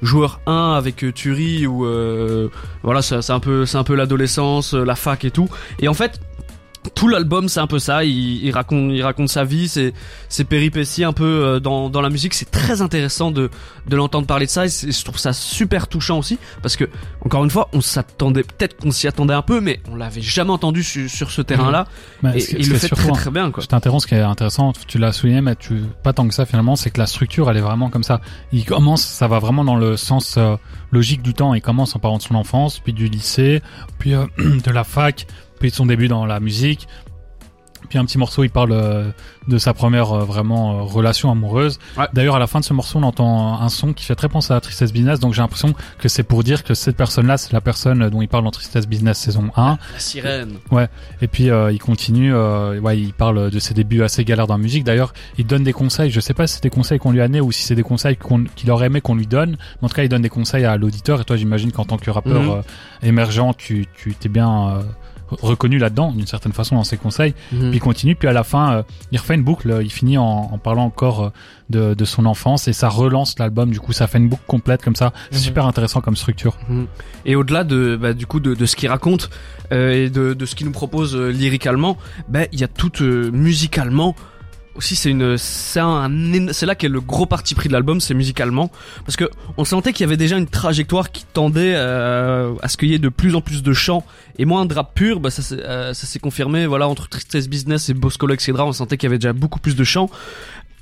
Joueur 0.02 0.40
1 0.46 0.74
avec 0.74 1.04
euh, 1.04 1.12
Thury, 1.12 1.66
où 1.68 1.86
euh, 1.86 2.50
voilà, 2.84 3.02
c'est 3.02 3.22
c'est 3.22 3.34
un 3.34 3.40
peu, 3.40 3.66
c'est 3.66 3.78
un 3.78 3.84
peu 3.84 3.96
l'adolescence, 3.96 4.74
euh, 4.74 4.84
la 4.84 4.96
fac 4.96 5.26
et 5.26 5.32
tout. 5.32 5.50
Et 5.80 5.88
en 5.88 5.94
fait, 5.94 6.20
tout 6.96 7.08
l'album, 7.08 7.48
c'est 7.48 7.60
un 7.60 7.68
peu 7.68 7.80
ça. 7.80 8.04
Il, 8.04 8.44
il 8.44 8.52
raconte, 8.52 8.92
il 8.92 9.04
raconte 9.04 9.30
sa 9.30 9.44
vie, 9.44 9.68
ses, 9.68 9.94
ses 10.30 10.44
péripéties 10.44 11.04
un 11.04 11.14
peu 11.14 11.24
euh, 11.26 11.60
dans, 11.60 11.90
dans 11.90 12.02
la 12.02 12.10
musique. 12.10 12.34
C'est 12.34 12.50
très 12.50 12.82
intéressant 12.82 13.30
de, 13.32 13.50
de 13.88 13.96
l'entendre 13.96 14.26
parler 14.26 14.46
de 14.48 14.52
ça. 14.52 14.66
Et 14.66 14.70
je 14.70 15.04
trouve 15.04 15.20
ça 15.20 15.32
super 15.34 15.88
touchant 15.88 16.18
aussi, 16.18 16.40
parce 16.62 16.76
que 16.76 16.86
encore 17.24 17.44
une 17.44 17.52
fois, 17.52 17.70
on 17.74 17.82
s'attendait, 17.82 18.44
peut-être 18.44 18.78
qu'on 18.78 18.92
s'y 18.92 19.08
attendait 19.08 19.34
un 19.34 19.42
peu, 19.44 19.62
mais 19.62 19.80
on 19.92 19.96
l'avait 19.96 20.22
jamais 20.22 20.52
entendu 20.52 20.82
sur, 20.84 21.10
sur 21.10 21.30
ce 21.32 21.42
terrain-là. 21.42 21.88
Mais 22.24 22.38
Et 22.38 22.40
ce 22.40 22.50
qui- 22.50 22.56
il 22.62 22.70
le 22.70 22.76
fait 22.78 22.88
surtout- 22.88 23.04
très 23.04 23.12
très 23.22 23.32
bien, 23.32 23.52
quoi. 23.52 23.62
Je 23.62 23.68
t'interromps, 23.68 24.04
ce 24.04 24.08
qui 24.08 24.16
est 24.16 24.22
intéressant, 24.22 24.74
tu 24.88 24.98
l'as 24.98 25.12
souligné, 25.12 25.42
mais 25.42 25.56
tu, 25.56 25.84
pas 26.04 26.14
tant 26.14 26.28
que 26.28 26.34
ça 26.34 26.46
finalement, 26.46 26.76
c'est 26.76 26.90
que 26.90 27.00
la 27.00 27.08
structure, 27.08 27.50
elle 27.50 27.58
est 27.58 27.62
vraiment 27.62 27.90
comme 27.90 28.04
ça. 28.04 28.22
Il 28.52 28.66
commence, 28.66 29.04
ça 29.04 29.28
va 29.28 29.40
vraiment 29.40 29.64
dans 29.64 29.76
le 29.76 29.98
sens 29.98 30.36
euh, 30.38 30.56
logique 30.92 31.22
du 31.22 31.34
temps. 31.34 31.54
Il 31.54 31.62
commence 31.62 31.96
en 31.96 32.00
parlant 32.00 32.18
de 32.18 32.24
son 32.24 32.36
enfance, 32.36 32.80
puis 32.80 32.94
du 32.94 33.08
lycée, 33.08 33.62
puis 34.00 34.14
euh, 34.16 34.26
de 34.38 34.72
la 34.72 34.84
fac, 34.84 35.28
puis 35.62 35.70
de 35.70 35.76
son 35.76 35.86
début 35.86 36.08
dans 36.08 36.26
la 36.26 36.40
musique. 36.40 36.88
Puis 37.90 37.98
un 37.98 38.06
petit 38.06 38.20
morceau, 38.20 38.44
il 38.44 38.50
parle 38.50 38.72
euh, 38.74 39.10
de 39.48 39.58
sa 39.58 39.74
première 39.74 40.14
euh, 40.14 40.24
vraiment 40.24 40.78
euh, 40.78 40.82
relation 40.84 41.32
amoureuse. 41.32 41.78
Ouais. 41.98 42.06
D'ailleurs, 42.14 42.36
à 42.36 42.40
la 42.40 42.48
fin 42.48 42.60
de 42.60 42.64
ce 42.64 42.74
morceau, 42.74 43.00
on 43.00 43.04
entend 43.04 43.60
un 43.60 43.70
son 43.70 43.92
qui 43.92 44.06
fait 44.06 44.16
très 44.16 44.30
penser 44.30 44.54
à 44.54 44.62
Tristesse 44.62 44.94
Business. 44.94 45.20
Donc 45.20 45.34
j'ai 45.34 45.42
l'impression 45.42 45.74
que 45.98 46.08
c'est 46.08 46.24
pour 46.24 46.44
dire 46.44 46.64
que 46.64 46.74
cette 46.74 46.96
personne-là, 46.96 47.38
c'est 47.38 47.52
la 47.52 47.60
personne 47.60 48.08
dont 48.10 48.22
il 48.22 48.28
parle 48.30 48.44
dans 48.46 48.52
Tristesse 48.52 48.88
Business 48.88 49.18
saison 49.18 49.50
1. 49.58 49.78
La 49.94 50.00
sirène. 50.00 50.54
Et 51.22 51.28
puis 51.28 51.46
il 51.72 51.80
continue, 51.80 52.34
ouais, 52.34 53.00
il 53.00 53.14
parle 53.14 53.50
de 53.50 53.60
ses 53.60 53.74
débuts 53.74 54.04
assez 54.04 54.24
galères 54.24 54.48
dans 54.48 54.58
la 54.58 54.64
musique. 54.64 54.84
D'ailleurs, 54.84 55.12
il 55.38 55.46
donne 55.48 55.64
des 55.64 55.74
conseils. 55.74 56.12
Je 56.12 56.20
sais 56.22 56.36
pas 56.36 56.48
si 56.48 56.56
c'est 56.56 56.64
des 56.64 56.70
conseils 56.70 57.00
qu'on 57.00 57.12
lui 57.12 57.20
a 57.20 57.28
donnés 57.28 57.42
ou 57.42 57.52
si 57.52 57.64
c'est 57.64 57.76
des 57.76 57.84
conseils 57.84 58.18
qu'il 58.56 58.72
aurait 58.72 58.86
aimé 58.86 59.02
qu'on 59.02 59.16
lui 59.16 59.28
donne. 59.28 59.58
Mais 59.82 59.86
en 59.86 59.90
tout 59.90 59.96
cas, 59.96 60.04
il 60.04 60.10
donne 60.10 60.22
des 60.22 60.30
conseils 60.30 60.64
à 60.66 60.78
l'auditeur. 60.78 61.20
Et 61.20 61.26
toi, 61.26 61.36
j'imagine 61.36 61.72
qu'en 61.72 61.86
tant 61.86 61.98
que 61.98 62.10
rappeur 62.12 62.42
Mhm. 62.42 62.62
émergent, 63.04 63.56
tu 63.58 63.88
tu 63.98 64.14
t'es 64.16 64.30
bien 64.30 64.82
reconnu 65.42 65.78
là-dedans 65.78 66.12
d'une 66.12 66.28
certaine 66.28 66.54
façon 66.54 66.76
dans 66.76 66.84
ses 66.84 66.98
conseils. 66.98 67.34
Mhm. 67.52 67.70
Puis 67.70 67.78
il 67.78 67.80
continue. 67.80 68.16
Puis 68.16 68.28
à 68.28 68.34
la 68.34 68.44
fin, 68.44 68.74
euh, 68.74 68.84
il 69.12 69.18
refait 69.20 69.36
une 69.36 69.44
boucle. 69.44 69.80
Il 69.84 69.92
finit 69.92 70.18
en, 70.18 70.24
en 70.52 70.58
parlant 70.58 70.84
encore 70.86 71.24
euh, 71.26 71.30
de, 71.70 71.94
de 71.94 72.06
son 72.06 72.26
enfance 72.26 72.68
et 72.68 72.74
ça 72.74 72.90
relance 72.90 73.38
l'album. 73.40 73.72
Du 73.72 73.80
coup, 73.80 73.94
ça 73.94 74.08
fait 74.08 74.18
une 74.18 74.28
boucle 74.30 74.44
complète 74.48 74.82
comme 74.84 74.96
ça. 74.96 75.14
C'est 75.32 75.38
Mhm. 75.38 75.44
super 75.44 75.66
intéressant 75.66 76.02
comme 76.02 76.16
structure. 76.16 76.58
Mhm. 76.70 76.88
Et 77.26 77.36
au-delà 77.36 77.64
de 77.64 77.98
bah, 78.02 78.14
du 78.14 78.26
coup 78.26 78.40
de, 78.40 78.54
de 78.56 78.66
ce 78.66 78.76
qu'il 78.76 78.90
raconte 78.90 79.30
euh, 79.72 80.06
et 80.06 80.10
de, 80.10 80.34
de 80.34 80.46
ce 80.46 80.56
qu'il 80.56 80.66
nous 80.68 80.74
propose 80.74 81.16
euh, 81.16 81.30
lyricalement, 81.32 81.98
bah 82.28 82.42
il 82.52 82.60
y 82.60 82.64
a 82.64 82.68
tout 82.68 83.02
euh, 83.02 83.32
musicalement 83.32 84.16
aussi 84.76 84.96
c'est 84.96 85.10
une 85.10 85.38
c'est 85.38 85.80
un 85.80 86.10
c'est 86.54 86.66
là 86.66 86.76
qu'est 86.76 86.88
le 86.88 87.02
gros 87.02 87.26
parti 87.26 87.56
pris 87.56 87.68
de 87.68 87.74
l'album 87.74 88.00
c'est 88.00 88.14
musicalement. 88.14 88.72
Parce 89.06 89.16
que 89.16 89.30
on 89.58 89.66
sentait 89.66 89.94
qu'il 89.94 90.04
y 90.06 90.08
avait 90.08 90.18
déjà 90.18 90.38
une 90.38 90.48
trajectoire 90.48 91.12
qui 91.12 91.26
tendait 91.26 91.74
euh, 91.76 92.54
à 92.62 92.68
ce 92.68 92.78
qu'il 92.78 92.90
y 92.90 92.94
ait 92.94 93.00
de 93.00 93.10
plus 93.10 93.36
en 93.36 93.42
plus 93.42 93.64
de 93.64 93.74
chants 93.74 94.06
et 94.38 94.46
moins 94.46 94.66
de 94.66 94.74
rap 94.74 94.94
pur. 94.96 95.20
Bah 95.20 95.30
ça 95.30 95.42
s'est 95.42 95.60
euh, 95.62 95.94
ça 95.94 96.08
s'est 96.08 96.20
confirmé 96.20 96.66
voilà 96.68 96.88
entre 96.88 97.10
Tristesse 97.10 97.48
Business 97.50 97.90
et 97.90 97.94
Boscolo 97.94 98.34
etc 98.34 98.54
on 98.60 98.72
sentait 98.74 98.98
qu'il 98.98 99.08
y 99.08 99.12
avait 99.12 99.20
déjà 99.20 99.34
beaucoup 99.34 99.60
plus 99.60 99.76
de 99.76 99.84
chants. 99.84 100.10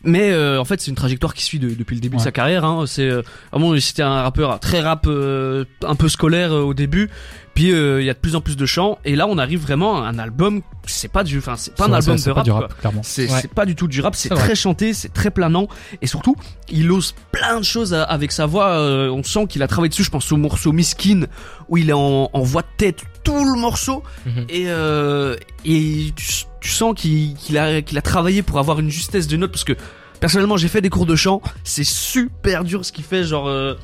Mais 0.06 0.32
euh, 0.32 0.62
en 0.62 0.66
fait 0.66 0.80
c'est 0.80 0.90
une 0.92 0.96
trajectoire 0.96 1.34
qui 1.34 1.44
suit 1.44 1.60
de- 1.60 1.72
depuis 1.74 1.96
le 1.96 2.00
début 2.02 2.16
de 2.16 2.22
sa 2.22 2.32
carrière 2.32 2.64
hein. 2.64 2.86
c'est 2.88 3.10
euh, 3.10 3.22
vraiment 3.52 3.78
c'était 3.82 4.02
un 4.02 4.22
rappeur 4.22 4.58
très 4.62 4.80
rap 4.80 5.06
euh, 5.08 5.66
un 5.86 5.96
peu 5.96 6.08
scolaire 6.08 6.54
euh, 6.54 6.62
au 6.62 6.74
début 6.74 7.10
puis 7.54 7.72
euh, 7.72 8.02
il 8.02 8.06
y 8.06 8.10
a 8.10 8.14
de 8.14 8.20
plus 8.20 8.36
en 8.36 8.42
plus 8.42 8.56
de 8.58 8.66
chants 8.66 8.98
et 9.06 9.16
là 9.16 9.28
on 9.28 9.38
arrive 9.38 9.60
vraiment 9.62 10.02
à 10.04 10.08
un 10.08 10.20
album 10.20 10.62
c'est 10.86 11.12
pas 11.12 11.24
du 11.24 11.38
enfin 11.40 11.56
c'est 11.58 11.76
pas 11.76 11.86
un 11.88 11.94
album 11.94 12.16
de 12.18 12.32
rap, 12.32 12.48
rap, 12.50 12.80
clairement. 12.80 13.02
C'est 13.04 13.30
Ouais. 13.32 13.42
pas 13.54 13.66
du 13.66 13.76
tout 13.76 13.88
du 13.88 14.02
rap, 14.02 14.16
c'est 14.16 14.30
très 14.30 14.38
vrai. 14.46 14.56
chanté, 14.56 14.94
c'est 14.94 15.10
très 15.14 15.30
planant 15.32 15.68
et 16.02 16.08
surtout 16.08 16.36
il 16.70 16.90
ose 16.92 17.14
plein 17.32 17.60
de 17.60 17.66
choses 17.66 17.94
avec 17.94 18.32
sa 18.32 18.46
voix. 18.46 18.70
euh, 18.70 19.10
on 19.10 19.24
sent 19.24 19.48
qu'il 19.48 19.62
a 19.64 19.68
travaillé 19.68 19.90
dessus. 19.90 20.04
Je 20.04 20.10
pense 20.12 20.32
au 20.32 20.38
morceau 20.38 20.72
Miskin 20.72 21.26
où 21.68 21.78
il 21.78 21.90
est 21.90 21.94
en, 21.94 22.30
en 22.32 22.42
voix 22.42 22.62
de 22.62 22.68
tête 22.78 23.04
tout 23.24 23.44
le 23.46 23.60
morceau 23.60 24.04
Mhm. 24.26 24.46
et 24.50 24.64
euh, 24.70 25.36
et 25.66 26.12
tu, 26.16 26.26
tu 26.62 26.70
sens 26.70 26.94
qu'il 26.96 27.58
a 27.58 27.82
qu'il 27.82 27.98
a 27.98 28.02
travaillé 28.02 28.42
pour 28.42 28.60
avoir 28.60 28.80
une 28.80 28.90
justesse 28.90 29.28
de 29.28 29.38
notes 29.38 29.52
parce 29.52 29.64
que 29.64 29.74
personnellement 30.20 30.58
j'ai 30.58 30.68
fait 30.70 30.82
des 30.82 30.90
cours 30.90 31.06
de 31.06 31.16
chant, 31.16 31.42
c'est 31.64 31.84
super 31.86 32.64
dur 32.64 32.84
ce 32.86 32.92
qu'il 32.92 33.04
fait 33.06 33.24
genre. 33.24 33.48
euh, 33.48 33.76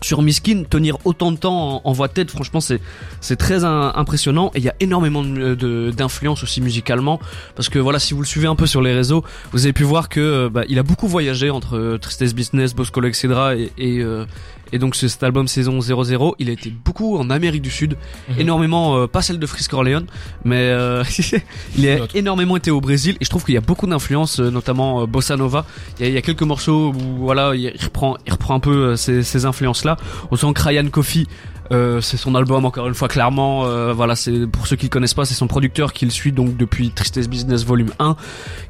sur 0.00 0.22
Miskin, 0.22 0.64
tenir 0.68 0.96
autant 1.04 1.32
de 1.32 1.36
temps 1.36 1.80
en, 1.84 1.92
voix 1.92 2.08
de 2.08 2.12
tête, 2.12 2.30
franchement, 2.30 2.60
c'est 2.60 2.80
c'est 3.20 3.36
très 3.36 3.64
impressionnant 3.64 4.50
et 4.54 4.58
il 4.58 4.64
y 4.64 4.68
a 4.68 4.74
énormément 4.80 5.22
de- 5.22 5.54
de- 5.54 5.90
d'influence 5.90 6.42
aussi 6.42 6.60
musicalement 6.60 7.20
parce 7.56 7.68
que 7.68 7.78
voilà, 7.78 7.98
si 7.98 8.14
vous 8.14 8.20
le 8.20 8.26
suivez 8.26 8.46
un 8.48 8.56
peu 8.56 8.66
sur 8.66 8.82
les 8.82 8.92
réseaux, 8.94 9.24
vous 9.52 9.64
avez 9.64 9.72
pu 9.72 9.84
voir 9.84 10.08
que 10.08 10.20
euh, 10.20 10.48
bah, 10.50 10.62
il 10.68 10.78
a 10.78 10.82
beaucoup 10.82 11.08
voyagé 11.08 11.50
entre 11.50 11.76
euh, 11.76 11.98
Tristesse 11.98 12.34
Business, 12.34 12.74
Bosco 12.74 13.02
etc. 13.02 13.28
et 13.56 13.72
et, 13.78 13.98
euh, 14.00 14.24
Et 14.72 14.78
donc 14.78 14.96
cet 14.96 15.22
album 15.22 15.48
saison 15.48 15.80
00, 15.80 16.34
il 16.38 16.48
a 16.48 16.52
été 16.52 16.70
beaucoup 16.70 17.16
en 17.16 17.30
Amérique 17.30 17.62
du 17.62 17.70
Sud, 17.70 17.96
Mhm. 18.28 18.40
énormément, 18.40 18.96
euh, 18.98 19.06
pas 19.06 19.22
celle 19.22 19.38
de 19.38 19.46
Frisk 19.46 19.72
Orleans, 19.72 20.04
mais 20.44 20.56
euh, 20.56 21.02
il 21.78 21.88
a 21.88 21.98
énormément 22.14 22.56
été 22.56 22.70
au 22.70 22.80
Brésil. 22.80 23.16
Et 23.20 23.24
je 23.24 23.30
trouve 23.30 23.44
qu'il 23.44 23.54
y 23.54 23.58
a 23.58 23.62
beaucoup 23.62 23.86
d'influences, 23.86 24.40
euh, 24.40 24.50
notamment 24.50 25.02
euh, 25.02 25.06
bossa 25.06 25.36
nova. 25.36 25.64
Il 25.98 26.02
y, 26.02 26.06
a, 26.06 26.08
il 26.10 26.14
y 26.14 26.18
a 26.18 26.22
quelques 26.22 26.42
morceaux 26.42 26.92
où 26.92 27.16
voilà, 27.18 27.54
il 27.54 27.72
reprend, 27.82 28.16
il 28.26 28.32
reprend 28.32 28.54
un 28.54 28.60
peu 28.60 28.70
euh, 28.90 28.96
ces, 28.96 29.22
ces 29.22 29.44
influences-là. 29.46 29.96
On 30.30 30.36
sent 30.36 30.52
que 30.54 30.62
Ryan 30.62 30.88
Coffey 30.88 31.24
euh, 31.70 32.00
c'est 32.00 32.16
son 32.16 32.34
album 32.34 32.64
encore 32.64 32.88
une 32.88 32.94
fois 32.94 33.08
clairement 33.08 33.66
euh, 33.66 33.92
voilà 33.92 34.16
c'est 34.16 34.46
pour 34.46 34.66
ceux 34.66 34.74
qui 34.76 34.86
le 34.86 34.88
connaissent 34.88 35.12
pas 35.12 35.26
c'est 35.26 35.34
son 35.34 35.48
producteur 35.48 35.92
qui 35.92 36.06
le 36.06 36.10
suit 36.10 36.32
donc 36.32 36.56
depuis 36.56 36.88
Tristesse 36.92 37.28
Business 37.28 37.62
volume 37.62 37.90
1 37.98 38.16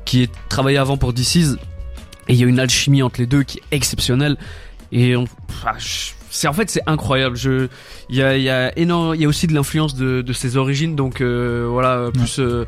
qui 0.04 0.22
est 0.24 0.30
travaillé 0.48 0.78
avant 0.78 0.96
pour 0.96 1.12
DC's 1.12 1.58
et 2.26 2.32
il 2.32 2.34
y 2.34 2.42
a 2.42 2.46
une 2.48 2.58
alchimie 2.58 3.02
entre 3.04 3.20
les 3.20 3.26
deux 3.26 3.44
qui 3.44 3.58
est 3.58 3.62
exceptionnelle 3.76 4.36
et 4.92 5.16
on, 5.16 5.24
ah, 5.66 5.74
c'est 6.30 6.48
en 6.48 6.52
fait 6.52 6.70
c'est 6.70 6.82
incroyable. 6.86 7.36
Je 7.36 7.68
il 8.10 8.16
y 8.16 8.22
a 8.22 8.36
il 8.36 8.42
y 8.42 8.50
a 8.50 8.76
énorme 8.78 9.14
il 9.14 9.20
y 9.20 9.24
a 9.24 9.28
aussi 9.28 9.46
de 9.46 9.54
l'influence 9.54 9.94
de, 9.94 10.22
de 10.22 10.32
ses 10.32 10.56
origines. 10.56 10.94
Donc 10.96 11.20
euh, 11.20 11.66
voilà 11.70 12.10
plus 12.12 12.38
euh, 12.38 12.64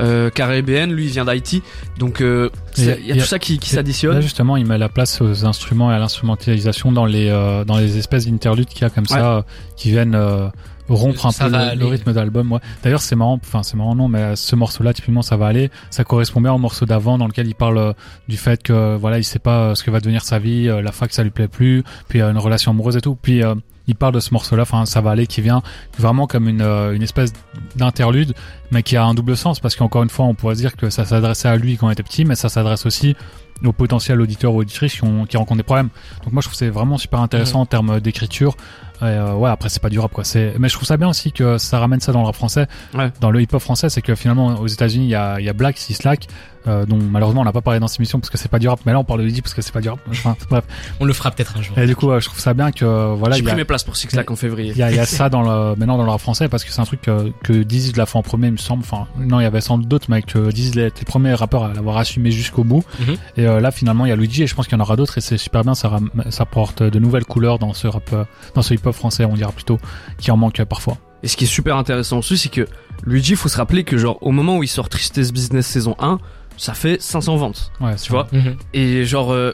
euh, 0.00 0.30
caribéenne. 0.30 0.92
Lui 0.92 1.04
il 1.06 1.10
vient 1.10 1.24
d'Haïti. 1.24 1.62
Donc 1.98 2.20
euh, 2.20 2.50
il 2.76 3.06
y 3.06 3.12
a 3.12 3.16
tout 3.16 3.20
ça 3.20 3.38
qui, 3.38 3.58
qui 3.58 3.70
Là 3.70 3.76
s'additionne. 3.76 4.20
justement, 4.20 4.56
il 4.56 4.66
met 4.66 4.78
la 4.78 4.88
place 4.88 5.20
aux 5.20 5.44
instruments 5.44 5.90
et 5.90 5.94
à 5.94 5.98
l'instrumentalisation 5.98 6.92
dans 6.92 7.06
les 7.06 7.28
euh, 7.28 7.64
dans 7.64 7.78
les 7.78 7.98
espèces 7.98 8.26
d'interludes 8.26 8.68
qu'il 8.68 8.82
y 8.82 8.84
a 8.84 8.90
comme 8.90 9.06
ça 9.06 9.36
euh, 9.36 9.42
qui 9.76 9.90
viennent 9.90 10.14
euh, 10.16 10.48
rompre 10.88 11.26
un 11.26 11.30
Ça 11.30 11.46
peu 11.46 11.78
le, 11.78 11.86
rythme 11.86 12.12
d'album. 12.12 12.52
Ouais. 12.52 12.60
D'ailleurs, 12.82 13.00
c'est 13.00 13.16
marrant. 13.16 13.38
Enfin, 13.42 13.62
c'est 13.62 13.76
marrant 13.76 13.94
non, 13.94 14.08
mais 14.08 14.36
ce 14.36 14.56
morceau-là, 14.56 14.92
typiquement, 14.92 15.22
ça 15.22 15.36
va 15.36 15.46
aller. 15.46 15.70
Ça 15.90 16.04
correspond 16.04 16.40
bien 16.40 16.52
au 16.52 16.58
morceau 16.58 16.86
d'avant 16.86 17.18
dans 17.18 17.26
lequel 17.26 17.46
il 17.46 17.54
parle 17.54 17.78
euh, 17.78 17.92
du 18.28 18.36
fait 18.36 18.62
que 18.62 18.96
voilà, 18.96 19.18
il 19.18 19.24
sait 19.24 19.38
pas 19.38 19.60
euh, 19.60 19.74
ce 19.74 19.82
que 19.82 19.90
va 19.90 20.00
devenir 20.00 20.22
sa 20.22 20.38
vie, 20.38 20.68
euh, 20.68 20.82
la 20.82 20.92
fac 20.92 21.12
ça 21.12 21.22
lui 21.22 21.30
plaît 21.30 21.48
plus, 21.48 21.84
puis 22.08 22.20
euh, 22.20 22.30
une 22.30 22.38
relation 22.38 22.72
amoureuse 22.72 22.96
et 22.96 23.00
tout. 23.00 23.16
Puis 23.20 23.42
euh, 23.42 23.54
il 23.86 23.94
parle 23.94 24.14
de 24.14 24.20
ce 24.20 24.32
morceau-là, 24.32 24.62
enfin 24.62 24.86
ça 24.86 25.00
va 25.00 25.10
aller, 25.10 25.26
qui 25.26 25.40
vient 25.40 25.62
vraiment 25.98 26.26
comme 26.26 26.48
une, 26.48 26.62
euh, 26.62 26.94
une 26.94 27.02
espèce 27.02 27.32
d'interlude, 27.76 28.34
mais 28.70 28.82
qui 28.82 28.96
a 28.96 29.04
un 29.04 29.14
double 29.14 29.36
sens 29.36 29.60
parce 29.60 29.76
qu'encore 29.76 30.02
une 30.02 30.10
fois, 30.10 30.26
on 30.26 30.34
pourrait 30.34 30.54
dire 30.56 30.76
que 30.76 30.90
ça 30.90 31.04
s'adressait 31.04 31.48
à 31.48 31.56
lui 31.56 31.76
quand 31.76 31.88
il 31.88 31.92
était 31.92 32.02
petit, 32.02 32.24
mais 32.24 32.34
ça 32.34 32.48
s'adresse 32.48 32.86
aussi 32.86 33.16
aux 33.64 33.72
potentiels 33.72 34.20
auditeurs 34.20 34.52
ou 34.54 34.60
auditrices 34.60 34.94
qui, 34.94 35.04
ont, 35.04 35.26
qui 35.26 35.36
rencontrent 35.36 35.58
des 35.58 35.62
problèmes. 35.62 35.90
Donc 36.24 36.32
moi 36.32 36.42
je 36.42 36.48
trouve 36.48 36.52
que 36.52 36.58
c'est 36.58 36.70
vraiment 36.70 36.98
super 36.98 37.20
intéressant 37.20 37.60
en 37.60 37.66
termes 37.66 38.00
d'écriture. 38.00 38.56
Et, 39.00 39.04
euh, 39.04 39.34
ouais, 39.34 39.50
après 39.50 39.68
c'est 39.68 39.82
pas 39.82 39.90
du 39.90 39.98
rap 39.98 40.12
quoi. 40.12 40.24
C'est, 40.24 40.54
mais 40.58 40.68
je 40.68 40.74
trouve 40.74 40.86
ça 40.86 40.96
bien 40.96 41.08
aussi 41.08 41.32
que 41.32 41.58
ça 41.58 41.78
ramène 41.78 42.00
ça 42.00 42.12
dans 42.12 42.20
le 42.20 42.26
rap 42.26 42.34
français, 42.34 42.66
Ouais. 42.94 43.10
dans 43.20 43.30
le 43.30 43.40
hip-hop 43.42 43.60
français, 43.60 43.88
c'est 43.88 44.02
que 44.02 44.14
finalement 44.14 44.54
aux 44.60 44.66
États-Unis 44.66 45.06
il 45.06 45.10
y 45.10 45.14
a, 45.14 45.40
il 45.40 45.46
y 45.46 45.48
a 45.48 45.52
Black, 45.52 45.78
Sislack, 45.78 46.28
euh, 46.66 46.86
dont 46.86 46.98
malheureusement 46.98 47.42
on 47.42 47.44
n'a 47.44 47.52
pas 47.52 47.60
parlé 47.60 47.78
dans 47.78 47.88
cette 47.88 48.00
émission 48.00 48.20
parce 48.20 48.30
que 48.30 48.38
c'est 48.38 48.50
pas 48.50 48.58
du 48.58 48.68
rap, 48.68 48.80
mais 48.86 48.92
là 48.92 48.98
on 49.00 49.04
parle 49.04 49.20
de 49.20 49.26
Didi 49.26 49.42
parce 49.42 49.52
que 49.52 49.60
c'est 49.62 49.72
pas 49.72 49.80
du 49.82 49.90
rap. 49.90 49.98
Enfin, 50.08 50.36
bref. 50.50 50.64
On 51.00 51.04
le 51.04 51.12
fera 51.12 51.30
peut-être 51.30 51.56
un 51.58 51.62
jour. 51.62 51.76
Et 51.78 51.86
du 51.86 51.94
coup, 51.94 52.10
euh, 52.10 52.20
je 52.20 52.26
trouve 52.26 52.38
ça 52.40 52.54
bien 52.54 52.72
que 52.72 52.84
euh, 52.84 53.14
voilà, 53.18 53.34
j'ai 53.34 53.40
il 53.40 53.44
y 53.44 53.46
pris 53.46 53.52
a, 53.52 53.56
mes 53.56 53.64
places 53.64 53.84
pour 53.84 53.96
Six 53.96 54.14
Lack 54.14 54.30
en 54.30 54.36
février 54.36 54.70
il 54.70 54.78
y 54.78 54.82
a, 54.82 54.90
il 54.90 54.96
y 54.96 55.00
a 55.00 55.04
ça 55.04 55.28
dans 55.28 55.42
le, 55.42 55.76
maintenant 55.76 55.98
dans 55.98 56.04
le 56.04 56.10
rap 56.10 56.20
français 56.20 56.48
parce 56.48 56.64
que 56.64 56.70
c'est 56.70 56.80
un 56.80 56.84
truc 56.84 57.02
que, 57.02 57.32
que 57.42 57.52
Dizzy 57.52 57.92
l'a 57.92 58.06
fait 58.06 58.16
en 58.16 58.22
premier, 58.22 58.46
il 58.46 58.52
me 58.52 58.56
semble. 58.56 58.82
Enfin, 58.82 59.06
non, 59.18 59.40
il 59.40 59.42
y 59.42 59.46
avait 59.46 59.60
sans 59.60 59.76
doute 59.76 59.88
d'autres, 59.88 60.06
mais 60.08 60.22
que 60.22 60.50
Dizzy 60.50 60.80
était 60.80 61.00
le 61.00 61.04
premier 61.04 61.34
rappeur 61.34 61.64
à 61.64 61.72
l'avoir 61.74 61.98
assumé 61.98 62.30
jusqu'au 62.30 62.64
bout. 62.64 62.82
Mhm. 63.00 63.16
Et 63.36 63.46
euh, 63.46 63.60
là, 63.60 63.70
finalement, 63.70 64.06
il 64.06 64.08
y 64.08 64.12
a 64.12 64.16
Luigi 64.16 64.42
et 64.42 64.46
je 64.46 64.54
pense 64.54 64.66
qu'il 64.66 64.76
y 64.78 64.80
en 64.80 64.84
aura 64.84 64.96
d'autres 64.96 65.18
et 65.18 65.20
c'est 65.20 65.36
super 65.36 65.64
bien. 65.64 65.74
Ça, 65.74 65.98
ça 66.30 66.46
porte 66.46 66.82
de 66.82 66.98
nouvelles 66.98 67.24
couleurs 67.26 67.58
dans 67.58 67.74
ce 67.74 67.86
rap, 67.88 68.08
euh, 68.12 68.24
dans 68.54 68.62
ce 68.62 68.72
hip-hop 68.84 68.94
français, 68.94 69.24
on 69.24 69.34
dira 69.34 69.52
plutôt, 69.52 69.78
qui 70.18 70.30
en 70.30 70.36
manque 70.36 70.62
parfois. 70.64 70.98
Et 71.22 71.28
ce 71.28 71.36
qui 71.36 71.44
est 71.44 71.48
super 71.48 71.76
intéressant 71.76 72.18
aussi, 72.18 72.36
c'est 72.36 72.50
que 72.50 72.66
Luigi, 73.04 73.34
faut 73.34 73.48
se 73.48 73.56
rappeler 73.56 73.84
que 73.84 73.96
genre 73.96 74.18
au 74.20 74.30
moment 74.30 74.58
où 74.58 74.62
il 74.62 74.68
sort 74.68 74.88
Tristesse 74.88 75.32
Business 75.32 75.66
saison 75.66 75.96
1, 75.98 76.18
ça 76.58 76.74
fait 76.74 77.00
500 77.00 77.36
ventes, 77.36 77.72
Ouais, 77.80 77.96
tu 77.96 78.12
vois. 78.12 78.28
Mhm. 78.32 78.56
Et 78.74 79.04
genre, 79.04 79.32
euh, 79.32 79.52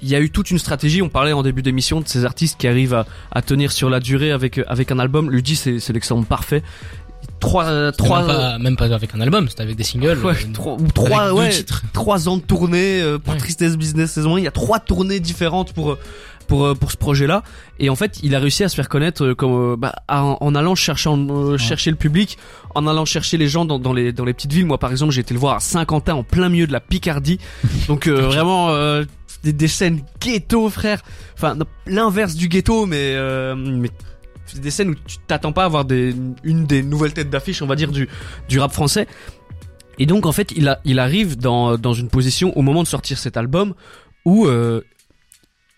il 0.00 0.08
y 0.08 0.14
a 0.16 0.20
eu 0.20 0.30
toute 0.30 0.50
une 0.50 0.58
stratégie. 0.58 1.00
On 1.02 1.08
parlait 1.08 1.32
en 1.32 1.42
début 1.42 1.62
d'émission 1.62 2.00
de 2.00 2.08
ces 2.08 2.24
artistes 2.24 2.58
qui 2.58 2.66
arrivent 2.66 2.94
à, 2.94 3.06
à 3.30 3.42
tenir 3.42 3.70
sur 3.72 3.88
la 3.90 4.00
durée 4.00 4.32
avec 4.32 4.58
euh, 4.58 4.64
avec 4.66 4.90
un 4.90 4.98
album. 4.98 5.30
Luigi, 5.30 5.54
c'est 5.54 5.78
c'est 5.80 5.92
l'exemple 5.92 6.26
parfait. 6.26 6.62
Trois 7.38 7.92
trois 7.92 8.18
Même 8.18 8.26
pas, 8.26 8.58
même 8.58 8.76
pas 8.76 8.94
avec 8.94 9.14
un 9.14 9.20
album, 9.20 9.48
c'était 9.48 9.62
avec 9.62 9.76
des 9.76 9.84
singles. 9.84 10.18
ouais, 10.24 10.32
euh, 10.32 10.52
trois, 10.52 10.74
ou 10.74 10.86
trois 10.92 11.32
ouais, 11.32 11.50
titres. 11.50 11.82
trois 11.92 12.28
ans 12.28 12.36
de 12.36 12.42
tournée 12.42 13.00
pour 13.24 13.34
Ouais. 13.34 13.38
Tristesse 13.38 13.76
Business 13.76 14.12
saison 14.12 14.36
1. 14.36 14.38
Il 14.38 14.44
y 14.44 14.48
a 14.48 14.52
trois 14.52 14.80
tournées 14.80 15.20
différentes 15.20 15.72
pour 15.72 15.98
pour 16.42 16.64
euh, 16.64 16.74
pour 16.74 16.92
ce 16.92 16.96
projet-là. 16.96 17.42
Et 17.78 17.90
en 17.90 17.96
fait, 17.96 18.20
il 18.22 18.34
a 18.34 18.38
réussi 18.38 18.64
à 18.64 18.68
se 18.68 18.74
faire 18.74 18.88
connaître 18.88 19.24
euh, 19.24 19.34
comme 19.34 19.72
euh, 19.72 19.76
bah, 19.76 19.94
en, 20.08 20.36
en 20.40 20.54
allant 20.54 20.74
chercher 20.74 21.10
chercher 21.58 21.90
le 21.90 21.96
public, 21.96 22.38
en 22.74 22.86
allant 22.86 23.04
chercher 23.04 23.36
les 23.36 23.48
gens 23.48 23.64
dans, 23.64 23.78
dans 23.78 23.92
les 23.92 24.12
dans 24.12 24.24
les 24.24 24.34
petites 24.34 24.52
villes. 24.52 24.66
Moi, 24.66 24.78
par 24.78 24.90
exemple, 24.90 25.12
j'ai 25.12 25.20
été 25.20 25.34
le 25.34 25.40
voir 25.40 25.56
à 25.56 25.60
Saint-Quentin, 25.60 26.14
en 26.14 26.22
plein 26.24 26.48
milieu 26.48 26.66
de 26.66 26.72
la 26.72 26.80
Picardie. 26.80 27.38
Donc 27.88 28.08
vraiment 28.08 28.70
des, 29.42 29.52
des 29.52 29.68
scènes 29.68 30.02
ghetto, 30.20 30.68
frère. 30.70 31.02
Enfin, 31.34 31.56
l'inverse 31.86 32.34
du 32.34 32.48
ghetto, 32.48 32.86
mais 32.86 33.14
euh, 33.14 33.54
mais 33.56 33.90
des 34.54 34.70
scènes 34.70 34.90
où 34.90 34.94
tu 34.94 35.16
t'attends 35.26 35.52
pas 35.52 35.62
à 35.62 35.66
avoir 35.66 35.84
des, 35.84 36.14
une 36.44 36.66
des 36.66 36.82
nouvelles 36.82 37.12
têtes 37.12 37.30
d'affiche, 37.30 37.62
on 37.62 37.66
va 37.66 37.74
dire, 37.76 37.90
du, 37.90 38.08
du 38.48 38.58
rap 38.58 38.72
français. 38.72 39.06
Et 39.98 40.06
donc, 40.06 40.26
en 40.26 40.32
fait, 40.32 40.52
il, 40.56 40.68
a, 40.68 40.80
il 40.84 40.98
arrive 40.98 41.38
dans, 41.38 41.78
dans 41.78 41.94
une 41.94 42.08
position, 42.08 42.56
au 42.56 42.62
moment 42.62 42.82
de 42.82 42.88
sortir 42.88 43.18
cet 43.18 43.36
album, 43.36 43.74
où, 44.24 44.46
euh, 44.46 44.82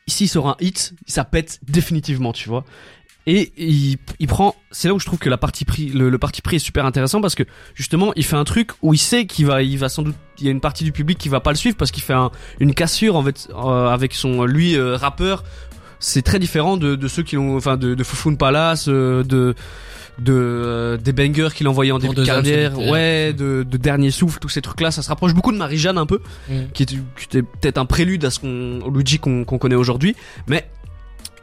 ici, 0.07 0.25
il 0.25 0.29
sort 0.29 0.49
un 0.49 0.57
hit, 0.61 0.95
ça 1.07 1.25
pète 1.25 1.61
définitivement, 1.63 2.33
tu 2.33 2.49
vois. 2.49 2.65
Et 3.27 3.53
il, 3.57 3.97
il 4.19 4.27
prend, 4.27 4.55
c'est 4.71 4.89
là 4.89 4.95
où 4.95 5.01
je 5.01 5.07
trouve 5.07 5.19
que 5.19 5.31
la 5.31 5.39
partie 5.39 5.65
pris, 5.65 5.87
le, 5.87 6.11
le 6.11 6.19
parti 6.19 6.43
pris 6.43 6.57
est 6.57 6.59
super 6.59 6.85
intéressant 6.85 7.23
parce 7.23 7.35
que 7.35 7.45
justement, 7.75 8.13
il 8.17 8.25
fait 8.25 8.37
un 8.37 8.45
truc 8.45 8.73
où 8.83 8.93
il 8.93 8.99
sait 8.99 9.25
qu'il 9.25 9.47
va, 9.47 9.63
il 9.63 9.79
va 9.79 9.89
sans 9.89 10.03
doute, 10.03 10.17
il 10.39 10.45
y 10.45 10.49
a 10.49 10.51
une 10.51 10.61
partie 10.61 10.85
du 10.85 10.93
public 10.93 11.17
qui 11.17 11.31
va 11.31 11.41
pas 11.41 11.51
le 11.51 11.57
suivre 11.57 11.77
parce 11.77 11.91
qu'il 11.91 12.03
fait 12.03 12.13
un, 12.13 12.31
une 12.61 12.75
cassure 12.75 13.17
en 13.17 13.23
fait 13.23 13.49
euh, 13.51 13.89
avec 13.89 14.13
son 14.13 14.45
lui 14.45 14.77
euh, 14.77 14.97
rappeur. 14.97 15.43
C'est 16.01 16.21
très 16.21 16.39
différent 16.39 16.77
de, 16.77 16.97
de 16.97 17.09
ceux 17.09 17.23
qui 17.23 17.37
l'ont, 17.37 17.57
enfin 17.57 17.79
de, 17.79 17.95
de 17.95 18.37
Palace, 18.37 18.89
euh, 18.89 19.23
de 19.23 19.55
de 20.19 20.33
euh, 20.33 20.97
des 20.97 21.13
bangers 21.13 21.49
qu'il 21.55 21.67
envoyait 21.69 21.91
en 21.93 21.99
début 21.99 22.15
de 22.15 22.25
carrière, 22.25 22.79
ouais, 22.79 23.33
de, 23.33 23.65
de 23.69 23.77
dernier 23.77 24.11
souffle, 24.11 24.39
tous 24.39 24.49
ces 24.49 24.63
trucs-là, 24.63 24.91
ça 24.91 25.03
se 25.03 25.09
rapproche 25.09 25.35
beaucoup 25.35 25.53
de 25.53 25.57
Marie-Jeanne 25.59 25.99
un 25.99 26.07
peu 26.07 26.21
Mhm. 26.49 26.69
qui 26.73 26.83
était, 26.85 27.43
peut-être 27.43 27.79
un 27.79 27.87
prélude 27.87 28.25
à 28.25 28.31
ce 28.31 28.39
qu'on, 28.41 28.81
au 28.85 28.91
Luigi 28.91 29.19
qu'on 29.19 29.45
qu'on 29.45 29.59
connaît 29.59 29.75
aujourd'hui. 29.75 30.15
Mais 30.47 30.69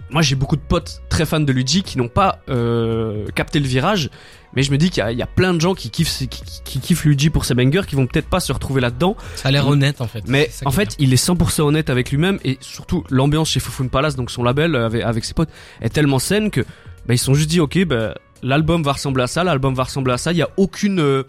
moi, 0.10 0.22
j'ai 0.22 0.36
beaucoup 0.36 0.56
de 0.58 0.62
potes 0.62 1.02
très 1.10 1.26
fans 1.26 1.40
de 1.40 1.52
Luigi 1.54 1.84
qui 1.84 1.98
n'ont 1.98 2.10
pas 2.10 2.40
euh, 2.50 3.26
capté 3.36 3.60
le 3.60 3.66
virage. 3.68 4.10
Mais 4.54 4.64
je 4.64 4.72
me 4.72 4.78
dis 4.78 4.90
qu'il 4.90 5.02
y, 5.10 5.16
y 5.16 5.22
a 5.22 5.28
plein 5.28 5.54
de 5.54 5.62
gens 5.62 5.74
qui 5.74 5.90
kiffent, 5.90 6.18
qui, 6.18 6.28
qui- 6.28 6.62
qui 6.66 6.80
kiffent 6.82 7.06
Luigi 7.06 7.30
pour 7.30 7.46
ses 7.46 7.54
bangers, 7.54 7.84
qui 7.88 7.96
vont 7.96 8.06
peut-être 8.08 8.28
pas 8.28 8.42
se 8.42 8.52
retrouver 8.52 8.82
là-dedans. 8.82 9.16
Ça 9.36 9.48
a 9.48 9.52
l'air 9.52 9.66
honnête 9.68 10.02
en 10.02 10.08
fait. 10.08 10.24
Mais 10.28 10.50
en 10.66 10.72
fait, 10.72 10.96
il 11.00 11.14
est 11.14 11.16
100% 11.26 11.62
honnête 11.62 11.90
avec 11.90 12.12
lui-même 12.12 12.38
et 12.44 12.58
surtout 12.60 13.06
l'ambiance 13.10 13.50
chez 13.50 13.62
Fufun 13.62 13.88
Palace, 13.88 14.18
donc 14.18 14.30
son 14.32 14.44
label 14.44 14.76
euh, 14.76 14.86
avec, 14.86 15.04
avec 15.04 15.24
ses 15.24 15.34
potes, 15.34 15.50
est 15.82 15.90
tellement 15.90 16.20
saine 16.20 16.52
que 16.52 16.60
bah, 17.06 17.14
ils 17.14 17.18
se 17.18 17.24
sont 17.26 17.34
juste 17.34 17.50
dit 17.50 17.62
ok, 17.62 17.86
bah, 17.86 18.16
l'album 18.44 18.84
va 18.84 18.94
ressembler 18.94 19.24
à 19.24 19.28
ça, 19.28 19.44
l'album 19.44 19.74
va 19.74 19.84
ressembler 19.84 20.14
à 20.14 20.18
ça. 20.18 20.32
Il 20.32 20.38
y 20.38 20.42
a 20.42 20.50
aucune 20.58 21.00
euh, 21.00 21.24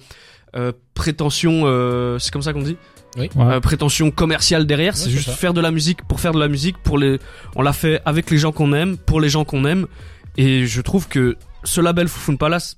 euh, 0.57 0.73
prétention, 0.95 1.63
euh, 1.65 2.19
c'est 2.19 2.33
comme 2.33 2.43
ça 2.43 2.53
qu'on 2.53 2.63
dit, 2.63 2.77
Oui. 3.17 3.31
Ouais. 3.35 3.45
Euh, 3.55 3.61
prétention 3.61 4.11
commerciale 4.11 4.67
derrière. 4.67 4.95
Ouais, 4.95 5.01
c'est 5.01 5.11
juste 5.11 5.31
ça. 5.31 5.33
faire 5.37 5.55
de 5.55 5.61
la 5.61 5.71
musique 5.71 6.03
pour 6.07 6.21
faire 6.21 6.33
de 6.33 6.41
la 6.41 6.49
musique. 6.49 6.77
Pour 6.83 6.99
les, 6.99 7.19
on 7.57 7.63
l'a 7.63 7.73
fait 7.73 8.01
avec 8.05 8.31
les 8.31 8.39
gens 8.39 8.53
qu'on 8.53 8.73
aime, 8.73 8.97
pour 8.97 9.21
les 9.21 9.29
gens 9.29 9.45
qu'on 9.45 9.65
aime. 9.65 9.87
Et 10.37 10.67
je 10.67 10.81
trouve 10.81 11.09
que 11.09 11.37
ce 11.65 11.81
label 11.81 12.09
Fufun 12.09 12.37
Palace 12.37 12.77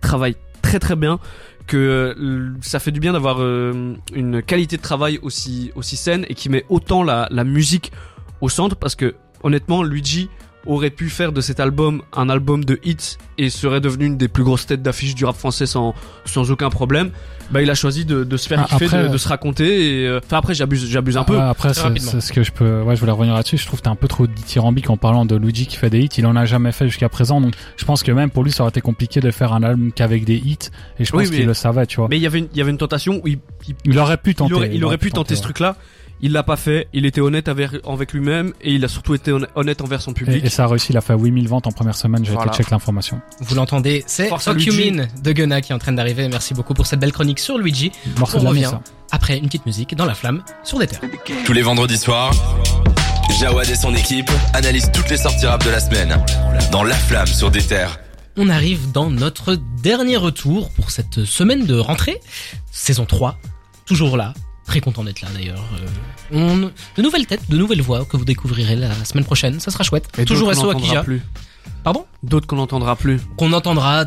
travaille 0.00 0.36
très 0.62 0.78
très 0.78 0.96
bien 0.96 1.18
que 1.66 2.54
ça 2.60 2.78
fait 2.78 2.92
du 2.92 3.00
bien 3.00 3.12
d'avoir 3.12 3.38
euh, 3.40 3.94
une 4.14 4.40
qualité 4.42 4.76
de 4.76 4.82
travail 4.82 5.18
aussi 5.22 5.72
aussi 5.74 5.96
saine 5.96 6.24
et 6.28 6.34
qui 6.34 6.48
met 6.48 6.64
autant 6.68 7.02
la, 7.02 7.26
la 7.30 7.42
musique 7.44 7.92
au 8.40 8.48
centre 8.48 8.76
parce 8.76 8.94
que 8.94 9.16
honnêtement 9.42 9.82
Luigi 9.82 10.28
aurait 10.66 10.90
pu 10.90 11.08
faire 11.10 11.32
de 11.32 11.40
cet 11.40 11.60
album 11.60 12.02
un 12.12 12.28
album 12.28 12.64
de 12.64 12.78
hits 12.84 13.16
et 13.38 13.50
serait 13.50 13.80
devenu 13.80 14.06
une 14.06 14.16
des 14.16 14.28
plus 14.28 14.44
grosses 14.44 14.66
têtes 14.66 14.82
d'affiche 14.82 15.14
du 15.14 15.24
rap 15.24 15.36
français 15.36 15.66
sans 15.66 15.94
sans 16.24 16.50
aucun 16.50 16.70
problème. 16.70 17.10
Bah 17.50 17.62
il 17.62 17.70
a 17.70 17.74
choisi 17.74 18.04
de, 18.04 18.24
de 18.24 18.36
se 18.36 18.48
faire 18.48 18.60
Ah, 18.60 18.66
kiffer, 18.68 18.86
après, 18.86 19.02
de, 19.04 19.08
de 19.08 19.18
se 19.18 19.28
raconter 19.28 20.02
et 20.02 20.06
euh, 20.08 20.18
enfin 20.24 20.38
après 20.38 20.54
j'abuse 20.54 20.88
j'abuse 20.90 21.16
un 21.16 21.22
peu. 21.22 21.38
Après, 21.40 21.72
c'est 21.74 22.20
ce 22.20 22.32
que 22.32 22.42
je 22.42 22.50
peux. 22.50 22.82
Ouais, 22.82 22.96
je 22.96 23.00
voulais 23.00 23.12
revenir 23.12 23.34
là-dessus. 23.34 23.56
Je 23.56 23.66
trouve 23.66 23.78
que 23.78 23.84
t'es 23.84 23.90
un 23.90 23.94
peu 23.94 24.08
trop 24.08 24.26
dithyrambique 24.26 24.90
en 24.90 24.96
parlant 24.96 25.24
de 25.24 25.36
Luigi 25.36 25.66
qui 25.66 25.76
fait 25.76 25.90
des 25.90 26.00
hits. 26.00 26.08
Il 26.18 26.26
en 26.26 26.34
a 26.34 26.44
jamais 26.44 26.72
fait 26.72 26.88
jusqu'à 26.88 27.08
présent, 27.08 27.40
donc 27.40 27.54
je 27.76 27.84
pense 27.84 28.02
que 28.02 28.10
même 28.10 28.30
pour 28.30 28.42
lui, 28.42 28.50
ça 28.50 28.64
aurait 28.64 28.70
été 28.70 28.80
compliqué 28.80 29.20
de 29.20 29.30
faire 29.30 29.52
un 29.52 29.62
album 29.62 29.92
qu'avec 29.92 30.24
des 30.24 30.36
hits. 30.36 30.58
Et 30.98 31.04
je 31.04 31.12
pense 31.12 31.20
Oui, 31.22 31.30
qu'il 31.30 31.46
le 31.46 31.54
savait, 31.54 31.86
tu 31.86 31.98
vois. 31.98 32.08
Mais 32.10 32.16
il 32.16 32.22
y 32.22 32.26
avait 32.26 32.40
une, 32.40 32.48
il 32.52 32.58
y 32.58 32.60
avait 32.60 32.70
une 32.72 32.78
tentation 32.78 33.20
où 33.22 33.28
il, 33.28 33.38
il 33.68 33.74
il 33.84 33.98
aurait 33.98 34.16
pu 34.16 34.34
tenter. 34.34 34.50
il 34.50 34.56
aurait, 34.56 34.70
il 34.74 34.84
aurait 34.84 34.98
pu 34.98 35.12
tenter 35.12 35.34
ce 35.36 35.40
ouais. 35.40 35.44
truc-là. 35.44 35.76
Il 36.22 36.32
l'a 36.32 36.42
pas 36.42 36.56
fait. 36.56 36.88
Il 36.92 37.04
était 37.06 37.20
honnête 37.20 37.48
avec, 37.48 37.70
avec 37.86 38.12
lui-même 38.12 38.52
et 38.62 38.72
il 38.74 38.84
a 38.84 38.88
surtout 38.88 39.14
été 39.14 39.32
honn- 39.32 39.46
honnête 39.54 39.80
envers 39.82 40.00
son 40.00 40.12
public. 40.14 40.42
Et, 40.42 40.46
et 40.46 40.50
ça 40.50 40.64
a 40.64 40.66
réussi. 40.66 40.88
Il 40.90 40.96
a 40.96 41.00
fait 41.02 41.14
8000 41.14 41.46
ventes 41.48 41.66
en 41.66 41.72
première 41.72 41.94
semaine. 41.94 42.24
J'ai 42.24 42.32
Voilà. 42.32 42.52
été 42.52 42.58
check 42.62 42.70
l'information. 42.70 43.20
Vous 43.40 43.54
l'entendez, 43.54 44.02
c'est 44.06 44.28
Fuck 44.28 44.64
You. 44.64 44.72
Mean 44.74 45.06
de 45.22 45.32
Gunna 45.32 45.60
qui 45.60 45.72
est 45.72 45.74
en 45.74 45.78
train 45.78 45.92
d'arriver. 45.92 46.26
Merci 46.28 46.54
beaucoup 46.54 46.72
pour 46.74 46.86
cette 46.86 47.00
belle 47.00 47.12
chronique 47.12 47.38
sur 47.38 47.58
Luigi. 47.58 47.92
Morceau 48.18 48.38
On 48.38 48.40
de 48.40 48.44
la 48.46 48.52
vie, 48.52 48.58
revient 48.66 48.70
ça. 48.70 48.82
après 49.12 49.36
une 49.38 49.46
petite 49.46 49.66
musique 49.66 49.94
dans 49.94 50.06
la 50.06 50.14
flamme 50.14 50.42
sur 50.64 50.78
des 50.78 50.86
terres. 50.86 51.00
Tous 51.44 51.52
les 51.52 51.62
vendredis 51.62 51.98
soirs, 51.98 52.32
Jawad 53.38 53.68
et 53.68 53.74
son 53.74 53.94
équipe 53.94 54.30
analysent 54.54 54.90
toutes 54.92 55.10
les 55.10 55.16
sorties 55.18 55.46
rap 55.46 55.64
de 55.64 55.70
la 55.70 55.80
semaine 55.80 56.16
dans 56.72 56.82
La 56.82 56.94
Flamme 56.94 57.26
sur 57.26 57.50
des 57.50 57.60
terres. 57.62 57.98
On 58.38 58.48
arrive 58.48 58.92
dans 58.92 59.10
notre 59.10 59.56
dernier 59.82 60.16
retour 60.16 60.70
pour 60.70 60.90
cette 60.90 61.24
semaine 61.24 61.66
de 61.66 61.78
rentrée. 61.78 62.20
Saison 62.70 63.04
3, 63.04 63.38
toujours 63.86 64.16
là, 64.16 64.32
Très 64.66 64.80
content 64.80 65.04
d'être 65.04 65.20
là 65.20 65.28
d'ailleurs. 65.32 65.62
Euh, 65.80 65.86
on... 66.32 66.56
De 66.96 67.02
nouvelles 67.02 67.26
têtes, 67.26 67.48
de 67.48 67.56
nouvelles 67.56 67.82
voix 67.82 68.04
que 68.04 68.16
vous 68.16 68.24
découvrirez 68.24 68.74
la 68.76 68.92
semaine 69.04 69.24
prochaine. 69.24 69.60
Ça 69.60 69.70
sera 69.70 69.84
chouette. 69.84 70.08
Et 70.18 70.24
Toujours 70.24 70.52
SO 70.54 70.66
n'entendra 70.66 70.86
Akija. 70.88 71.02
plus. 71.04 71.22
Pardon? 71.84 72.04
D'autres 72.22 72.46
qu'on 72.46 72.56
n'entendra 72.56 72.96
plus. 72.96 73.20
Qu'on 73.36 73.52
entendra 73.52 74.06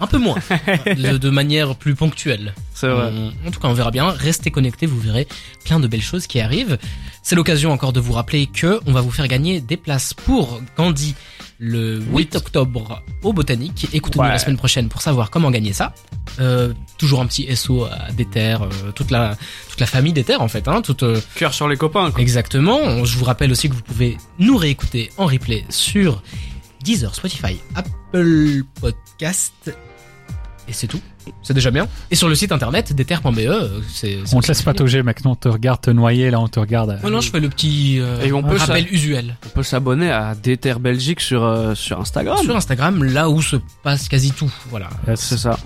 un 0.00 0.06
peu 0.06 0.16
moins. 0.18 0.36
de, 0.86 1.18
de 1.18 1.30
manière 1.30 1.74
plus 1.76 1.94
ponctuelle. 1.94 2.54
C'est 2.72 2.88
vrai. 2.88 3.12
On- 3.12 3.48
en 3.48 3.50
tout 3.50 3.60
cas, 3.60 3.68
on 3.68 3.74
verra 3.74 3.90
bien. 3.90 4.08
Restez 4.10 4.50
connectés, 4.50 4.86
vous 4.86 4.98
verrez 5.00 5.28
plein 5.64 5.78
de 5.80 5.86
belles 5.88 6.02
choses 6.02 6.26
qui 6.26 6.40
arrivent. 6.40 6.78
C'est 7.22 7.36
l'occasion 7.36 7.70
encore 7.72 7.92
de 7.92 8.00
vous 8.00 8.12
rappeler 8.14 8.46
que 8.46 8.80
on 8.86 8.92
va 8.92 9.02
vous 9.02 9.10
faire 9.10 9.28
gagner 9.28 9.60
des 9.60 9.76
places 9.76 10.14
pour 10.14 10.60
Gandhi 10.76 11.14
le 11.58 11.98
8 12.00 12.36
octobre 12.36 13.02
au 13.22 13.32
Botanique. 13.32 13.88
Écoutez-nous 13.92 14.24
Ouais. 14.24 14.30
la 14.30 14.38
semaine 14.38 14.56
prochaine 14.56 14.88
pour 14.88 15.02
savoir 15.02 15.30
comment 15.30 15.50
gagner 15.50 15.72
ça. 15.72 15.92
Euh, 16.40 16.72
toujours 16.98 17.20
un 17.20 17.26
petit 17.26 17.46
SO 17.56 17.84
à 17.84 18.12
Déter, 18.12 18.56
euh, 18.60 18.92
toute 18.94 19.10
la 19.10 19.36
toute 19.68 19.80
la 19.80 19.86
famille 19.86 20.12
Déter 20.12 20.36
en 20.36 20.46
fait. 20.48 20.68
Hein, 20.68 20.82
toute, 20.82 21.02
euh, 21.02 21.20
Cœur 21.34 21.52
sur 21.54 21.66
les 21.68 21.76
copains. 21.76 22.10
quoi. 22.12 22.20
Exactement. 22.20 23.04
Je 23.04 23.18
vous 23.18 23.24
rappelle 23.24 23.50
aussi 23.50 23.68
que 23.68 23.74
vous 23.74 23.82
pouvez 23.82 24.16
nous 24.38 24.56
réécouter 24.56 25.10
en 25.16 25.26
replay 25.26 25.64
sur 25.68 26.22
Deezer, 26.84 27.14
Spotify, 27.14 27.56
Apple 27.74 28.62
Podcast. 28.80 29.74
Et 30.68 30.72
c'est 30.72 30.86
tout. 30.86 31.00
C'est 31.42 31.54
déjà 31.54 31.70
bien. 31.70 31.88
Et 32.10 32.14
sur 32.14 32.28
le 32.28 32.34
site 32.34 32.52
internet 32.52 32.92
déter.be, 32.92 33.38
euh, 33.38 33.80
c'est. 33.88 34.18
On 34.34 34.40
te 34.40 34.48
laisse 34.48 34.62
patauger, 34.62 35.02
mec. 35.02 35.24
Non, 35.24 35.30
on 35.30 35.34
te 35.34 35.48
regarde 35.48 35.80
te 35.80 35.90
noyer, 35.90 36.30
là, 36.30 36.40
on 36.40 36.48
te 36.48 36.60
regarde. 36.60 36.90
bien. 36.90 37.00
Oh 37.04 37.10
non, 37.10 37.20
je 37.20 37.30
fais 37.30 37.40
le 37.40 37.48
petit 37.48 37.98
euh, 38.00 38.20
Et 38.20 38.32
on 38.32 38.42
peut 38.42 38.56
rappel 38.56 38.86
usuel. 38.92 39.36
On 39.46 39.48
peut 39.48 39.62
s'abonner 39.62 40.10
à 40.10 40.34
Déter 40.34 40.74
Belgique 40.78 41.20
sur, 41.20 41.42
euh, 41.42 41.74
sur 41.74 41.98
Instagram. 42.00 42.38
Sur 42.42 42.56
Instagram, 42.56 43.02
là 43.02 43.30
où 43.30 43.40
se 43.40 43.56
passe 43.82 44.08
quasi 44.08 44.32
tout. 44.32 44.52
Voilà. 44.68 44.90
Yes. 45.06 45.20
C'est 45.20 45.38
ça. 45.38 45.58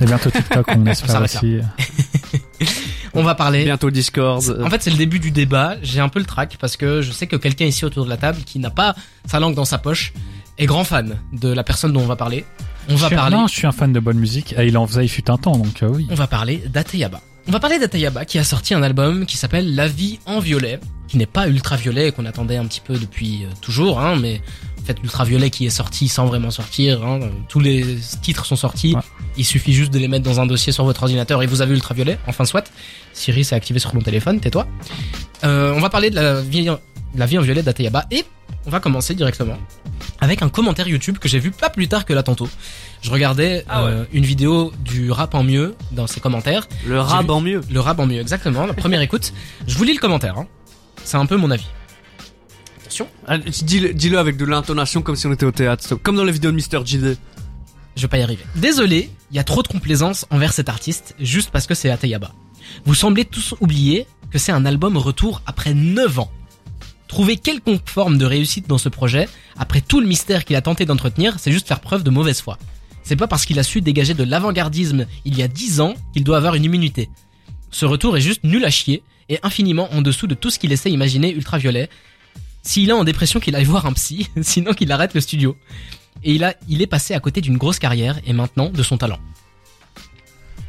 Et 0.00 0.04
bientôt 0.04 0.30
TikTok, 0.30 0.66
on 0.76 0.86
espère 0.86 1.22
aussi. 1.22 1.58
On 3.14 3.22
va 3.22 3.34
parler. 3.34 3.64
Bientôt 3.64 3.90
Discord. 3.90 4.42
En 4.62 4.70
fait, 4.70 4.82
c'est 4.82 4.90
le 4.90 4.96
début 4.96 5.20
du 5.20 5.30
débat. 5.30 5.76
J'ai 5.82 6.00
un 6.00 6.08
peu 6.08 6.18
le 6.18 6.24
trac 6.24 6.56
parce 6.60 6.76
que 6.76 7.00
je 7.00 7.12
sais 7.12 7.26
que 7.28 7.36
quelqu'un 7.36 7.66
ici 7.66 7.84
autour 7.84 8.04
de 8.04 8.10
la 8.10 8.16
table 8.16 8.40
qui 8.44 8.58
n'a 8.58 8.70
pas 8.70 8.96
sa 9.26 9.38
langue 9.38 9.54
dans 9.54 9.64
sa 9.64 9.78
poche 9.78 10.12
est 10.58 10.66
grand 10.66 10.84
fan 10.84 11.16
de 11.32 11.48
la 11.48 11.62
personne 11.62 11.92
dont 11.92 12.00
on 12.00 12.06
va 12.06 12.16
parler. 12.16 12.44
On 12.88 12.96
Je 12.96 13.00
va 13.02 13.06
suis- 13.08 13.16
parler. 13.16 13.36
Non, 13.36 13.46
je 13.46 13.54
suis 13.54 13.66
un 13.66 13.72
fan 13.72 13.92
de 13.92 14.00
bonne 14.00 14.18
musique. 14.18 14.54
Et 14.58 14.66
il 14.66 14.76
en 14.76 14.86
faisait, 14.86 15.04
il 15.04 15.08
fut 15.08 15.30
un 15.30 15.36
temps, 15.38 15.56
donc 15.56 15.82
euh, 15.82 15.88
oui. 15.88 16.06
on 16.10 16.14
va 16.14 16.26
parler 16.26 16.62
d'Ateyaba. 16.66 17.20
On 17.46 17.52
va 17.52 17.60
parler 17.60 17.78
d'Ateyaba 17.78 18.24
qui 18.24 18.38
a 18.38 18.44
sorti 18.44 18.72
un 18.74 18.82
album 18.82 19.26
qui 19.26 19.36
s'appelle 19.36 19.74
La 19.74 19.86
vie 19.88 20.18
en 20.26 20.38
violet, 20.40 20.80
qui 21.08 21.18
n'est 21.18 21.26
pas 21.26 21.46
ultraviolet 21.48 22.10
qu'on 22.12 22.24
attendait 22.24 22.56
un 22.56 22.64
petit 22.66 22.80
peu 22.80 22.96
depuis 22.98 23.44
euh, 23.44 23.48
toujours, 23.60 24.00
hein, 24.00 24.16
mais 24.16 24.40
en 24.80 24.84
fait 24.86 24.98
l'ultraviolet 25.00 25.50
qui 25.50 25.66
est 25.66 25.70
sorti 25.70 26.08
sans 26.08 26.24
vraiment 26.26 26.50
sortir. 26.50 27.04
Hein, 27.04 27.20
tous 27.48 27.60
les 27.60 27.96
titres 28.22 28.46
sont 28.46 28.56
sortis. 28.56 28.94
Ouais. 28.94 29.00
Il 29.36 29.44
suffit 29.44 29.72
juste 29.74 29.92
de 29.92 29.98
les 29.98 30.08
mettre 30.08 30.24
dans 30.24 30.40
un 30.40 30.46
dossier 30.46 30.72
sur 30.72 30.84
votre 30.84 31.02
ordinateur 31.02 31.42
et 31.42 31.46
vous 31.46 31.60
avez 31.60 31.74
ultraviolet. 31.74 32.18
Enfin 32.26 32.44
soit. 32.44 32.70
Siri 33.12 33.44
s'est 33.44 33.54
activé 33.56 33.78
sur 33.78 33.94
mon 33.94 34.00
téléphone, 34.00 34.40
tais-toi. 34.40 34.66
Euh, 35.44 35.72
on 35.76 35.80
va 35.80 35.90
parler 35.90 36.08
de 36.10 36.14
la 36.16 36.40
vie, 36.40 36.64
de 36.64 36.70
la 37.16 37.26
vie 37.26 37.38
en 37.38 37.42
violet 37.42 37.62
d'Ateyaba 37.62 38.06
et 38.10 38.24
on 38.66 38.70
va 38.70 38.80
commencer 38.80 39.14
directement 39.14 39.58
avec 40.20 40.42
un 40.42 40.48
commentaire 40.48 40.88
YouTube 40.88 41.18
que 41.18 41.28
j'ai 41.28 41.38
vu 41.38 41.50
pas 41.50 41.68
plus 41.70 41.86
tard 41.88 42.04
que 42.04 42.12
là 42.12 42.22
tantôt. 42.22 42.48
Je 43.02 43.10
regardais 43.10 43.64
Ah 43.68 43.84
ouais. 43.84 43.90
euh, 43.90 44.04
une 44.12 44.24
vidéo 44.24 44.72
du 44.84 45.10
rap 45.10 45.34
en 45.34 45.42
mieux 45.42 45.74
dans 45.92 46.06
ses 46.06 46.20
commentaires. 46.20 46.66
Le 46.86 47.00
rap 47.00 47.28
en 47.28 47.40
mieux. 47.40 47.60
Le 47.70 47.80
rap 47.80 47.98
en 47.98 48.06
mieux, 48.06 48.20
exactement. 48.20 48.64
La 48.66 48.72
première 48.74 49.00
écoute. 49.02 49.32
Je 49.66 49.76
vous 49.76 49.84
lis 49.84 49.92
le 49.94 50.00
commentaire. 50.00 50.38
Hein. 50.38 50.46
C'est 51.04 51.16
un 51.18 51.26
peu 51.26 51.36
mon 51.36 51.50
avis. 51.50 51.66
Attention. 52.80 53.06
Ah, 53.26 53.38
Dis-le 53.38 54.18
avec 54.18 54.36
de 54.36 54.44
l'intonation 54.44 55.02
comme 55.02 55.16
si 55.16 55.26
on 55.26 55.32
était 55.32 55.46
au 55.46 55.52
théâtre. 55.52 55.94
Comme 55.96 56.16
dans 56.16 56.24
les 56.24 56.32
vidéos 56.32 56.50
de 56.52 56.56
Mr. 56.56 56.84
JD. 56.84 57.16
Je 57.96 58.02
vais 58.02 58.08
pas 58.08 58.18
y 58.18 58.22
arriver. 58.22 58.42
Désolé, 58.56 59.10
il 59.30 59.36
y 59.36 59.38
a 59.38 59.44
trop 59.44 59.62
de 59.62 59.68
complaisance 59.68 60.26
envers 60.30 60.52
cet 60.52 60.68
artiste 60.68 61.14
juste 61.20 61.50
parce 61.50 61.66
que 61.66 61.74
c'est 61.74 61.90
Ateyaba. 61.90 62.32
Vous 62.86 62.94
semblez 62.94 63.24
tous 63.24 63.54
oublier 63.60 64.06
que 64.30 64.38
c'est 64.38 64.50
un 64.52 64.64
album 64.64 64.96
retour 64.96 65.42
après 65.46 65.74
9 65.74 66.18
ans. 66.18 66.30
Trouver 67.08 67.36
quelconque 67.36 67.88
forme 67.88 68.18
de 68.18 68.24
réussite 68.24 68.68
dans 68.68 68.78
ce 68.78 68.88
projet, 68.88 69.28
après 69.56 69.80
tout 69.80 70.00
le 70.00 70.06
mystère 70.06 70.44
qu'il 70.44 70.56
a 70.56 70.62
tenté 70.62 70.86
d'entretenir, 70.86 71.38
c'est 71.38 71.52
juste 71.52 71.68
faire 71.68 71.80
preuve 71.80 72.02
de 72.02 72.10
mauvaise 72.10 72.40
foi. 72.40 72.58
C'est 73.02 73.16
pas 73.16 73.26
parce 73.26 73.44
qu'il 73.44 73.58
a 73.58 73.62
su 73.62 73.82
dégager 73.82 74.14
de 74.14 74.24
l'avant-gardisme 74.24 75.06
il 75.24 75.36
y 75.36 75.42
a 75.42 75.48
10 75.48 75.80
ans 75.80 75.94
qu'il 76.12 76.24
doit 76.24 76.38
avoir 76.38 76.54
une 76.54 76.64
immunité. 76.64 77.10
Ce 77.70 77.84
retour 77.84 78.16
est 78.16 78.22
juste 78.22 78.44
nul 78.44 78.64
à 78.64 78.70
chier 78.70 79.02
et 79.28 79.38
infiniment 79.42 79.92
en 79.92 80.00
dessous 80.00 80.26
de 80.26 80.34
tout 80.34 80.50
ce 80.50 80.58
qu'il 80.58 80.72
essaie 80.72 80.90
d'imaginer 80.90 81.32
ultraviolet. 81.32 81.90
S'il 82.62 82.88
est 82.88 82.94
en 82.94 83.04
dépression, 83.04 83.40
qu'il 83.40 83.54
aille 83.56 83.64
voir 83.64 83.84
un 83.84 83.92
psy, 83.92 84.30
sinon 84.42 84.72
qu'il 84.72 84.90
arrête 84.90 85.12
le 85.12 85.20
studio. 85.20 85.56
Et 86.22 86.32
il 86.32 86.44
a, 86.44 86.54
il 86.68 86.80
est 86.80 86.86
passé 86.86 87.12
à 87.12 87.20
côté 87.20 87.42
d'une 87.42 87.58
grosse 87.58 87.78
carrière 87.78 88.18
et 88.26 88.32
maintenant 88.32 88.70
de 88.70 88.82
son 88.82 88.96
talent. 88.96 89.18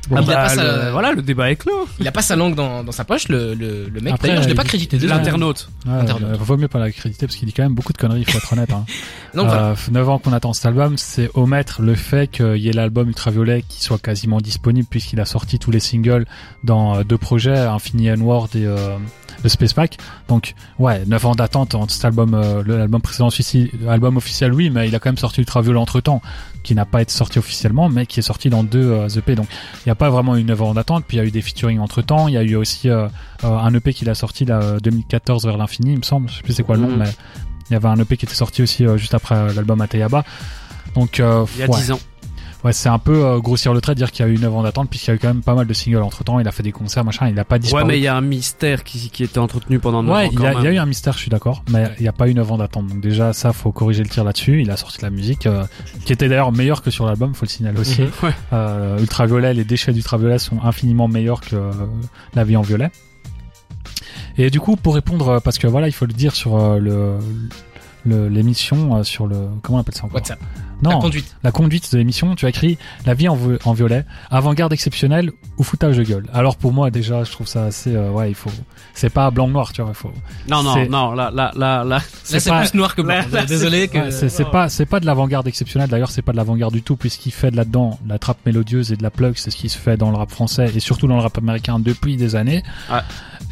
Bon, 0.10 0.18
Ah, 0.18 0.22
il 0.24 0.32
a 0.32 0.36
Bah, 0.36 0.42
pas 0.44 0.50
sa- 0.50 0.64
le- 0.86 0.92
Voilà, 0.92 1.12
le 1.14 1.22
débat 1.22 1.50
est 1.52 1.56
clos. 1.56 1.88
Il 2.00 2.08
a 2.08 2.12
pas 2.12 2.22
sa 2.22 2.36
langue 2.36 2.54
dans, 2.56 2.84
dans 2.84 2.92
sa 2.92 3.04
poche, 3.06 3.28
le, 3.28 3.54
le, 3.56 3.90
le 3.90 4.02
mec. 4.02 4.14
Après, 4.14 4.28
D'ailleurs, 4.28 4.44
je 4.44 4.48
l'ai 4.50 4.56
pas 4.56 4.64
crédité. 4.64 4.98
L'internaute. 5.00 5.70
Ouais, 5.86 5.94
Internaute. 5.94 6.30
euh, 6.32 6.36
vaut 6.40 6.58
mieux 6.58 6.68
pas 6.68 6.80
l'accréditer 6.80 7.26
parce 7.26 7.36
qu'il 7.38 7.48
dit 7.48 7.54
quand 7.54 7.64
même 7.64 7.74
beaucoup 7.74 7.94
de 7.94 7.98
conneries, 7.98 8.22
il 8.22 8.32
faut 8.32 8.38
être 8.38 8.54
honnête. 8.54 8.72
Hein. 8.72 8.86
Donc 9.34 9.48
voilà. 9.48 9.70
Euh, 9.70 9.76
9 9.92 10.10
ans 10.10 10.20
qu'on 10.20 10.34
attend 10.34 10.54
cet 10.54 10.66
album, 10.68 10.98
c'est 10.98 11.30
omettre 11.34 11.82
le 11.82 11.96
fait 11.96 12.28
qu'il 12.30 12.58
y 12.58 12.70
ait 12.70 12.74
l'album 12.74 13.08
Ultraviolet 13.10 13.64
qui 13.68 13.82
soit 13.84 13.98
quasiment 14.00 14.40
disponible 14.42 14.88
puisqu'il 14.90 15.20
a 15.20 15.26
sorti 15.26 15.60
tous 15.60 15.72
les 15.72 15.80
singles 15.80 16.26
dans 16.64 16.98
euh, 16.98 17.04
deux 17.04 17.18
projets, 17.18 17.58
Infinity 17.58 18.08
N-Word 18.08 18.50
et 18.56 18.66
euh, 18.66 18.96
le 19.44 19.50
Space 19.50 19.74
Pack. 19.74 19.98
Donc 20.28 20.54
ouais, 20.80 21.04
9 21.08 21.26
ans 21.26 21.36
d'attente 21.36 21.76
entre 21.76 21.92
cet 21.94 22.06
album, 22.06 22.34
euh, 22.34 22.62
le- 22.64 22.78
l'album 22.78 23.02
précédent, 23.02 23.30
celui-ci, 23.30 23.72
l'album 23.82 24.18
officiel 24.18 24.54
oui, 24.54 24.70
mais 24.70 24.88
il 24.88 24.96
a 24.96 25.00
quand 25.00 25.10
même 25.10 25.18
sorti 25.18 25.42
Ultraviolet 25.42 25.80
entre 25.80 26.00
temps, 26.00 26.22
qui 26.64 26.74
n'a 26.74 26.86
pas 26.86 27.02
été 27.02 27.12
sorti 27.12 27.38
officiellement, 27.38 27.90
mais 27.90 28.06
qui 28.06 28.20
est 28.20 28.24
sorti 28.24 28.50
dans 28.50 28.64
deux 28.64 28.90
euh, 28.92 29.08
EP. 29.10 29.36
Donc 29.36 29.48
il 29.52 29.88
n'y 29.88 29.92
a 29.92 29.95
pas 29.96 30.10
vraiment 30.10 30.36
eu 30.38 30.44
9 30.44 30.62
ans 30.62 30.74
d'attente, 30.74 31.06
puis 31.08 31.18
il 31.18 31.20
y 31.20 31.24
a 31.24 31.26
eu 31.26 31.32
des 31.32 31.42
featuring 31.42 31.80
entre 31.80 32.02
temps, 32.02 32.28
il 32.28 32.34
y 32.34 32.38
a 32.38 32.44
eu 32.44 32.56
aussi 32.56 32.90
euh, 32.90 33.08
euh, 33.44 33.58
un 33.58 33.74
EP 33.74 33.94
qu'il 33.94 34.10
a 34.10 34.16
sorti 34.16 34.46
là, 34.46 34.60
euh, 34.62 34.80
2014 34.80 35.46
vers 35.46 35.58
l'infini, 35.58 35.94
il 35.94 35.98
me 35.98 36.04
semble, 36.04 36.30
je 36.30 36.36
sais 36.36 36.42
plus 36.44 36.54
c'est 36.54 36.64
quoi 36.64 36.76
le 36.76 36.82
nom, 36.84 36.90
Mhm. 36.90 36.98
mais 37.00 37.10
il 37.70 37.74
y 37.74 37.76
avait 37.76 37.88
un 37.88 37.96
EP 37.98 38.16
qui 38.18 38.26
était 38.26 38.36
sorti 38.36 38.62
aussi 38.62 38.86
euh, 38.86 38.98
juste 38.98 39.14
après 39.16 39.36
euh, 39.36 39.54
l'album 39.54 39.82
Ateyaba. 39.82 40.24
Donc 40.94 41.20
euh, 41.20 41.46
Il 41.56 41.60
y 41.62 41.64
a 41.64 41.68
ouais, 41.70 41.78
10 41.78 41.92
ans. 41.94 42.00
Ouais, 42.66 42.74
c'est 42.74 42.90
un 42.90 43.00
peu 43.00 43.24
euh, 43.26 43.40
grossir 43.40 43.74
le 43.74 43.80
trait 43.80 43.94
de 43.94 44.00
dire 44.00 44.12
qu'il 44.12 44.26
y 44.26 44.30
a 44.30 44.32
eu 44.32 44.38
9 44.38 44.54
ans 44.56 44.64
d'attente 44.64 44.90
puisqu'il 44.90 45.12
y 45.12 45.14
a 45.14 45.16
eu 45.16 45.20
quand 45.20 45.28
même 45.30 45.42
pas 45.44 45.56
mal 45.56 45.66
de 45.68 45.74
singles 45.74 46.02
entre 46.04 46.24
temps, 46.26 46.40
il 46.40 46.48
a 46.48 46.52
fait 46.52 46.64
des 46.64 46.72
concerts, 46.74 47.06
machin, 47.06 47.30
il 47.30 47.40
a 47.40 47.46
pas 47.46 47.60
disparu. 47.60 47.84
Ouais, 47.84 47.88
mais 47.88 47.98
il 47.98 48.04
y 48.04 48.08
a 48.08 48.16
un 48.16 48.22
mystère 48.22 48.84
qui, 48.84 49.10
qui 49.10 49.24
était 49.24 49.40
entretenu 49.40 49.80
pendant 49.80 50.04
9 50.04 50.14
Ouais, 50.14 50.26
ans. 50.26 50.30
il 50.34 50.40
y, 50.42 50.46
a, 50.46 50.52
il 50.52 50.56
y 50.56 50.58
a 50.58 50.62
même. 50.64 50.74
eu 50.74 50.78
un 50.80 50.86
mystère, 50.86 51.14
je 51.14 51.20
suis 51.20 51.30
d'accord, 51.30 51.64
mais 51.70 51.92
il 52.00 52.02
n'y 52.04 52.10
a 52.10 52.14
pas 52.14 52.28
eu 52.28 52.34
9 52.34 52.52
ans 52.52 52.58
d'attente. 52.58 52.88
Donc 52.88 53.00
déjà, 53.00 53.32
ça, 53.34 53.54
faut 53.54 53.72
corriger 53.72 54.04
le 54.04 54.10
tir 54.10 54.24
là-dessus. 54.24 54.62
Il 54.62 54.72
a 54.72 54.78
sorti 54.78 54.98
de 54.98 55.04
la 55.04 55.10
musique, 55.12 55.46
euh, 55.48 55.64
qui 56.06 56.12
était 56.14 56.28
d'ailleurs 56.28 56.52
meilleure 56.52 56.82
que 56.82 56.90
sur 56.92 57.06
l'album, 57.06 57.34
faut 57.34 57.46
le 57.46 57.50
signaler 57.50 57.80
aussi. 57.80 58.02
Ouais. 58.24 58.32
Euh, 58.54 59.00
Ultraviolet, 59.00 59.54
les 59.54 59.64
déchets 59.64 59.94
d'Ultraviolet 59.94 60.40
sont 60.40 60.58
infiniment 60.64 61.08
meilleurs 61.08 61.42
que 61.42 61.56
euh, 61.56 61.72
la 62.34 62.44
vie 62.44 62.56
en 62.58 62.62
violet. 62.62 62.90
Et 64.38 64.50
du 64.50 64.60
coup, 64.60 64.76
pour 64.76 64.96
répondre, 64.96 65.40
parce 65.44 65.58
que 65.58 65.68
voilà, 65.68 65.88
il 65.88 65.94
faut 65.94 66.06
le 66.06 66.14
dire 66.14 66.34
sur 66.36 66.58
euh, 66.58 66.80
le 66.80 67.18
l'émission, 68.06 68.98
euh, 68.98 69.04
sur 69.04 69.26
le... 69.28 69.36
Comment 69.64 69.80
on 69.80 69.82
appelle 69.82 69.96
ça 69.96 70.06
encore? 70.06 70.16
WhatsApp. 70.16 70.40
Non, 70.82 70.92
La 70.92 70.96
conduite. 70.98 71.36
la 71.44 71.52
conduite 71.52 71.92
de 71.94 71.98
l'émission, 71.98 72.36
tu 72.36 72.46
as 72.46 72.50
écrit 72.50 72.78
La 73.06 73.14
vie 73.14 73.28
en, 73.28 73.36
violet, 73.74 74.06
avant-garde 74.30 74.74
exceptionnelle 74.74 75.32
ou 75.58 75.64
foutage 75.64 75.98
de 75.98 76.04
gueule. 76.04 76.26
Alors 76.34 76.58
pour 76.58 76.74
moi 76.74 76.92
déjà, 76.92 77.24
je 77.24 77.32
trouve 77.32 77.48
ça 77.48 77.66
assez 77.66 77.96
euh, 77.96 78.10
ouais, 78.12 78.30
il 78.30 78.36
faut 78.36 78.52
c'est 78.94 79.10
pas 79.10 79.30
blanc 79.32 79.48
noir, 79.48 79.72
tu 79.74 79.82
vois, 79.82 79.92
il 79.92 79.96
faut 79.96 80.12
Non, 80.50 80.64
non, 80.64 80.86
non, 80.90 81.12
là, 81.14 81.32
là, 81.34 81.52
là, 81.56 81.84
là. 81.84 82.00
C'est 82.24 82.44
pas- 82.50 82.60
plus 82.62 82.74
noir 82.74 82.96
que 82.96 83.02
blanc. 83.02 83.16
Là, 83.16 83.26
là, 83.32 83.46
Désolé 83.46 83.88
que. 83.88 83.98
Ouais, 83.98 84.12
c'est 84.12 84.30
c'est 84.30 84.46
pas 84.46 84.70
c'est 84.70 84.86
pas 84.86 85.00
de 85.00 85.06
l'avant-garde 85.06 85.48
exceptionnelle. 85.48 85.90
D'ailleurs, 85.90 86.12
c'est 86.12 86.22
pas 86.22 86.32
de 86.32 86.38
l'avant-garde 86.38 86.74
du 86.74 86.82
tout 86.84 86.96
puisqu'il 86.98 87.32
fait 87.32 87.52
de 87.52 87.56
là-dedans 87.58 88.00
la 88.08 88.20
trappe 88.20 88.40
mélodieuse 88.46 88.92
et 88.92 88.98
de 88.98 89.04
la 89.04 89.12
plug, 89.12 89.34
c'est 89.38 89.52
ce 89.52 89.56
qui 89.58 89.70
se 89.70 89.78
fait 89.78 89.98
dans 89.98 90.12
le 90.12 90.18
rap 90.18 90.30
français 90.32 90.72
et 90.76 90.80
surtout 90.80 91.08
dans 91.08 91.16
le 91.16 91.22
rap 91.22 91.38
américain 91.38 91.80
depuis 91.80 92.18
des 92.18 92.36
années. 92.36 92.64
Ouais. 92.92 93.00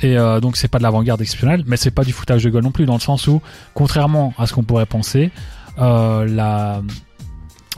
Et 0.01 0.17
euh, 0.17 0.39
donc 0.39 0.57
c'est 0.57 0.67
pas 0.67 0.79
de 0.79 0.83
l'avant-garde 0.83 1.21
exceptionnelle, 1.21 1.63
mais 1.67 1.77
c'est 1.77 1.91
pas 1.91 2.03
du 2.03 2.11
foutage 2.11 2.43
de 2.43 2.49
gueule 2.49 2.63
non 2.63 2.71
plus 2.71 2.85
dans 2.85 2.95
le 2.95 2.99
sens 2.99 3.27
où 3.27 3.41
contrairement 3.73 4.33
à 4.37 4.47
ce 4.47 4.53
qu'on 4.53 4.63
pourrait 4.63 4.85
penser, 4.85 5.31
euh, 5.79 6.25
la 6.27 6.81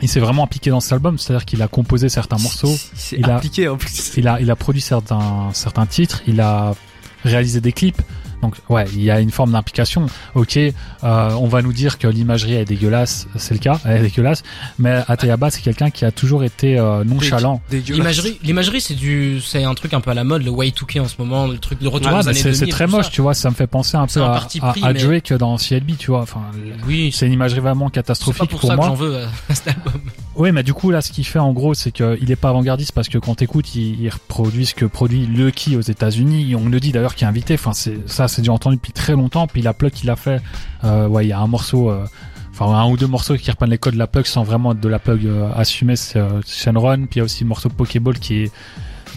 il 0.01 0.09
s'est 0.09 0.19
vraiment 0.19 0.43
impliqué 0.43 0.69
dans 0.69 0.79
cet 0.81 0.93
album, 0.93 1.17
c'est-à-dire 1.17 1.45
qu'il 1.45 1.61
a 1.61 1.67
composé 1.67 2.09
certains 2.09 2.37
morceaux, 2.37 2.75
il 3.13 3.25
a- 3.29 3.37
appliqué 3.37 3.67
en 3.69 3.77
plus. 3.77 4.11
il 4.17 4.27
a, 4.27 4.39
il 4.41 4.51
a 4.51 4.55
produit 4.55 4.81
certains, 4.81 5.49
certains 5.53 5.85
titres, 5.85 6.21
il 6.27 6.41
a 6.41 6.75
réalisé 7.23 7.61
des 7.61 7.71
clips. 7.71 8.01
Donc 8.45 8.55
ouais, 8.69 8.85
il 8.93 9.01
y 9.03 9.09
a 9.11 9.19
une 9.19 9.31
forme 9.31 9.51
d'implication. 9.53 10.05
Ok, 10.35 10.57
euh, 10.57 10.71
on 11.03 11.47
va 11.47 11.61
nous 11.63 11.73
dire 11.73 11.97
que 11.97 12.07
l'imagerie 12.07 12.53
est 12.53 12.65
dégueulasse, 12.65 13.27
c'est 13.37 13.53
le 13.55 13.59
cas, 13.59 13.79
elle 13.85 13.97
est 13.97 14.09
dégueulasse. 14.09 14.43
Mais 14.79 15.01
Ateyaba, 15.07 15.49
c'est 15.49 15.61
quelqu'un 15.61 15.89
qui 15.89 16.05
a 16.05 16.11
toujours 16.11 16.43
été 16.43 16.77
euh, 16.77 17.03
nonchalant. 17.03 17.61
L'imagerie, 17.71 18.37
l'imagerie, 18.43 18.81
c'est 18.81 18.93
du, 18.93 19.41
c'est 19.41 19.63
un 19.63 19.73
truc 19.73 19.93
un 19.93 20.01
peu 20.01 20.11
à 20.11 20.13
la 20.13 20.23
mode, 20.23 20.43
le 20.43 20.51
Y2K 20.51 21.01
en 21.01 21.07
ce 21.07 21.15
moment, 21.17 21.47
le 21.47 21.57
truc, 21.57 21.79
le 21.81 21.89
retour 21.89 22.11
Ouais, 22.11 22.19
aux 22.19 22.23
mais 22.23 22.29
années 22.29 22.37
c'est 22.39 22.51
2000. 22.51 22.55
c'est 22.59 22.67
très 22.67 22.87
moche, 22.87 23.05
ça. 23.05 23.11
tu 23.11 23.21
vois. 23.21 23.33
Ça 23.33 23.49
me 23.49 23.55
fait 23.55 23.67
penser 23.67 23.97
un 23.97 24.05
peu 24.07 24.21
un 24.21 24.25
à, 24.29 24.33
parti 24.33 24.59
à, 24.61 24.69
pris, 24.71 24.83
à 24.83 24.93
mais- 24.93 25.03
Drake 25.03 25.33
dans 25.33 25.57
CLB, 25.57 25.97
tu 25.97 26.11
vois. 26.11 26.21
Enfin, 26.21 26.41
Oui, 26.87 27.11
c'est 27.13 27.25
une 27.25 27.33
imagerie 27.33 27.61
vraiment 27.61 27.89
catastrophique 27.89 28.49
pour, 28.49 28.59
pour, 28.59 28.69
ça 28.69 28.75
moi. 28.75 28.85
que 28.85 28.89
j'en 28.91 28.95
veux 28.95 29.15
euh, 29.15 29.25
à 29.49 29.53
cet 29.55 29.69
album. 29.69 30.01
Oui, 30.35 30.51
mais 30.51 30.63
du 30.63 30.73
coup, 30.73 30.91
là, 30.91 31.01
ce 31.01 31.11
qu'il 31.11 31.25
fait 31.25 31.39
en 31.39 31.53
gros, 31.53 31.73
c'est 31.73 31.91
qu'il 31.91 32.29
est 32.29 32.35
pas 32.35 32.49
avant-gardiste 32.49 32.91
parce 32.91 33.09
que 33.09 33.17
quand 33.17 33.35
t'écoutes, 33.35 33.73
il, 33.75 33.99
il 34.01 34.09
reproduit 34.09 34.65
ce 34.65 34.75
que 34.75 34.85
produit 34.85 35.25
le 35.25 35.49
qui 35.51 35.75
aux 35.77 35.81
États-Unis. 35.81 36.55
On 36.55 36.67
le 36.69 36.79
dit 36.79 36.91
d'ailleurs 36.91 37.15
qu'il 37.15 37.25
est 37.25 37.29
invité. 37.29 37.53
Enfin, 37.55 37.71
c'est 37.73 37.97
ça, 38.09 38.27
c'est 38.35 38.41
déjà 38.41 38.51
entendu 38.53 38.75
depuis 38.75 38.91
très 38.93 39.13
longtemps. 39.13 39.47
Puis 39.47 39.61
la 39.61 39.73
plug 39.73 39.91
qu'il 39.91 40.09
a 40.09 40.15
fait, 40.15 40.41
euh, 40.83 41.07
ouais, 41.07 41.25
il 41.25 41.29
y 41.29 41.33
a 41.33 41.39
un 41.39 41.47
morceau, 41.47 41.89
euh, 41.89 42.05
enfin 42.51 42.65
un 42.67 42.87
ou 42.89 42.97
deux 42.97 43.07
morceaux 43.07 43.35
qui 43.37 43.49
reprennent 43.49 43.69
les 43.69 43.77
codes 43.77 43.93
de 43.93 43.99
la 43.99 44.07
plug 44.07 44.25
sans 44.25 44.43
vraiment 44.43 44.73
être 44.73 44.79
de 44.81 44.89
la 44.89 44.99
plug 44.99 45.25
euh, 45.25 45.49
assumée. 45.55 45.95
C'est 45.95 46.19
euh, 46.19 46.41
Shenron. 46.45 47.05
Puis 47.09 47.15
il 47.15 47.17
y 47.19 47.21
a 47.21 47.23
aussi 47.23 47.43
le 47.43 47.49
morceau 47.49 47.69
Pokéball 47.69 48.19
qui 48.19 48.43
est 48.43 48.51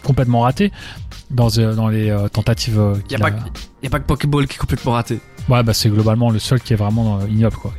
complètement 0.05 0.43
raté 0.43 0.73
dans 1.31 1.49
euh, 1.59 1.75
dans 1.75 1.89
les 1.89 2.17
tentatives. 2.33 2.79
euh, 2.79 2.95
Y 3.11 3.17
a 3.17 3.27
a 3.27 3.91
pas 3.91 3.99
que 3.99 4.07
Pokéball 4.07 4.47
qui 4.47 4.55
est 4.55 4.59
complètement 4.59 4.93
raté. 4.93 5.21
Ouais, 5.49 5.63
bah 5.63 5.75
c'est 5.75 5.89
globalement 5.89 6.31
le 6.31 6.39
seul 6.39 6.61
qui 6.61 6.75
est 6.75 6.77
vraiment 6.77 7.21
ignoble, 7.27 7.57
quoi. 7.57 7.73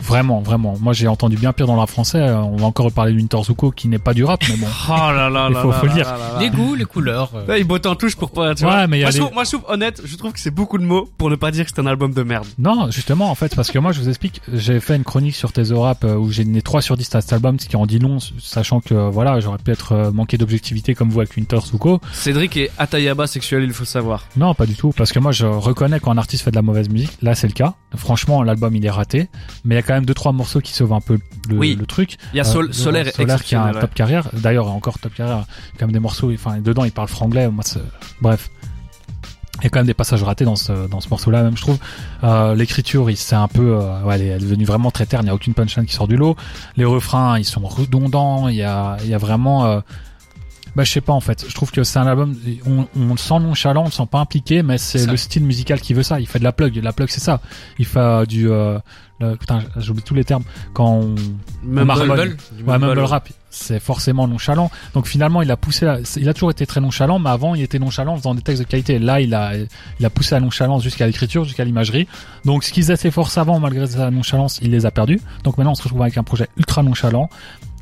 Vraiment, 0.00 0.40
vraiment. 0.40 0.74
Moi, 0.80 0.92
j'ai 0.92 1.08
entendu 1.08 1.36
bien 1.36 1.52
pire 1.52 1.66
dans 1.66 1.74
le 1.74 1.80
rap 1.80 1.90
français. 1.90 2.18
euh, 2.18 2.36
On 2.38 2.56
va 2.56 2.66
encore 2.66 2.86
reparler 2.86 3.12
de 3.12 3.16
Winter 3.18 3.38
Zuko 3.44 3.70
qui 3.70 3.88
n'est 3.88 3.98
pas 3.98 4.14
du 4.14 4.24
rap, 4.24 4.40
mais 4.48 4.56
bon. 4.56 4.66
Oh 4.88 4.92
là 4.92 5.28
là 5.30 5.46
Il 5.50 5.54
là 5.54 5.62
faut- 5.62 5.70
là 5.70 5.80
le 5.82 5.88
dire. 5.90 6.04
là 6.06 6.12
là 6.18 6.32
là. 6.34 6.40
Les 6.40 6.50
goûts, 6.50 6.74
les 6.74 6.84
couleurs. 6.84 7.30
euh. 7.34 7.46
Là, 7.46 7.58
il 7.58 7.64
botte 7.64 7.86
en 7.86 7.94
touche 7.94 8.16
pour 8.16 8.30
pas, 8.30 8.54
tu 8.54 8.64
Ouais, 8.64 8.70
vois. 8.70 8.86
mais 8.86 8.98
il 8.98 9.00
y 9.00 9.04
a 9.04 9.06
moi, 9.06 9.10
je 9.12 9.18
trouve, 9.18 9.32
moi, 9.34 9.44
je 9.44 9.50
trouve, 9.50 9.64
honnête, 9.68 10.00
je 10.04 10.16
trouve 10.16 10.32
que 10.32 10.40
c'est 10.40 10.50
beaucoup 10.50 10.78
de 10.78 10.84
mots 10.84 11.08
pour 11.18 11.30
ne 11.30 11.36
pas 11.36 11.50
dire 11.50 11.64
que 11.64 11.70
c'est 11.74 11.80
un 11.80 11.86
album 11.86 12.12
de 12.12 12.22
merde. 12.22 12.46
Non, 12.58 12.90
justement, 12.90 13.30
en 13.30 13.34
fait, 13.34 13.54
parce 13.54 13.70
que 13.70 13.78
moi, 13.78 13.92
je 13.92 14.00
vous 14.00 14.08
explique, 14.08 14.40
j'ai 14.52 14.80
fait 14.80 14.96
une 14.96 15.04
chronique 15.04 15.34
sur 15.36 15.52
Teso 15.52 15.80
Rap 15.80 16.04
euh, 16.04 16.16
où 16.16 16.30
j'ai 16.30 16.44
donné 16.44 16.62
3 16.62 16.80
sur 16.82 16.96
10 16.96 17.14
à 17.14 17.20
cet 17.20 17.32
album, 17.32 17.58
ce 17.60 17.68
qui 17.68 17.76
en 17.76 17.86
dit 17.86 17.98
long, 17.98 18.18
sachant 18.40 18.80
que, 18.80 18.94
voilà, 18.94 19.38
j'aurais 19.40 19.58
pu 19.58 19.70
être 19.70 20.10
manqué 20.12 20.38
d'objectivité 20.38 20.94
comme 20.94 21.10
vous 21.10 21.20
avec 21.20 21.36
Winter 21.36 21.58
Zuko. 21.60 22.00
Cédric 22.12 22.56
est 22.56 22.70
Atayaba 22.78 23.26
sexuel, 23.26 23.64
il 23.64 23.72
faut 23.72 23.84
savoir. 23.84 24.24
Non, 24.36 24.54
pas 24.54 24.66
du 24.66 24.74
tout, 24.74 24.92
parce 24.96 25.12
que 25.12 25.18
moi, 25.18 25.32
je 25.32 25.46
reconnais 25.46 26.00
quand 26.00 26.10
un 26.10 26.18
artiste 26.18 26.44
fait 26.44 26.50
de 26.50 26.56
la 26.56 26.62
mauvaise 26.62 26.88
musique. 26.88 27.12
Là, 27.22 27.34
c'est 27.34 27.46
le 27.46 27.52
cas. 27.52 27.74
Franchement, 27.96 28.42
l'album, 28.42 28.74
il 28.76 28.84
est 28.86 28.90
raté. 28.90 29.28
Mais 29.64 29.74
il 29.74 29.78
y 29.78 29.80
a 29.80 29.82
quand 29.90 29.96
même 29.96 30.06
deux, 30.06 30.14
trois 30.14 30.30
morceaux 30.30 30.60
qui 30.60 30.72
sauvent 30.72 30.92
un 30.92 31.00
peu 31.00 31.18
le, 31.48 31.56
Oui. 31.58 31.74
le 31.74 31.84
truc. 31.84 32.16
Il 32.32 32.36
y 32.36 32.40
a 32.40 32.44
Euh, 32.46 32.46
Sol- 32.46 32.68
dedans, 32.68 32.78
Solaire 32.78 33.12
Solaire 33.12 33.42
qui 33.42 33.56
a 33.56 33.64
un 33.64 33.72
top 33.72 33.92
carrière. 33.92 34.28
D'ailleurs, 34.34 34.68
encore 34.68 35.00
top 35.00 35.12
carrière. 35.14 35.46
Quand 35.78 35.86
même 35.86 35.92
des 35.92 35.98
morceaux, 35.98 36.32
enfin, 36.32 36.58
dedans, 36.60 36.84
il 36.84 36.92
parle 36.92 37.08
franglais. 37.08 37.48
Moi, 37.50 37.64
bref. 38.20 38.50
Il 39.58 39.64
y 39.64 39.66
a 39.66 39.70
quand 39.70 39.80
même 39.80 39.86
des 39.86 39.94
passages 39.94 40.22
ratés 40.22 40.44
dans 40.44 40.54
ce, 40.54 40.86
dans 40.86 41.00
ce 41.00 41.08
morceau-là, 41.10 41.42
même, 41.42 41.56
je 41.56 41.62
trouve. 41.62 41.78
Euh, 42.22 42.54
l'écriture, 42.54 43.08
c'est 43.16 43.34
un 43.34 43.48
peu, 43.48 43.78
euh, 43.80 44.00
ouais, 44.04 44.14
elle 44.14 44.22
est, 44.22 44.38
devenue 44.38 44.64
vraiment 44.64 44.92
très 44.92 45.06
terne. 45.06 45.24
Il 45.24 45.26
n'y 45.26 45.30
a 45.30 45.34
aucune 45.34 45.54
punchline 45.54 45.84
qui 45.86 45.92
sort 45.94 46.06
du 46.08 46.16
lot. 46.16 46.36
Les 46.76 46.84
refrains, 46.84 47.36
ils 47.38 47.44
sont 47.44 47.60
redondants. 47.62 48.46
Il 48.48 48.54
y 48.54 48.62
a, 48.62 48.96
il 49.02 49.08
y 49.08 49.14
a 49.14 49.18
vraiment, 49.18 49.66
euh, 49.66 49.80
bah, 50.76 50.84
je 50.84 50.90
sais 50.92 51.00
pas, 51.00 51.12
en 51.12 51.20
fait. 51.20 51.44
Je 51.48 51.54
trouve 51.54 51.70
que 51.70 51.82
c'est 51.84 51.98
un 51.98 52.06
album, 52.06 52.36
on, 52.66 52.86
on 52.96 53.10
le 53.12 53.16
sent 53.18 53.38
nonchalant, 53.40 53.82
on 53.82 53.86
le 53.86 53.90
sent 53.90 54.06
pas 54.10 54.18
impliqué, 54.20 54.62
mais 54.62 54.78
c'est 54.78 54.98
le 55.10 55.16
style 55.16 55.44
musical 55.44 55.80
qui 55.80 55.94
veut 55.94 56.02
ça. 56.02 56.20
Il 56.20 56.26
fait 56.26 56.38
de 56.38 56.44
la 56.44 56.52
plug. 56.52 56.76
La 56.82 56.92
plug, 56.92 57.08
c'est 57.10 57.20
ça. 57.20 57.40
Il 57.78 57.86
fait 57.86 57.98
euh, 57.98 58.24
du, 58.26 58.50
euh, 58.50 58.78
le- 59.20 59.36
putain, 59.36 59.60
j'oublie 59.76 60.02
tous 60.02 60.14
les 60.14 60.24
termes. 60.24 60.44
Quand 60.72 60.86
on, 60.88 61.14
Mumble, 61.62 61.84
Mumble. 62.06 62.36
Du 62.52 62.62
Ouais, 62.64 62.78
mumble 62.78 63.00
rap, 63.00 63.28
c'est 63.50 63.80
forcément 63.80 64.26
nonchalant. 64.28 64.70
Donc 64.94 65.06
finalement, 65.06 65.42
il 65.42 65.50
a 65.50 65.56
poussé, 65.56 65.86
à- 65.86 65.98
il 66.16 66.28
a 66.28 66.34
toujours 66.34 66.50
été 66.52 66.66
très 66.66 66.80
nonchalant, 66.80 67.18
mais 67.18 67.30
avant, 67.30 67.54
il 67.54 67.62
était 67.62 67.78
nonchalant 67.78 68.14
en 68.14 68.16
faisant 68.16 68.34
des 68.34 68.42
textes 68.42 68.62
de 68.62 68.66
qualité. 68.66 68.98
Là, 68.98 69.20
il 69.20 69.34
a, 69.34 69.52
il 69.98 70.06
a 70.06 70.10
poussé 70.10 70.34
la 70.36 70.40
nonchalance 70.40 70.82
jusqu'à 70.82 71.06
l'écriture, 71.06 71.44
jusqu'à 71.44 71.64
l'imagerie. 71.64 72.06
Donc 72.44 72.64
ce 72.64 72.72
qu'ils 72.72 72.90
étaient 72.90 73.10
force 73.10 73.36
avant, 73.38 73.58
malgré 73.60 73.86
sa 73.86 74.10
nonchalance, 74.10 74.58
il 74.62 74.70
les 74.70 74.86
a 74.86 74.90
perdus. 74.90 75.20
Donc 75.44 75.58
maintenant, 75.58 75.72
on 75.72 75.74
se 75.74 75.82
retrouve 75.82 76.02
avec 76.02 76.16
un 76.16 76.22
projet 76.22 76.48
ultra 76.56 76.82
nonchalant. 76.82 77.28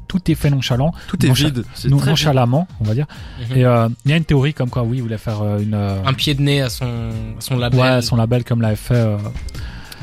Tout 0.08 0.30
est 0.30 0.34
fait 0.34 0.50
nonchalant, 0.50 0.92
Tout 1.06 1.24
est 1.24 1.30
vide. 1.30 1.64
Non- 1.88 1.98
nonchalamment, 2.04 2.66
on 2.80 2.84
va 2.84 2.94
dire. 2.94 3.06
Mhm. 3.50 3.56
Et 3.58 3.64
euh, 3.64 3.88
il 4.06 4.10
y 4.10 4.14
a 4.14 4.16
une 4.16 4.24
théorie 4.24 4.54
comme 4.54 4.70
quoi, 4.70 4.82
oui, 4.82 4.96
il 4.96 5.02
voulait 5.02 5.18
faire 5.18 5.42
euh, 5.42 5.58
une, 5.60 5.74
euh, 5.74 6.02
Un 6.04 6.14
pied 6.14 6.34
de 6.34 6.40
nez 6.42 6.62
à 6.62 6.70
son, 6.70 6.84
à 6.86 7.40
son 7.40 7.56
label. 7.58 7.78
ouais, 7.78 8.02
son 8.02 8.16
label 8.16 8.42
comme 8.44 8.60
l'avait 8.62 8.74
fait 8.76 8.94
euh, 8.94 9.16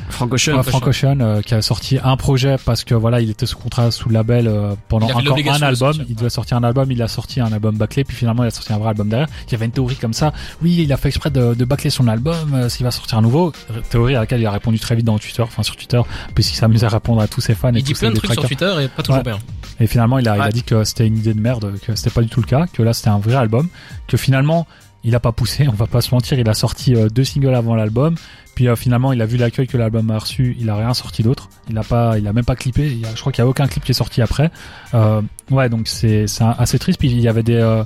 Frank 0.08 0.32
Ocean. 0.32 0.54
Ouais, 0.56 0.62
Frank 0.62 0.86
Ocean 0.86 1.18
euh, 1.20 1.42
qui 1.42 1.52
a 1.54 1.62
sorti 1.62 1.98
un 2.02 2.16
projet 2.16 2.54
parce 2.64 2.84
que 2.84 2.94
voilà 2.94 3.20
il 3.20 3.28
était 3.28 3.44
sous 3.46 3.56
contrat 3.58 3.90
sous 3.90 4.08
label 4.08 4.46
euh, 4.46 4.74
pendant 4.88 5.06
encore 5.06 5.36
un 5.36 5.62
album 5.62 5.74
sortir. 5.94 6.04
il 6.08 6.14
devait 6.14 6.30
sortir 6.30 6.56
un 6.58 6.62
album 6.62 6.92
il 6.92 7.02
a 7.02 7.08
sorti 7.08 7.40
un 7.40 7.52
album 7.52 7.76
bâclé 7.76 8.04
puis 8.04 8.16
finalement 8.16 8.44
il 8.44 8.46
a 8.46 8.50
sorti 8.52 8.72
un 8.72 8.78
vrai 8.78 8.90
album 8.90 9.08
derrière 9.08 9.26
il 9.48 9.52
y 9.52 9.54
avait 9.56 9.64
une 9.64 9.72
théorie 9.72 9.96
comme 9.96 10.12
ça 10.12 10.32
oui 10.62 10.76
il 10.84 10.92
a 10.92 10.96
fait 10.96 11.08
exprès 11.08 11.30
de, 11.30 11.54
de 11.54 11.64
bâcler 11.64 11.90
son 11.90 12.06
album 12.06 12.54
euh, 12.54 12.68
s'il 12.68 12.84
va 12.84 12.92
sortir 12.92 13.18
un 13.18 13.22
nouveau 13.22 13.52
théorie 13.90 14.14
à 14.14 14.20
laquelle 14.20 14.40
il 14.40 14.46
a 14.46 14.52
répondu 14.52 14.78
très 14.78 14.94
vite 14.94 15.04
dans 15.06 15.18
Twitter 15.18 15.42
enfin 15.42 15.64
sur 15.64 15.74
Twitter 15.74 16.00
puisqu'il 16.36 16.54
s'amuse 16.56 16.84
à 16.84 16.88
répondre 16.88 17.20
à 17.20 17.26
tous 17.26 17.40
ses 17.40 17.56
fans 17.56 17.74
et 17.74 17.78
Il 17.78 17.82
dit 17.82 17.94
plein 17.94 18.10
de 18.12 18.16
trucs 18.16 18.30
sur. 18.32 18.44
Twitter 18.46 18.72
et 18.82 18.86
pas 18.88 19.02
toujours 19.02 19.16
Ouais. 19.18 19.24
bien. 19.24 19.38
Et 19.80 19.86
finalement, 19.86 20.18
il 20.18 20.28
a, 20.28 20.36
il 20.36 20.40
a 20.40 20.52
dit 20.52 20.62
que 20.62 20.84
c'était 20.84 21.06
une 21.06 21.18
idée 21.18 21.34
de 21.34 21.40
merde, 21.40 21.74
que 21.86 21.94
c'était 21.94 22.10
pas 22.10 22.22
du 22.22 22.28
tout 22.28 22.40
le 22.40 22.46
cas, 22.46 22.66
que 22.72 22.82
là 22.82 22.92
c'était 22.92 23.08
un 23.10 23.18
vrai 23.18 23.34
album, 23.34 23.68
que 24.06 24.16
finalement 24.16 24.66
il 25.04 25.14
a 25.14 25.20
pas 25.20 25.32
poussé, 25.32 25.68
on 25.68 25.72
va 25.72 25.86
pas 25.86 26.00
se 26.00 26.14
mentir, 26.14 26.38
il 26.38 26.48
a 26.48 26.54
sorti 26.54 26.94
euh, 26.96 27.08
deux 27.08 27.24
singles 27.24 27.54
avant 27.54 27.74
l'album, 27.74 28.14
puis 28.54 28.68
euh, 28.68 28.74
finalement 28.76 29.12
il 29.12 29.20
a 29.22 29.26
vu 29.26 29.36
l'accueil 29.36 29.66
que 29.66 29.76
l'album 29.76 30.10
a 30.10 30.18
reçu, 30.18 30.56
il 30.58 30.68
a 30.70 30.76
rien 30.76 30.94
sorti 30.94 31.22
d'autre, 31.22 31.48
il 31.68 31.76
a 31.78 31.82
pas, 31.84 32.18
il 32.18 32.26
a 32.26 32.32
même 32.32 32.44
pas 32.44 32.56
clippé, 32.56 32.90
il 32.90 33.04
a- 33.06 33.14
je 33.14 33.20
crois 33.20 33.30
qu'il 33.32 33.42
y 33.42 33.46
a 33.46 33.48
aucun 33.48 33.66
clip 33.68 33.84
qui 33.84 33.90
est 33.92 33.94
sorti 33.94 34.22
après. 34.22 34.50
Euh, 34.94 35.20
ouais, 35.50 35.68
donc 35.68 35.86
c'est 35.88 36.24
assez 36.58 36.78
triste. 36.78 36.98
Puis 36.98 37.10
il 37.10 37.20
y 37.20 37.28
avait 37.28 37.42
des 37.42 37.54
euh, 37.56 37.84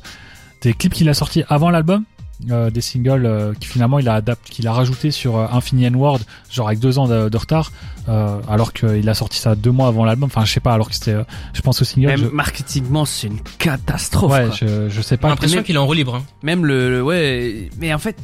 des 0.62 0.74
clips 0.74 0.92
qu'il 0.94 1.08
a 1.08 1.14
sortis 1.14 1.42
avant 1.48 1.70
l'album. 1.70 2.04
Euh, 2.50 2.70
des 2.70 2.80
singles 2.80 3.26
euh, 3.26 3.52
qui 3.58 3.66
finalement 3.68 3.98
il 3.98 4.08
a 4.08 4.14
adapté, 4.14 4.50
qu'il 4.52 4.66
a 4.68 4.72
rajouté 4.72 5.10
sur 5.10 5.36
euh, 5.36 5.46
Infinity 5.52 5.86
N-Word, 5.86 6.20
genre 6.50 6.68
avec 6.68 6.78
deux 6.78 6.98
ans 6.98 7.06
de, 7.08 7.28
de 7.28 7.36
retard, 7.36 7.72
euh, 8.08 8.38
alors 8.48 8.72
qu'il 8.72 9.08
a 9.08 9.14
sorti 9.14 9.38
ça 9.38 9.54
deux 9.54 9.70
mois 9.70 9.88
avant 9.88 10.04
l'album. 10.04 10.26
Enfin, 10.32 10.44
je 10.44 10.52
sais 10.52 10.60
pas, 10.60 10.72
alors 10.72 10.88
que 10.88 10.94
c'était, 10.94 11.12
euh, 11.12 11.24
je 11.52 11.60
pense 11.60 11.82
au 11.82 11.84
single. 11.84 12.06
Même 12.08 12.18
je- 12.20 12.26
marketingement, 12.26 13.04
c'est 13.04 13.26
une 13.26 13.40
catastrophe. 13.58 14.32
Ouais, 14.32 14.46
quoi. 14.46 14.56
je, 14.60 14.88
je 14.88 15.00
sais 15.02 15.10
J'ai 15.14 15.16
pas. 15.18 15.28
l'impression 15.28 15.58
mais- 15.58 15.64
qu'il 15.64 15.74
est 15.74 15.78
en 15.78 15.86
roue 15.86 15.92
libre. 15.92 16.14
hein. 16.16 16.22
Même 16.42 16.64
le, 16.64 16.90
le- 16.90 17.02
ouais, 17.02 17.68
mais 17.78 17.92
en 17.92 17.98
fait, 17.98 18.16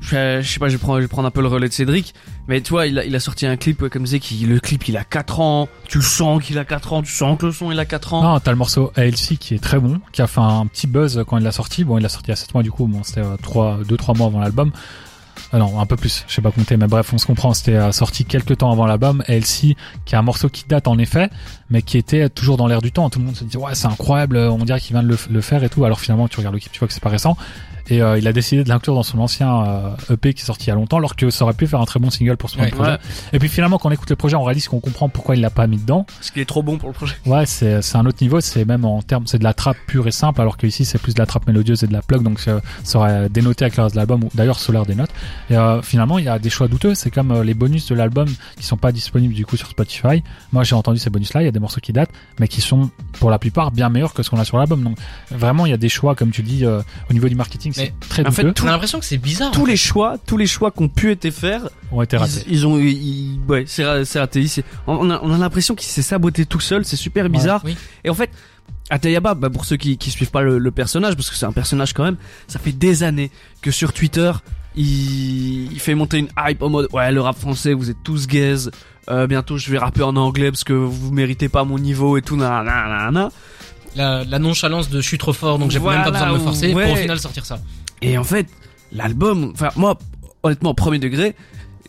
je, 0.00 0.42
sais 0.42 0.58
pas, 0.58 0.68
je 0.68 0.76
vais 0.76 1.08
prendre, 1.08 1.26
un 1.26 1.30
peu 1.30 1.42
le 1.42 1.48
relais 1.48 1.68
de 1.68 1.72
Cédric, 1.72 2.14
mais 2.48 2.60
tu 2.60 2.70
vois, 2.70 2.86
il 2.86 3.14
a, 3.14 3.20
sorti 3.20 3.46
un 3.46 3.56
clip, 3.56 3.88
comme 3.88 4.04
disait, 4.04 4.18
qui, 4.18 4.38
le 4.46 4.58
clip, 4.58 4.88
il 4.88 4.96
a 4.96 5.04
4 5.04 5.40
ans, 5.40 5.68
tu 5.88 6.02
sens 6.02 6.42
qu'il 6.42 6.58
a 6.58 6.64
4 6.64 6.92
ans, 6.92 7.02
tu 7.02 7.12
sens 7.12 7.38
que 7.38 7.46
le 7.46 7.52
son, 7.52 7.70
il 7.70 7.78
a 7.78 7.84
4 7.84 8.14
ans. 8.14 8.22
Non, 8.22 8.40
t'as 8.40 8.50
le 8.50 8.56
morceau 8.56 8.92
ALC 8.96 9.38
qui 9.38 9.54
est 9.54 9.62
très 9.62 9.78
bon, 9.78 10.00
qui 10.12 10.22
a 10.22 10.26
fait 10.26 10.40
un 10.40 10.66
petit 10.66 10.86
buzz 10.86 11.22
quand 11.26 11.36
il 11.36 11.44
l'a 11.44 11.52
sorti. 11.52 11.84
Bon, 11.84 11.98
il 11.98 12.02
l'a 12.02 12.08
sorti 12.08 12.32
à 12.32 12.36
7 12.36 12.54
mois 12.54 12.62
du 12.62 12.70
coup, 12.70 12.86
bon, 12.86 13.02
c'était 13.02 13.22
3, 13.42 13.80
2, 13.86 13.96
3 13.96 14.14
mois 14.16 14.26
avant 14.26 14.40
l'album. 14.40 14.72
Ah 15.52 15.58
non, 15.58 15.80
un 15.80 15.86
peu 15.86 15.96
plus, 15.96 16.24
je 16.28 16.34
sais 16.34 16.42
pas 16.42 16.52
compter, 16.52 16.76
mais 16.76 16.86
bref, 16.86 17.12
on 17.12 17.18
se 17.18 17.26
comprend, 17.26 17.54
c'était 17.54 17.74
euh, 17.74 17.90
sorti 17.90 18.24
quelques 18.24 18.58
temps 18.58 18.70
avant 18.70 18.86
l'album. 18.86 19.22
ALC, 19.26 19.76
qui 20.04 20.14
est 20.14 20.14
un 20.14 20.22
morceau 20.22 20.48
qui 20.48 20.64
date 20.68 20.86
en 20.86 20.96
effet, 20.98 21.28
mais 21.70 21.82
qui 21.82 21.98
était 21.98 22.28
toujours 22.28 22.56
dans 22.56 22.66
l'air 22.66 22.82
du 22.82 22.92
temps. 22.92 23.08
Tout 23.10 23.18
le 23.20 23.24
monde 23.26 23.36
se 23.36 23.44
dit, 23.44 23.56
ouais, 23.56 23.74
c'est 23.74 23.86
incroyable, 23.86 24.36
on 24.36 24.64
dirait 24.64 24.80
qu'il 24.80 24.94
vient 24.94 25.02
de 25.02 25.08
le, 25.08 25.18
le 25.30 25.40
faire 25.40 25.62
et 25.64 25.68
tout. 25.68 25.84
Alors 25.84 26.00
finalement, 26.00 26.28
tu 26.28 26.38
regardes 26.38 26.54
le 26.54 26.60
clip, 26.60 26.72
tu 26.72 26.78
vois 26.78 26.88
que 26.88 26.94
c'est 26.94 27.02
pas 27.02 27.10
récent. 27.10 27.36
Et 27.88 28.02
euh, 28.02 28.18
il 28.18 28.28
a 28.28 28.32
décidé 28.32 28.62
de 28.62 28.68
l'inclure 28.68 28.94
dans 28.94 29.02
son 29.02 29.18
ancien 29.18 29.64
euh, 29.64 30.14
EP 30.14 30.32
qui 30.32 30.42
est 30.42 30.46
sorti 30.46 30.66
il 30.66 30.68
y 30.68 30.70
a 30.70 30.76
longtemps, 30.76 30.98
alors 30.98 31.16
que 31.16 31.28
ça 31.30 31.42
aurait 31.44 31.54
pu 31.54 31.66
faire 31.66 31.80
un 31.80 31.86
très 31.86 31.98
bon 31.98 32.08
single 32.08 32.36
pour 32.36 32.48
son 32.48 32.60
Ouais. 32.60 32.68
projet. 32.68 32.92
Ouais. 32.92 32.98
Et 33.32 33.40
puis 33.40 33.48
finalement, 33.48 33.78
quand 33.78 33.88
on 33.88 33.92
écoute 33.92 34.10
le 34.10 34.14
projet, 34.14 34.36
on 34.36 34.44
réalise 34.44 34.68
qu'on 34.68 34.78
comprend 34.78 35.08
pourquoi 35.08 35.34
il 35.34 35.40
l'a 35.40 35.50
pas 35.50 35.66
mis 35.66 35.76
dedans. 35.78 36.04
Parce 36.18 36.30
qu'il 36.30 36.40
est 36.40 36.44
trop 36.44 36.62
bon 36.62 36.78
pour 36.78 36.88
le 36.88 36.94
projet. 36.94 37.16
Ouais, 37.26 37.46
c'est 37.46 37.82
c'est 37.82 37.96
un 37.96 38.06
autre 38.06 38.18
niveau. 38.20 38.40
C'est 38.40 38.64
même 38.64 38.84
en 38.84 39.02
termes, 39.02 39.26
c'est 39.26 39.38
de 39.38 39.44
la 39.44 39.54
trappe 39.54 39.76
pure 39.88 40.06
et 40.06 40.12
simple, 40.12 40.40
alors 40.40 40.56
que 40.56 40.68
ici 40.68 40.84
c'est 40.84 40.98
plus 40.98 41.14
de 41.14 41.18
la 41.18 41.26
trappe 41.26 41.48
mélodieuse 41.48 41.82
et 41.82 41.88
de 41.88 41.92
la 41.92 42.02
plug. 42.02 42.22
Donc 42.22 42.38
ça, 42.38 42.60
ça 42.84 42.98
aurait 42.98 43.28
dénoté 43.28 43.64
avec 43.64 43.76
le 43.76 43.82
reste 43.82 43.96
de 43.96 44.00
l'album. 44.00 44.22
ou 44.22 44.30
D'ailleurs, 44.34 44.60
Solar 44.60 44.86
dénote. 44.86 45.10
Et 45.48 45.56
euh, 45.56 45.82
finalement, 45.82 46.18
il 46.18 46.26
y 46.26 46.28
a 46.28 46.38
des 46.38 46.50
choix 46.50 46.68
douteux. 46.68 46.94
C'est 46.94 47.10
comme 47.10 47.32
euh, 47.32 47.42
les 47.42 47.54
bonus 47.54 47.86
de 47.88 47.96
l'album 47.96 48.28
qui 48.56 48.62
sont 48.64 48.76
pas 48.76 48.92
disponibles 48.92 49.34
du 49.34 49.44
coup 49.44 49.56
sur 49.56 49.66
Spotify. 49.66 50.22
Moi, 50.52 50.62
j'ai 50.62 50.76
entendu 50.76 50.98
ces 51.00 51.10
bonus-là. 51.10 51.42
Il 51.42 51.46
y 51.46 51.48
a 51.48 51.52
des 51.60 51.62
morceaux 51.62 51.80
qui 51.80 51.92
datent, 51.92 52.10
mais 52.38 52.48
qui 52.48 52.60
sont 52.60 52.90
pour 53.12 53.30
la 53.30 53.38
plupart 53.38 53.70
bien 53.70 53.88
meilleurs 53.88 54.14
que 54.14 54.22
ce 54.22 54.30
qu'on 54.30 54.38
a 54.40 54.44
sur 54.44 54.58
l'album. 54.58 54.82
Donc 54.82 54.96
vraiment, 55.30 55.66
il 55.66 55.70
y 55.70 55.72
a 55.72 55.76
des 55.76 55.88
choix, 55.88 56.14
comme 56.14 56.30
tu 56.30 56.42
dis, 56.42 56.64
euh, 56.64 56.80
au 57.08 57.12
niveau 57.12 57.28
du 57.28 57.34
marketing, 57.34 57.72
c'est 57.74 57.92
très 58.08 58.26
en 58.26 58.30
fait. 58.32 58.60
On 58.62 58.66
a 58.66 58.70
l'impression 58.72 58.98
que 58.98 59.04
c'est 59.04 59.18
bizarre. 59.18 59.50
Tous 59.52 59.66
les 59.66 59.76
choix, 59.76 60.16
tous 60.26 60.36
les 60.36 60.46
choix 60.46 60.70
qui 60.70 60.82
ont 60.82 60.88
pu 60.88 61.10
être 61.12 61.30
faits, 61.30 61.60
ont 61.92 62.02
été 62.02 62.16
ratés. 62.16 62.42
ils, 62.46 62.52
ils 62.54 62.66
ont, 62.66 62.78
ils- 62.78 63.38
ouais, 63.48 63.64
c'est 63.66 63.84
ra- 63.84 64.04
c'est 64.04 64.18
raté. 64.18 64.46
On 64.86 65.10
a, 65.10 65.20
on 65.22 65.32
a 65.32 65.38
l'impression 65.38 65.74
qu'il 65.74 65.88
s'est 65.88 66.02
saboté 66.02 66.46
tout 66.46 66.60
seul, 66.60 66.84
c'est 66.84 66.96
super 66.96 67.28
bizarre. 67.28 67.62
Oui. 67.64 67.76
Et 68.04 68.10
en 68.10 68.14
fait, 68.14 68.30
Atayaba, 68.88 69.34
bah 69.34 69.50
pour 69.50 69.64
ceux 69.64 69.76
qui, 69.76 69.96
qui 69.98 70.10
suivent 70.10 70.30
pas 70.30 70.42
le, 70.42 70.58
le 70.58 70.70
personnage, 70.70 71.14
parce 71.14 71.30
que 71.30 71.36
c'est 71.36 71.46
un 71.46 71.52
personnage 71.52 71.92
quand 71.92 72.02
même, 72.04 72.16
ça 72.48 72.58
fait 72.58 72.72
des 72.72 73.02
années 73.02 73.30
que 73.62 73.70
sur 73.70 73.92
Twitter, 73.92 74.32
il, 74.76 75.72
il 75.72 75.80
fait 75.80 75.94
monter 75.94 76.18
une 76.18 76.28
hype 76.38 76.62
en 76.62 76.68
mode 76.68 76.88
ouais 76.92 77.10
le 77.12 77.20
rap 77.20 77.38
français, 77.38 77.72
vous 77.74 77.90
êtes 77.90 78.02
tous 78.04 78.26
gays. 78.26 78.70
Euh, 79.08 79.26
bientôt 79.26 79.56
je 79.56 79.70
vais 79.70 79.78
rapper 79.78 80.02
en 80.02 80.14
anglais 80.16 80.50
parce 80.50 80.64
que 80.64 80.72
vous 80.72 81.10
méritez 81.12 81.48
pas 81.48 81.64
mon 81.64 81.78
niveau 81.78 82.16
et 82.16 82.22
tout. 82.22 82.36
Nanana, 82.36 82.88
nanana. 82.88 83.30
La, 83.96 84.22
la 84.24 84.38
nonchalance 84.38 84.88
de 84.88 85.00
je 85.00 85.06
suis 85.06 85.18
trop 85.18 85.32
fort 85.32 85.58
donc 85.58 85.70
j'ai 85.72 85.80
même 85.80 85.86
pas 86.04 86.10
Voilà, 86.10 86.10
besoin 86.12 86.28
de 86.28 86.32
me 86.34 86.38
forcer 86.38 86.72
ouais. 86.74 86.84
pour 86.84 86.92
au 86.92 86.96
final 86.96 87.18
sortir 87.18 87.44
ça. 87.44 87.58
Et 88.02 88.16
en 88.16 88.24
fait, 88.24 88.46
l'album, 88.92 89.50
enfin 89.52 89.70
moi, 89.76 89.98
honnêtement, 90.44 90.70
au 90.70 90.74
premier 90.74 90.98
degré, 91.00 91.34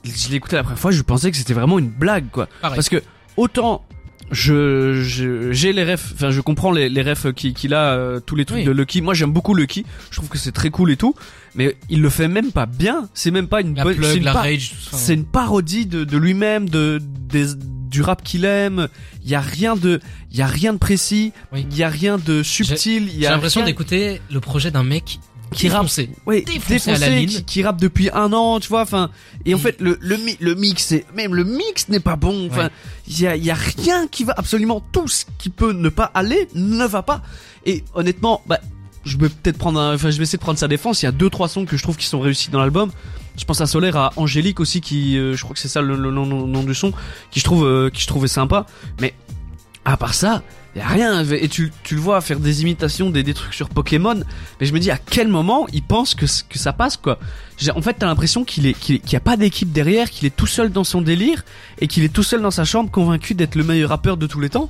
je 0.04 0.30
l'ai 0.30 0.36
écouté 0.38 0.56
la 0.56 0.64
première 0.64 0.80
fois, 0.80 0.90
je 0.92 1.02
pensais 1.04 1.30
que 1.30 1.38
c'était 1.38 1.54
vraiment 1.54 1.78
une 1.78 1.90
blague 1.90 2.30
quoi. 2.32 2.48
Pareil. 2.62 2.76
Parce 2.76 2.90
que 2.90 3.04
autant 3.38 3.84
je 4.30 5.02
je- 5.04 5.52
j'ai 5.52 5.74
les 5.74 5.84
refs, 5.84 6.12
enfin 6.14 6.30
je 6.32 6.42
comprends 6.42 6.72
les, 6.72 6.90
les 6.90 7.02
refs 7.02 7.34
qui- 7.34 7.54
qu'il 7.54 7.74
a 7.74 7.94
euh, 7.96 8.20
tous 8.20 8.36
les 8.36 8.46
trucs 8.46 8.60
Oui. 8.60 8.64
de 8.66 8.72
Lucky. 8.72 9.02
Moi 9.02 9.14
j'aime 9.14 9.32
beaucoup 9.32 9.54
Lucky, 9.54 9.86
je 10.10 10.18
trouve 10.18 10.30
que 10.30 10.38
c'est 10.38 10.52
très 10.52 10.70
cool 10.70 10.92
et 10.92 10.98
tout, 10.98 11.16
mais 11.56 11.76
il 11.90 12.02
le 12.02 12.10
fait 12.10 12.28
même 12.28 12.52
pas 12.52 12.66
bien. 12.66 13.10
C'est 13.14 13.32
même 13.32 13.48
pas 13.48 13.62
une 13.62 13.74
bonne, 13.74 13.94
c'est 13.94 14.20
plug, 14.20 14.62
une, 15.10 15.14
une 15.14 15.26
parodie 15.26 15.86
de, 15.86 16.04
de 16.04 16.18
lui-même, 16.18 16.70
de 16.70 17.02
des, 17.02 17.48
du 17.56 18.02
rap 18.02 18.24
qu'il 18.24 18.46
aime. 18.46 18.88
Il 19.24 19.30
y 19.30 19.36
a 19.36 19.42
rien 19.42 19.76
de, 19.76 20.00
il 20.32 20.38
y 20.38 20.42
a 20.42 20.48
rien 20.48 20.74
de 20.74 20.78
précis, 20.78 21.34
il 21.54 21.58
Oui. 21.58 21.76
y 21.76 21.84
a 21.84 21.90
rien 21.90 22.18
de 22.18 22.42
subtil. 22.44 23.04
il 23.12 23.18
y 23.18 23.22
J'ai 23.22 23.28
a 23.28 23.32
l'impression 23.32 23.62
rien 23.62 23.66
d'écouter 23.68 24.22
le 24.32 24.40
projet 24.40 24.72
d'un 24.72 24.84
mec 24.84 25.20
qui 25.54 25.70
rappe 25.70 25.88
oui, 26.26 26.44
défoncé 26.46 26.68
défoncé, 26.74 26.92
à 26.92 27.10
la 27.10 27.16
ligne. 27.16 27.28
qui, 27.28 27.44
qui 27.44 27.64
rappe 27.64 27.80
depuis 27.80 28.10
un 28.14 28.32
an, 28.34 28.60
tu 28.60 28.70
vois, 28.70 28.82
enfin, 28.82 29.10
et 29.46 29.54
en 29.54 29.58
fait, 29.58 29.80
le, 29.82 29.98
le, 30.02 30.18
le 30.40 30.56
mix, 30.56 30.94
même 31.16 31.36
le 31.36 31.44
mix 31.44 31.90
n'est 31.90 32.00
pas 32.00 32.16
bon, 32.16 32.48
enfin, 32.50 32.66
Ouais. 32.66 32.70
il 33.08 33.20
y 33.22 33.28
a, 33.28 33.36
il 33.36 33.44
y 33.44 33.52
a 33.52 33.56
rien 33.56 34.08
qui 34.08 34.24
va, 34.24 34.34
absolument 34.38 34.82
tout 34.92 35.08
ce 35.08 35.26
qui 35.38 35.50
peut 35.50 35.74
ne 35.74 35.90
pas 35.90 36.10
aller, 36.14 36.48
ne 36.56 36.86
va 36.86 37.02
pas. 37.04 37.22
Et 37.66 37.84
honnêtement, 37.94 38.42
bah, 38.48 38.60
je 39.04 39.18
vais 39.18 39.30
peut-être 39.30 39.58
prendre 39.58 39.80
un, 39.80 39.94
enfin, 39.96 40.10
je 40.10 40.18
vais 40.18 40.24
essayer 40.24 40.38
de 40.38 40.44
prendre 40.44 40.60
sa 40.60 40.68
défense, 40.68 41.02
il 41.02 41.06
y 41.06 41.10
a 41.10 41.12
deux, 41.12 41.30
trois 41.30 41.48
sons 41.50 41.66
que 41.66 41.76
je 41.76 41.84
trouve 41.84 41.98
qui 41.98 42.06
sont 42.06 42.20
réussis 42.22 42.50
dans 42.50 42.60
l'album. 42.60 42.92
Je 43.38 43.46
pense 43.46 43.62
à 43.62 43.66
Solaire, 43.66 43.96
à 43.98 44.14
Angélique 44.18 44.60
aussi, 44.60 44.80
qui, 44.82 45.18
euh, 45.18 45.36
je 45.36 45.42
crois 45.44 45.54
que 45.54 45.60
c'est 45.60 45.68
ça 45.70 45.82
le, 45.82 45.96
le 45.96 46.12
nom, 46.12 46.26
nom- 46.26 46.48
nom 46.48 46.64
du 46.64 46.76
son, 46.76 46.92
qui 47.32 47.40
je 47.40 47.46
trouve, 47.46 47.66
euh, 47.66 47.90
qui 47.90 48.02
je 48.02 48.08
trouvais 48.08 48.28
sympa. 48.28 48.66
Mais, 49.00 49.14
à 49.86 49.98
part 49.98 50.14
ça, 50.14 50.44
y 50.80 50.82
a 50.82 50.88
rien. 50.88 51.24
Et 51.26 51.48
tu, 51.48 51.72
le 51.92 51.98
vois 51.98 52.22
faire 52.22 52.40
des 52.40 52.62
imitations, 52.62 53.10
des, 53.10 53.24
des 53.24 53.34
trucs 53.34 53.54
sur 53.54 53.70
Pokémon. 53.70 54.22
Mais 54.60 54.66
je 54.66 54.74
me 54.74 54.80
dis 54.80 54.92
à 54.92 54.98
quel 54.98 55.28
moment 55.28 55.68
il 55.74 55.84
pense 55.84 56.16
que, 56.16 56.26
que 56.26 56.60
ça 56.60 56.74
passe 56.74 56.98
quoi? 56.98 57.20
En 57.76 57.82
fait, 57.82 57.94
t'as 57.94 58.08
l'impression 58.08 58.44
qu'il 58.44 58.66
est, 58.66 58.74
qu'il 58.74 59.16
a 59.16 59.20
pas 59.20 59.38
d'équipe 59.38 59.72
derrière, 59.72 60.10
qu'il 60.10 60.26
est 60.26 60.36
tout 60.36 60.48
seul 60.48 60.72
dans 60.72 60.84
son 60.84 61.02
délire 61.02 61.44
et 61.80 61.88
qu'il 61.88 62.04
est 62.04 62.14
tout 62.14 62.24
seul 62.24 62.42
dans 62.42 62.52
sa 62.52 62.66
chambre, 62.66 62.90
convaincu 62.90 63.36
d'être 63.36 63.56
le 63.56 63.64
meilleur 63.64 63.90
rappeur 63.90 64.18
de 64.18 64.26
tous 64.28 64.40
les 64.40 64.50
temps. 64.50 64.70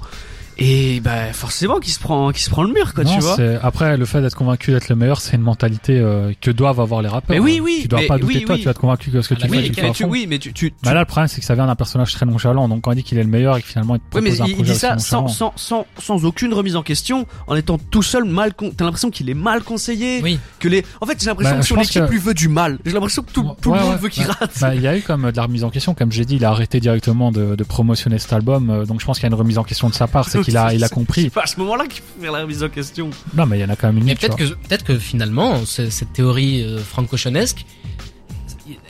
Et 0.58 1.00
bah 1.00 1.34
forcément 1.34 1.80
qu'il 1.80 1.92
se 1.94 2.00
prend, 2.00 2.32
qu'il 2.32 2.42
se 2.42 2.50
prend 2.50 2.64
le 2.64 2.74
mur 2.74 2.94
quoi, 2.94 3.04
non, 3.04 3.14
tu 3.16 3.20
vois. 3.22 3.36
c'est- 3.36 3.58
après 3.64 3.98
le 3.98 4.06
fait 4.06 4.22
d'être 4.22 4.36
convaincu 4.36 4.72
d'être 4.72 4.90
le 4.90 4.96
meilleur, 4.96 5.20
c'est 5.22 5.36
une 5.36 5.42
mentalité 5.42 5.98
euh, 5.98 6.34
que 6.40 6.52
doivent 6.52 6.80
avoir 6.80 7.02
les 7.02 7.08
rappeurs. 7.08 7.36
Mais 7.36 7.40
oui, 7.40 7.58
Euh, 7.60 7.64
oui, 7.64 7.80
Tu 7.84 7.88
dois 7.88 8.02
mais 8.02 8.08
pas 8.08 8.18
douter 8.18 8.34
oui, 8.36 8.42
de 8.42 8.46
toi, 8.46 8.56
oui. 8.56 8.62
tu 8.62 8.66
vas 8.66 8.72
être 8.72 8.80
convaincu 8.80 9.12
que 9.12 9.22
ce 9.22 9.30
que 9.30 9.34
Ah, 9.36 9.38
tu 9.38 9.48
fais, 9.50 9.58
Oui, 9.58 9.64
tu 9.64 9.70
le 9.70 9.76
fais 9.76 9.88
à 9.90 9.92
tu, 9.92 10.04
fond. 10.04 10.10
oui, 10.10 10.26
mais 10.30 10.40
tu, 10.40 10.54
tu, 10.54 10.74
Bah 10.84 10.94
là, 10.94 11.00
le 11.00 11.06
problème, 11.06 11.28
c'est 11.28 11.40
que 11.40 11.46
ça 11.46 11.56
vient 11.56 11.66
d'un 11.68 11.76
personnage 11.76 12.14
très 12.14 12.26
nonchalant. 12.26 12.68
Donc, 12.70 12.82
quand 12.82 12.92
on 12.92 12.94
dit 12.94 13.04
qu'il 13.04 13.18
est 13.18 13.24
le 13.24 13.30
meilleur 13.30 13.58
et 13.58 13.62
que 13.62 13.68
finalement, 13.68 13.96
il 13.96 14.00
te 14.00 14.18
Oui, 14.18 14.22
mais 14.24 14.30
propose 14.32 14.42
un 14.42 14.46
il, 14.46 14.50
il 14.52 14.56
projet 14.58 14.74
dit 14.74 14.80
ça 14.80 14.98
sans, 15.00 15.28
sans, 15.28 15.54
sans, 15.56 15.86
sans 15.98 16.26
aucune 16.26 16.54
remise 16.54 16.76
en 16.76 16.84
question, 16.84 17.26
en 17.48 17.56
étant 17.56 17.78
tout 17.78 18.04
seul 18.04 18.26
mal. 18.26 18.54
Con... 18.54 18.72
T'as 18.76 18.86
l'impression 18.86 19.10
qu'il 19.10 19.30
est 19.30 19.34
mal 19.36 19.64
conseillé. 19.64 20.22
Oui. 20.22 20.40
Que 20.60 20.68
les. 20.68 20.84
En 21.00 21.06
fait, 21.06 21.18
j'ai 21.20 21.28
l'impression 21.28 21.54
Bah, 21.56 21.58
que 21.60 21.64
je 21.64 21.70
son 21.70 21.76
pense 21.76 21.88
équipe 21.88 22.06
que- 22.06 22.12
lui 22.12 22.20
veut 22.20 22.34
du 22.34 22.48
mal. 22.50 22.78
J'ai 22.86 22.92
l'impression 22.92 23.24
que 23.24 23.32
tout, 23.32 23.46
tout 23.62 23.70
Ouais, 23.72 23.78
le 23.78 23.84
monde 23.84 23.94
ouais, 23.94 24.00
veut 24.00 24.10
qu'il 24.10 24.24
rate. 24.26 24.52
Bah, 24.62 24.76
il 24.76 24.82
y 24.82 24.88
a 24.88 24.98
eu 24.98 25.02
comme 25.02 25.32
de 25.32 25.36
la 25.38 25.44
remise 25.44 25.64
en 25.64 25.70
question, 25.70 25.94
comme 25.94 26.12
j'ai 26.12 26.26
dit, 26.26 26.36
il 26.36 26.46
a 26.46 26.50
arrêté 26.52 26.80
directement 26.80 27.32
de, 27.32 27.56
de 27.56 27.64
promotionner 27.64 28.20
cet 28.20 28.34
album, 28.34 28.70
euh, 28.70 28.86
donc 28.86 29.00
je 29.00 29.06
pense 29.06 29.18
qu'il 29.18 29.24
y 29.24 29.26
a 29.28 29.34
une 29.34 29.40
remise 29.40 29.58
en 29.58 29.64
question 29.64 29.90
de 29.90 29.94
sa 29.94 30.08
part, 30.08 30.28
c'est 30.51 30.56
a, 30.56 30.73
il 30.73 30.84
a 30.84 30.88
C'est 30.88 30.93
compris. 30.93 31.30
pas 31.30 31.43
à 31.43 31.47
ce 31.47 31.60
moment-là 31.60 31.86
qu'il 31.88 32.01
faut 32.01 32.21
faire 32.21 32.32
la 32.32 32.41
remise 32.41 32.63
en 32.63 32.69
question. 32.69 33.10
Non, 33.36 33.45
mais 33.45 33.60
il 33.60 33.62
y 33.62 33.65
en 33.65 33.69
a 33.69 33.75
quand 33.75 33.88
même 33.88 33.97
une. 33.97 34.04
Mais 34.06 34.15
peut-être 34.15 34.38
que, 34.38 34.43
peut-être 34.43 34.84
que 34.84 34.97
finalement, 34.97 35.65
ce- 35.65 35.89
cette 35.89 36.13
théorie 36.13 36.63
euh, 36.63 36.80
franco-chonesque 36.80 37.65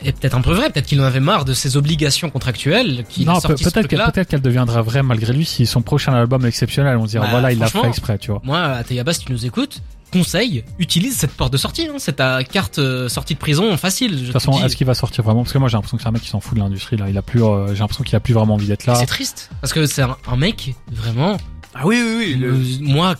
est 0.03 0.11
peut-être 0.19 0.35
un 0.35 0.41
peu 0.41 0.53
vraie. 0.53 0.69
Peut-être 0.69 0.85
qu'il 0.85 1.01
en 1.01 1.05
avait 1.05 1.19
marre 1.19 1.45
de 1.45 1.53
ses 1.53 1.77
obligations 1.77 2.29
contractuelles 2.29 3.03
qu'il 3.09 3.27
a 3.29 3.33
Non, 3.33 3.39
peut-être 3.41 3.57
qu'elle 3.73 3.83
truc-là. 3.87 4.11
peut-être 4.11 4.27
qu'elle 4.29 4.41
deviendra 4.41 4.81
vraie 4.81 5.03
malgré 5.03 5.33
lui 5.33 5.45
si 5.45 5.65
son 5.65 5.81
prochain 5.81 6.13
album 6.13 6.45
est 6.45 6.49
exceptionnel. 6.49 6.97
On 6.97 7.05
se 7.05 7.11
dira 7.11 7.25
Bah, 7.25 7.31
voilà, 7.31 7.51
il 7.51 7.59
l'a 7.59 7.67
fait 7.67 7.87
exprès, 7.87 8.17
tu 8.17 8.31
vois. 8.31 8.41
Moi, 8.43 8.59
Ateyaba, 8.61 9.13
si 9.13 9.25
tu 9.25 9.31
nous 9.31 9.45
écoutes, 9.45 9.81
conseil, 10.11 10.63
utilise 10.79 11.15
cette 11.17 11.31
porte 11.31 11.51
de 11.53 11.57
sortie. 11.57 11.87
Hein. 11.87 11.95
C'est 11.97 12.17
ta 12.17 12.43
carte 12.43 12.79
euh, 12.79 13.09
sortie 13.09 13.33
de 13.33 13.39
prison 13.39 13.75
facile. 13.77 14.15
De 14.19 14.23
toute 14.23 14.33
façon, 14.33 14.51
est-ce 14.63 14.75
qu'il 14.75 14.87
va 14.87 14.93
sortir 14.93 15.23
vraiment? 15.23 15.43
Parce 15.43 15.53
que 15.53 15.57
moi, 15.57 15.69
j'ai 15.69 15.77
l'impression 15.77 15.97
que 15.97 16.03
c'est 16.03 16.09
un 16.09 16.11
mec 16.11 16.21
qui 16.21 16.29
s'en 16.29 16.39
fout 16.39 16.55
de 16.57 16.63
l'industrie. 16.63 16.97
Là, 16.97 17.09
il 17.09 17.17
a 17.17 17.21
plus. 17.21 17.43
euh, 17.43 17.73
j'ai 17.73 17.79
l'impression 17.79 18.03
qu'il 18.03 18.15
a 18.15 18.19
plus 18.19 18.33
vraiment 18.33 18.55
envie 18.55 18.67
d'être 18.67 18.85
là. 18.85 18.95
C'est 18.95 19.05
triste. 19.05 19.49
Parce 19.61 19.73
que 19.73 19.85
c'est 19.85 20.01
un, 20.03 20.17
un 20.27 20.35
mec, 20.35 20.75
vraiment. 20.91 21.37
Ah 21.73 21.83
oui, 21.85 22.01
oui, 22.03 22.15
oui. 22.17 22.35
le- 22.35 22.51
euh, 22.51 22.57
moi, 22.81 23.15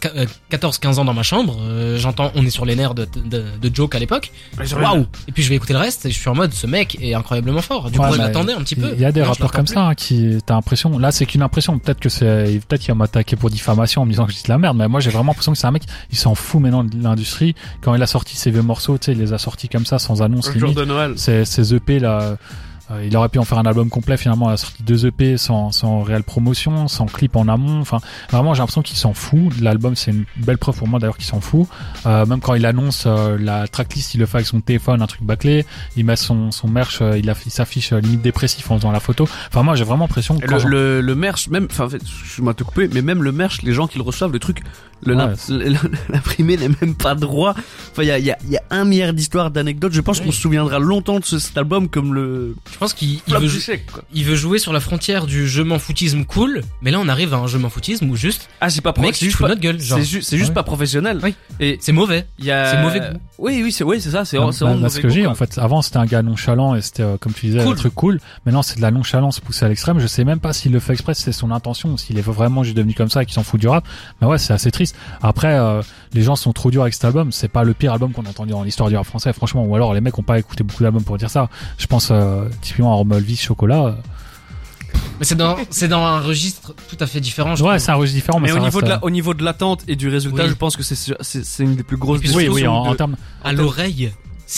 14-15 0.52 1.00
ans 1.00 1.06
dans 1.06 1.14
ma 1.14 1.24
chambre, 1.24 1.58
euh, 1.62 1.98
j'entends, 1.98 2.32
on 2.36 2.46
est 2.46 2.50
sur 2.50 2.66
les 2.66 2.76
nerfs 2.76 2.94
de, 2.96 3.06
de, 3.26 3.46
de 3.62 3.76
Joke 3.76 3.96
à 3.96 4.00
l'époque. 4.00 4.32
Waouh 4.58 5.06
Et 5.28 5.32
puis 5.32 5.42
je 5.42 5.50
vais 5.50 5.56
écouter 5.56 5.72
le 5.74 5.80
reste 5.80 6.06
et 6.06 6.12
je 6.12 6.20
suis 6.20 6.28
en 6.30 6.36
mode, 6.36 6.52
ce 6.54 6.68
mec 6.68 6.98
est 7.02 7.14
incroyablement 7.14 7.62
fort. 7.62 7.90
Du 7.90 7.98
Ouais, 7.98 8.08
coup, 8.08 8.14
je 8.14 8.18
mais 8.20 8.26
l'attendais 8.26 8.54
un 8.54 8.60
petit 8.60 8.76
peu. 8.76 8.92
Il 8.94 9.00
y 9.00 9.06
a 9.06 9.12
des 9.14 9.22
Non, 9.22 9.28
rappeurs 9.28 9.52
comme 9.54 9.66
plus. 9.66 9.74
ça 9.76 9.88
hein, 9.88 9.96
qui, 9.96 10.38
t'as 10.46 10.56
l'impression. 10.56 11.00
Là, 11.00 11.12
c'est 11.12 11.26
qu'une 11.26 11.42
impression. 11.44 11.80
Peut-être 11.80 12.00
que 12.02 12.10
c'est, 12.10 12.60
peut-être 12.68 12.82
qu'il 12.82 12.90
va 12.92 12.96
m'attaquer 12.96 13.38
pour 13.38 13.50
diffamation 13.50 14.02
en 14.02 14.06
me 14.06 14.12
disant 14.12 14.26
que 14.26 14.32
je 14.34 14.38
dis 14.38 14.44
de 14.44 14.50
la 14.50 14.58
merde. 14.58 14.76
Mais 14.76 14.88
moi, 14.90 15.00
j'ai 15.00 15.12
vraiment 15.12 15.32
l'impression 15.32 15.54
que 15.54 15.58
c'est 15.58 15.68
un 15.68 15.72
mec. 15.72 15.84
Il 16.12 16.18
s'en 16.18 16.36
fout 16.36 16.60
maintenant 16.62 16.84
de 16.84 17.02
l'industrie. 17.02 17.56
Quand 17.82 17.96
il 17.96 18.04
a 18.04 18.08
sorti 18.08 18.36
ses 18.36 18.52
vieux 18.52 18.62
morceaux, 18.64 18.98
tu 18.98 19.06
sais, 19.06 19.12
il 19.14 19.18
les 19.20 19.32
a 19.32 19.38
sortis 19.38 19.70
comme 19.70 19.86
ça, 19.86 19.98
sans 19.98 20.22
annonce 20.22 20.54
Le 20.54 20.60
jour 20.60 20.74
de 20.74 20.84
Noël. 20.84 21.14
Ces, 21.16 21.46
ces 21.46 21.74
EP 21.74 22.00
là. 22.00 22.36
Euh, 22.92 23.06
il 23.06 23.16
aurait 23.18 23.30
pu 23.30 23.40
en 23.40 23.44
faire 23.46 23.58
un 23.58 23.66
album 23.66 23.90
complet 23.90 24.18
finalement 24.18 24.50
il 24.50 24.54
a 24.54 24.58
sorti 24.58 24.84
deux 24.84 25.06
EP 25.06 25.38
sans, 25.38 25.72
sans 25.72 26.02
réelle 26.02 26.24
promotion 26.24 26.88
sans 26.88 27.06
clip 27.06 27.36
en 27.36 27.48
amont. 27.48 27.80
Enfin 27.82 28.00
vraiment 28.32 28.54
j'ai 28.54 28.60
l'impression 28.60 28.82
qu'il 28.82 28.98
s'en 28.98 29.14
fout. 29.14 29.60
L'album 29.62 29.96
c'est 29.96 30.12
une 30.12 30.26
belle 30.38 30.58
preuve 30.58 30.78
pour 30.78 30.88
moi 30.88 31.00
d'ailleurs 31.00 31.18
qu'il 31.18 31.26
s'en 31.26 31.42
fout. 31.42 31.68
Euh, 32.06 32.26
même 32.26 32.40
quand 32.40 32.54
il 32.56 32.66
annonce 32.66 33.04
euh, 33.08 33.38
la 33.40 33.68
tracklist 33.68 34.14
il 34.16 34.20
le 34.20 34.26
fait 34.26 34.38
avec 34.38 34.48
son 34.48 34.62
téléphone 34.62 35.02
un 35.02 35.08
truc 35.08 35.24
bâclé. 35.24 35.66
Il 35.98 36.06
met 36.06 36.16
son, 36.16 36.52
son 36.52 36.68
merch 36.68 37.00
euh, 37.02 37.18
il, 37.18 37.30
aff- 37.30 37.44
il 37.46 37.52
s'affiche 37.52 37.94
euh, 37.94 38.00
limite 38.00 38.22
dépressif 38.22 38.70
en 38.72 38.78
faisant 38.78 38.92
la 38.92 39.00
photo. 39.00 39.28
Enfin 39.48 39.64
moi 39.64 39.76
j'ai 39.76 39.84
vraiment 39.84 40.06
l'impression 40.06 40.38
que 40.38 40.46
le, 40.66 40.70
le, 40.70 41.02
le 41.02 41.16
merch, 41.16 41.48
même, 41.50 41.68
enfin, 41.70 41.86
en 41.86 41.90
fait, 41.90 42.02
je 42.06 42.42
m'en 42.42 42.54
te 42.54 42.64
couper, 42.64 42.90
mais 42.92 43.02
même 43.02 43.24
le 43.24 43.32
merch, 43.32 43.62
les 43.62 43.74
gens 43.74 43.88
qui 43.88 43.98
le 43.98 44.04
reçoivent, 44.04 44.32
le 44.32 44.40
truc, 44.40 44.62
Ouais, 45.04 45.16
l'imprimé 46.10 46.58
n'est 46.58 46.70
même 46.82 46.94
pas 46.96 47.16
droit. 47.16 47.56
Enfin, 47.92 48.04
il 48.04 48.08
y 48.08 48.12
a, 48.12 48.20
y, 48.20 48.30
a, 48.32 48.38
y 48.48 48.58
a 48.58 48.62
un 48.70 48.86
milliard 48.86 49.14
d'histoires, 49.14 49.50
d'anecdotes. 49.50 49.94
Je 49.94 50.02
pense 50.02 50.20
qu'on 50.20 50.32
se 50.32 50.40
souviendra 50.40 50.78
longtemps 50.78 51.20
de 51.20 51.26
ce, 51.26 51.40
cet 51.40 51.58
album 51.58 51.90
comme 51.90 52.14
le 52.14 52.56
pense 52.82 52.94
qu'il 52.94 53.20
il 53.28 53.34
veut, 53.38 53.50
il 54.14 54.26
veut 54.26 54.36
jouer 54.36 54.60
sur 54.60 54.74
la 54.74 54.80
frontière 54.80 55.26
du 55.28 55.48
je 55.48 55.62
m'en 55.62 55.80
foutisme 55.80 56.26
cool, 56.26 56.62
mais 56.82 56.92
là 56.92 57.00
on 57.00 57.08
arrive 57.08 57.34
à 57.34 57.38
un 57.38 57.48
je 57.48 57.58
m'en 57.58 57.70
foutisme 57.70 58.10
où 58.10 58.16
juste, 58.16 58.50
Ah, 58.60 58.70
c'est 58.70 58.82
pas 58.82 58.94
mec, 59.00 59.22
notre 59.22 59.56
gueule. 59.62 59.80
C'est 59.82 60.04
ju- 60.04 60.22
c'est 60.22 60.38
juste 60.38 60.50
Ouais. 60.50 60.56
pas 60.56 60.64
professionnel. 60.64 61.20
Oui. 61.24 61.36
Et 61.60 61.78
c'est 61.80 61.92
mauvais. 61.92 62.28
il 62.40 62.46
y 62.46 62.52
a. 62.52 62.72
c'est 62.72 62.82
mauvais 62.82 63.00
goût. 63.00 63.20
Oui, 63.38 63.62
oui, 63.64 63.72
c'est 63.72 63.84
oui, 63.84 64.02
c'est 64.02 64.12
ça. 64.12 64.26
C'est 64.26 64.38
Bah, 64.38 64.50
c'est 64.52 64.66
bah, 64.66 64.90
ce 64.90 65.00
que 65.00 65.10
j'ai 65.10 65.26
en 65.28 65.36
fait 65.36 65.58
avant 65.58 65.82
c'était 65.82 65.98
un 65.98 66.06
gars 66.06 66.22
nonchalant 66.22 66.76
et 66.76 66.82
c'était 66.82 67.04
euh, 67.04 67.18
comme 67.18 67.34
tu 67.34 67.46
disais 67.46 67.64
Cool. 67.64 67.74
un 67.74 67.76
truc 67.76 67.94
cool 67.96 68.20
maintenant 68.46 68.62
c'est 68.64 68.78
de 68.78 68.82
la 68.82 68.92
nonchalance 68.92 69.40
poussée 69.40 69.66
à 69.66 69.70
l'extrême 69.70 70.00
je 70.00 70.08
sais 70.08 70.24
même 70.26 70.40
pas 70.40 70.52
s'il 70.54 70.72
le 70.72 70.80
fait 70.80 70.94
exprès 70.94 71.14
c'est 71.14 71.32
son 71.32 71.52
intention 71.52 71.90
ou 71.94 71.98
s'il 71.98 72.18
est 72.18 72.22
vraiment 72.22 72.64
juste 72.64 72.76
devenu 72.78 72.94
comme 72.94 73.10
ça 73.10 73.24
et 73.24 73.26
qu'il 73.26 73.34
s'en 73.36 73.44
fout 73.44 73.60
du 73.60 73.68
rap 73.68 73.88
mais 74.22 74.28
ouais 74.28 74.38
c'est 74.38 74.54
assez 74.54 74.72
triste 74.72 74.96
après 75.22 75.54
euh, 75.54 75.82
les 76.14 76.22
gens 76.24 76.36
sont 76.36 76.52
trop 76.54 76.72
durs 76.72 76.82
avec 76.82 76.94
cet 76.94 77.06
album 77.06 77.32
c'est 77.32 77.48
pas 77.48 77.64
le 77.64 77.74
pire 77.74 77.94
album 77.94 78.12
qu'on 78.12 78.26
a 78.26 78.30
entendu 78.30 78.52
dans 78.52 78.64
l'histoire 78.64 78.90
du 78.90 78.96
rap 78.98 79.06
français 79.06 79.32
franchement 79.34 79.64
ou 79.66 79.76
alors 79.76 79.94
les 79.94 80.02
mecs 80.02 80.18
ont 80.20 80.24
pas 80.24 80.38
écouté 80.40 80.64
beaucoup 80.64 80.84
d'albums 80.84 81.04
pour 81.04 81.18
dire 81.18 81.30
ça 81.30 81.50
je 81.78 81.88
pense 81.88 82.10
euh, 82.12 82.46
typiquement 82.62 82.92
à 82.92 82.96
Romuald 82.96 83.24
Elvis 83.24 83.38
Chocolat 83.38 83.86
euh, 83.86 83.92
Mais 85.20 85.26
c'est 85.26 85.36
dans, 85.36 85.56
c'est 85.70 85.88
dans 85.88 86.04
un 86.04 86.20
registre 86.20 86.74
tout 86.90 86.98
à 87.00 87.08
fait 87.08 87.20
différent. 87.22 87.56
je 87.56 87.64
ouais 87.64 87.70
trouve. 87.70 87.80
c'est 87.80 87.92
un 87.92 87.96
registre 87.96 88.18
différent 88.18 88.40
mais, 88.40 88.48
Mais 88.48 88.54
au 88.54 88.60
niveau, 88.60 88.80
reste, 88.80 88.88
de 88.88 88.92
euh, 88.92 88.96
la, 88.96 89.04
au 89.06 89.10
niveau 89.10 89.34
de 89.34 89.44
l'attente 89.44 89.84
et 89.88 89.96
du 89.96 90.10
résultat, 90.10 90.44
Oui. 90.44 90.50
je 90.50 90.56
pense 90.56 90.76
que 90.76 90.84
c'est 90.84 90.96
sûr- 90.96 91.18
c'est 91.22 91.46
c'est 91.46 91.64
une 91.64 91.76
des 91.76 91.84
plus 91.84 91.98
grosses 91.98 92.20
oui 92.36 92.48
oui 92.50 92.68
en, 92.68 92.84
de- 92.86 92.90
en 92.90 92.96
termes 92.96 93.16
à 93.44 93.54
l'oreille, 93.54 94.12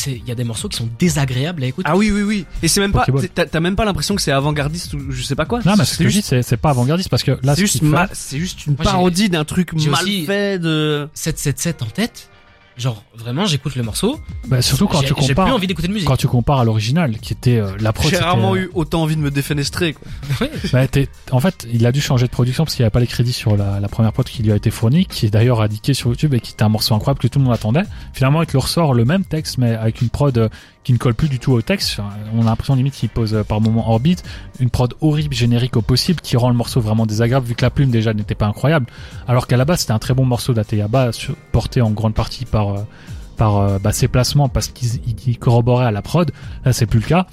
il 0.08 0.27
y 0.27 0.32
a 0.32 0.36
des 0.36 0.43
morceaux 0.43 0.69
qui 0.69 0.77
sont 0.77 0.89
désagréables 0.99 1.63
à 1.63 1.67
écouter. 1.67 1.89
Ah 1.89 1.97
oui, 1.97 2.12
oui, 2.12 2.23
oui. 2.23 2.45
Et 2.62 2.67
c'est 2.67 2.82
même 2.82 2.91
pas. 2.91 3.06
Pokéball. 3.06 3.29
T'as 3.29 3.45
t'as 3.45 3.60
même 3.60 3.75
pas 3.75 3.86
l'impression 3.86 4.15
que 4.15 4.21
c'est 4.21 4.32
avant-gardiste 4.32 4.93
ou 4.93 5.12
je 5.12 5.21
sais 5.23 5.36
pas 5.36 5.45
quoi. 5.45 5.62
non 5.65 5.75
mais 5.77 5.86
ce 5.86 5.97
que 5.97 6.03
je 6.06 6.10
dis 6.10 6.15
juste, 6.15 6.29
c'est 6.29 6.43
c'est 6.43 6.58
pas 6.58 6.71
avant-gardiste 6.71 7.10
parce 7.10 7.23
que 7.23 7.32
là 7.43 7.56
c'est 7.56 7.67
ce 7.67 7.79
juste, 7.79 7.84
c'est 8.13 8.39
juste 8.39 8.65
une 8.65 8.75
parodie 8.75 9.29
d'un 9.29 9.45
truc 9.45 9.73
mal 9.73 10.06
fait 10.25 10.60
de. 10.60 11.08
777 11.13 11.82
en 11.82 11.86
tête. 11.86 12.29
Genre, 12.77 13.03
vraiment, 13.15 13.45
j'écoute 13.45 13.75
le 13.75 13.83
morceau. 13.83 14.19
bah, 14.47 14.62
surtout 14.62 14.88
quand 14.88 15.01
j'ai, 15.01 15.07
tu 15.07 15.13
j'ai 15.19 15.27
plus 15.27 15.36
compares 15.36 15.53
envie 15.55 15.67
d'écouter 15.67 15.88
de 15.88 15.93
musique. 15.93 16.07
quand 16.07 16.17
tu 16.17 16.27
compares 16.27 16.59
à 16.59 16.63
l'original 16.63 17.17
qui 17.19 17.33
était 17.33 17.57
euh, 17.57 17.71
la 17.79 17.93
prod 17.93 18.09
J'ai 18.09 18.17
rarement 18.17 18.53
euh, 18.55 18.57
eu 18.62 18.71
autant 18.73 19.03
envie 19.03 19.15
de 19.15 19.21
me 19.21 19.29
défenestrer. 19.31 19.93
Quoi. 19.93 20.47
Bah, 20.73 20.88
t'es- 20.88 21.07
en 21.31 21.39
fait, 21.39 21.67
il 21.71 21.86
a 21.86 21.91
dû 21.91 22.01
changer 22.01 22.25
de 22.25 22.31
production 22.31 22.63
parce 22.65 22.75
qu'il 22.75 22.81
n'y 22.83 22.86
avait 22.86 22.91
pas 22.91 22.99
les 22.99 23.07
crédits 23.07 23.33
sur 23.33 23.55
la, 23.55 23.79
la 23.79 23.88
première 23.88 24.12
prod 24.12 24.25
qui 24.25 24.41
lui 24.43 24.51
a 24.51 24.55
été 24.55 24.71
fournie, 24.71 25.05
qui 25.05 25.27
est 25.27 25.29
d'ailleurs 25.29 25.62
indiqué 25.62 25.93
sur 25.93 26.09
YouTube 26.09 26.33
et 26.33 26.39
qui 26.39 26.53
était 26.53 26.63
un 26.63 26.69
morceau 26.69 26.95
incroyable 26.95 27.19
que 27.19 27.27
tout 27.27 27.38
le 27.39 27.45
monde 27.45 27.53
attendait. 27.53 27.83
Finalement, 28.13 28.41
il 28.41 28.47
te 28.47 28.53
le 28.53 28.59
ressort 28.59 28.93
le 28.95 29.05
même 29.05 29.23
texte, 29.23 29.57
mais 29.59 29.75
avec 29.75 30.01
une 30.01 30.09
prod 30.09 30.36
euh, 30.38 30.49
qui 30.84 30.93
ne 30.93 30.98
colle 30.98 31.15
plus 31.15 31.30
du 31.30 31.39
tout 31.39 31.52
au 31.54 31.62
texte. 31.62 32.00
On 32.34 32.41
a 32.41 32.46
l'impression 32.46 32.76
limite 32.76 32.93
qu'il 32.93 33.10
pose 33.10 33.34
euh, 33.34 33.43
par 33.43 33.62
moment 33.62 33.89
orbite, 33.89 34.24
une 34.60 34.69
prod 34.69 34.93
horrible, 35.02 35.34
générique 35.34 35.78
au 35.78 35.82
possible, 35.82 36.19
qui 36.22 36.38
rend 36.38 36.50
le 36.50 36.56
morceau 36.56 36.82
vraiment 36.82 37.06
désagréable 37.06 37.46
vu 37.46 37.56
que 37.56 37.62
la 37.62 37.69
plume 37.69 37.89
déjà 37.89 38.13
n'était 38.13 38.36
pas 38.36 38.48
incroyable. 38.48 38.88
Alors 39.28 39.48
qu'à 39.48 39.58
la 39.58 39.65
base, 39.65 39.82
c'était 39.82 39.93
un 39.93 40.00
très 40.00 40.13
bon 40.13 40.26
morceau 40.26 40.54
d'Ateyaba, 40.54 41.12
porté 41.52 41.82
en 41.82 41.91
grande 41.91 42.13
partie 42.13 42.46
par 42.46 42.69
euh, 42.69 42.84
par 43.38 43.58
euh, 43.58 43.80
bah, 43.80 43.91
ses 43.91 44.08
placements 44.08 44.50
parce 44.50 44.67
qu'ils 44.67 45.02
ils 45.28 45.39
corroboraient 45.39 45.86
à 45.86 45.91
la 45.91 46.02
prod. 46.02 46.32
Là, 46.65 46.74
c'est 46.74 46.86
plus 46.86 47.00
le 47.00 47.06
cas. 47.06 47.28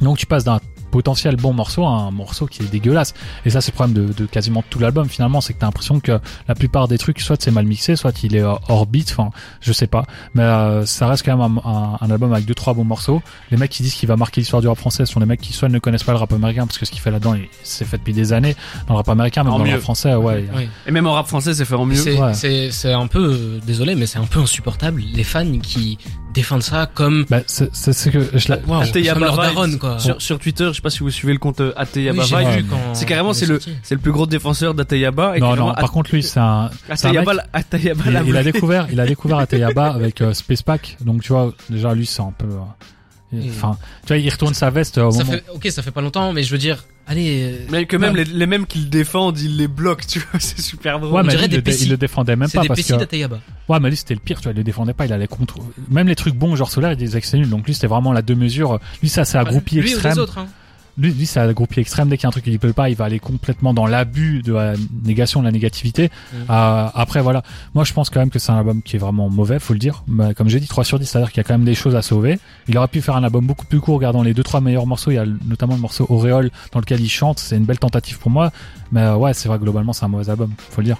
Donc 0.00 0.18
tu 0.18 0.26
passes 0.26 0.44
d'un 0.44 0.60
potentiel 0.94 1.34
bon 1.34 1.52
morceau 1.52 1.84
à 1.84 1.88
un 1.90 2.10
morceau 2.12 2.46
qui 2.46 2.62
est 2.62 2.66
dégueulasse. 2.70 3.14
Et 3.44 3.50
ça, 3.50 3.60
c'est 3.60 3.72
le 3.72 3.74
problème 3.74 3.94
de, 4.06 4.12
de 4.12 4.26
quasiment 4.26 4.62
tout 4.70 4.78
l'album 4.78 5.08
finalement, 5.08 5.40
c'est 5.40 5.52
que 5.52 5.58
t'as 5.58 5.66
l'impression 5.66 5.98
que 5.98 6.20
la 6.46 6.54
plupart 6.54 6.86
des 6.86 6.98
trucs, 6.98 7.18
soit 7.20 7.36
c'est 7.42 7.50
mal 7.50 7.66
mixé, 7.66 7.96
soit 7.96 8.22
il 8.22 8.36
est 8.36 8.42
hors 8.44 8.86
beat, 8.86 9.10
enfin, 9.10 9.30
je 9.60 9.72
sais 9.72 9.88
pas. 9.88 10.04
Mais 10.34 10.42
euh, 10.44 10.86
ça 10.86 11.08
reste 11.08 11.24
quand 11.26 11.36
même 11.36 11.58
un, 11.64 11.68
un- 11.68 11.98
un 12.00 12.10
album 12.12 12.32
avec 12.32 12.46
deux 12.46 12.54
trois 12.54 12.74
bons 12.74 12.84
morceaux. 12.84 13.20
Les 13.50 13.56
mecs 13.56 13.70
qui 13.72 13.82
disent 13.82 13.94
qu'il 13.94 14.08
va 14.08 14.16
marquer 14.16 14.40
l'histoire 14.40 14.62
du 14.62 14.68
rap 14.68 14.78
français 14.78 15.04
sont 15.04 15.18
les 15.18 15.26
mecs 15.26 15.40
qui 15.40 15.52
soit 15.52 15.68
ne 15.68 15.80
connaissent 15.80 16.04
pas 16.04 16.12
le 16.12 16.18
rap 16.18 16.32
américain 16.32 16.64
parce 16.66 16.78
que 16.78 16.86
ce 16.86 16.92
qu'il 16.92 17.00
fait 17.00 17.10
là-dedans, 17.10 17.34
il- 17.34 17.48
c'est 17.64 17.84
fait 17.84 17.98
depuis 17.98 18.14
des 18.14 18.32
années 18.32 18.54
dans 18.86 18.94
le 18.94 18.98
rap 18.98 19.08
américain, 19.08 19.42
mais 19.42 19.50
En 19.50 19.58
dans 19.58 19.64
le 19.64 19.70
rap 19.72 19.80
français, 19.80 20.14
ouais. 20.14 20.46
Et 20.86 20.90
même 20.92 21.06
en 21.08 21.12
rap 21.14 21.26
français, 21.26 21.54
c'est 21.54 21.64
fait 21.64 21.74
en 21.74 21.86
mieux. 21.86 21.96
C'est, 21.96 22.20
Ouais. 22.20 22.34
c'est, 22.34 22.70
c'est 22.70 22.92
un 22.92 23.08
peu, 23.08 23.32
euh, 23.32 23.60
désolé, 23.66 23.96
mais 23.96 24.06
c'est 24.06 24.18
un 24.20 24.26
peu 24.26 24.38
insupportable. 24.40 25.02
Les 25.12 25.24
fans 25.24 25.58
qui 25.60 25.98
défendent 26.34 26.62
ça 26.62 26.90
comme, 26.92 27.24
Bah, 27.30 27.40
c'est 27.46 27.74
c'est 27.74 27.92
ce 27.94 28.10
que 28.10 28.18
je 28.36 28.48
leur 28.50 28.60
Vibes. 28.60 29.36
daronne, 29.54 29.78
quoi. 29.78 29.98
Sur, 29.98 30.20
sur 30.20 30.38
Twitter, 30.38 30.66
je 30.68 30.72
sais 30.74 30.82
pas 30.82 30.90
si 30.90 30.98
vous 31.00 31.10
suivez 31.10 31.32
le 31.32 31.38
compte 31.38 31.60
euh, 31.60 31.72
Ateyaba 31.76 32.22
Oui, 32.22 32.64
C'est 32.92 33.06
carrément 33.06 33.32
c'est 33.32 33.44
est 33.46 33.48
le 33.48 33.60
c'est 33.82 33.94
le 33.94 34.00
plus 34.00 34.12
gros 34.12 34.26
défenseur 34.26 34.74
d'Ateyaba. 34.74 35.36
et 35.36 35.40
Non, 35.40 35.56
non, 35.56 35.72
par 35.72 35.90
contre, 35.90 36.10
lui, 36.14 36.22
c'est 36.22 36.40
un, 36.40 36.70
c'est 36.94 37.06
un 37.06 37.12
mec- 37.12 37.20
Ateyaba, 37.20 37.42
Ateyaba, 37.52 38.02
il, 38.06 38.12
l'a 38.12 38.22
il 38.22 38.36
a 38.36 38.42
découvert, 38.42 38.86
il 38.92 39.00
a 39.00 39.06
découvert 39.14 39.38
Ateyaba 39.38 39.86
avec 39.92 40.20
euh, 40.20 40.34
Space 40.34 40.62
Pack. 40.62 40.96
Donc 41.00 41.22
tu 41.22 41.32
vois, 41.32 41.52
déjà 41.70 41.94
lui 41.94 42.04
c'est 42.06 42.20
un 42.22 42.32
peu. 42.36 42.46
euh, 42.46 42.58
Enfin, 43.48 43.76
tu 44.02 44.08
vois, 44.08 44.18
il 44.18 44.28
retourne 44.30 44.54
sa 44.54 44.70
veste 44.70 44.98
euh, 44.98 45.04
au 45.06 45.10
Ça 45.10 45.24
moment. 45.24 45.32
fait, 45.32 45.44
ok, 45.52 45.66
ça 45.70 45.82
fait 45.82 45.90
pas 45.90 46.00
longtemps, 46.00 46.32
mais 46.32 46.42
je 46.42 46.50
veux 46.50 46.58
dire, 46.58 46.84
allez, 47.06 47.52
euh, 47.52 47.66
Mais 47.70 47.86
que 47.86 47.96
même 47.96 48.14
Ouais. 48.14 48.24
les, 48.24 48.32
les 48.32 48.46
mêmes 48.46 48.66
qui 48.66 48.78
le 48.78 48.86
défendent, 48.86 49.38
ils 49.40 49.56
les 49.56 49.68
bloquent, 49.68 50.04
tu 50.08 50.18
vois, 50.20 50.40
c'est 50.40 50.60
super 50.60 51.00
drôle. 51.00 51.12
Ouais, 51.14 51.22
mais 51.22 51.36
lui, 51.36 51.44
il, 51.46 51.50
le 51.52 51.62
il 51.82 51.96
défendait 51.96 52.36
même 52.36 52.48
c'est 52.48 52.58
pas 52.58 52.62
des 52.62 52.68
parce 52.68 52.82
que. 52.82 52.92
Ouais, 53.68 53.80
mais 53.80 53.88
lui 53.90 53.96
c'était 53.96 54.14
le 54.14 54.20
pire. 54.20 54.38
Tu 54.38 54.44
vois, 54.44 54.52
il 54.52 54.56
le 54.58 54.64
défendait 54.64 54.92
pas. 54.94 55.06
Il 55.06 55.12
allait 55.12 55.26
contre. 55.26 55.56
Même 55.90 56.08
les 56.08 56.16
trucs 56.16 56.34
bons, 56.34 56.54
genre 56.56 56.70
solaire, 56.70 56.92
il 56.92 56.96
disait 56.98 57.20
que 57.20 57.26
c'était 57.26 57.38
nul. 57.38 57.48
Donc 57.50 57.66
lui 57.66 57.74
c'était 57.74 57.86
vraiment 57.86 58.12
la 58.12 58.22
deux 58.22 58.34
mesures. 58.34 58.78
Lui 59.02 59.08
ça 59.08 59.24
c'est 59.24 59.38
un 59.38 59.44
groupie 59.44 59.76
Lui 59.76 59.82
ou 59.82 59.92
extrême. 59.92 60.12
les 60.14 60.18
autres, 60.18 60.38
hein. 60.38 60.46
Lui, 60.98 61.12
lui 61.12 61.26
c'est 61.26 61.40
un 61.40 61.52
groupie 61.52 61.80
extrême. 61.80 62.08
Dès 62.08 62.16
qu'il 62.16 62.24
y 62.24 62.26
a 62.26 62.28
un 62.28 62.32
truc 62.32 62.44
qui 62.44 62.50
lui 62.50 62.58
plaît 62.58 62.72
pas, 62.72 62.88
il 62.88 62.96
va 62.96 63.04
aller 63.04 63.18
complètement 63.18 63.74
dans 63.74 63.86
l'abus 63.86 64.42
de 64.42 64.52
la 64.52 64.74
négation 65.04 65.40
de 65.40 65.46
la 65.46 65.52
négativité. 65.52 66.10
Euh, 66.34 66.88
après 66.94 67.20
voilà, 67.20 67.42
moi 67.74 67.84
je 67.84 67.92
pense 67.92 68.10
quand 68.10 68.20
même 68.20 68.30
que 68.30 68.38
c'est 68.38 68.52
un 68.52 68.58
album 68.58 68.82
qui 68.82 68.96
est 68.96 68.98
vraiment 68.98 69.28
mauvais, 69.28 69.58
faut 69.58 69.72
le 69.72 69.78
dire. 69.78 70.04
Mais 70.06 70.34
comme 70.34 70.48
j'ai 70.48 70.60
dit 70.60 70.68
3 70.68 70.84
sur 70.84 70.98
10, 70.98 71.06
c'est-à-dire 71.06 71.30
qu'il 71.30 71.38
y 71.38 71.40
a 71.40 71.44
quand 71.44 71.54
même 71.54 71.64
des 71.64 71.74
choses 71.74 71.96
à 71.96 72.02
sauver. 72.02 72.38
Il 72.68 72.78
aurait 72.78 72.88
pu 72.88 73.00
faire 73.00 73.16
un 73.16 73.24
album 73.24 73.46
beaucoup 73.46 73.66
plus 73.66 73.80
court, 73.80 73.96
regardant 73.96 74.22
les 74.22 74.34
deux 74.34 74.42
trois 74.42 74.60
meilleurs 74.60 74.86
morceaux. 74.86 75.10
Il 75.10 75.14
y 75.14 75.18
a 75.18 75.26
notamment 75.46 75.74
le 75.74 75.80
morceau 75.80 76.06
Auréole 76.08 76.50
dans 76.72 76.80
lequel 76.80 77.00
il 77.00 77.10
chante. 77.10 77.38
C'est 77.38 77.56
une 77.56 77.64
belle 77.64 77.78
tentative 77.78 78.18
pour 78.18 78.30
moi. 78.30 78.52
Mais 78.92 79.02
euh, 79.02 79.16
ouais, 79.16 79.34
c'est 79.34 79.48
vrai 79.48 79.58
globalement 79.58 79.92
c'est 79.92 80.04
un 80.04 80.08
mauvais 80.08 80.30
album, 80.30 80.52
faut 80.70 80.80
le 80.80 80.86
dire. 80.86 80.98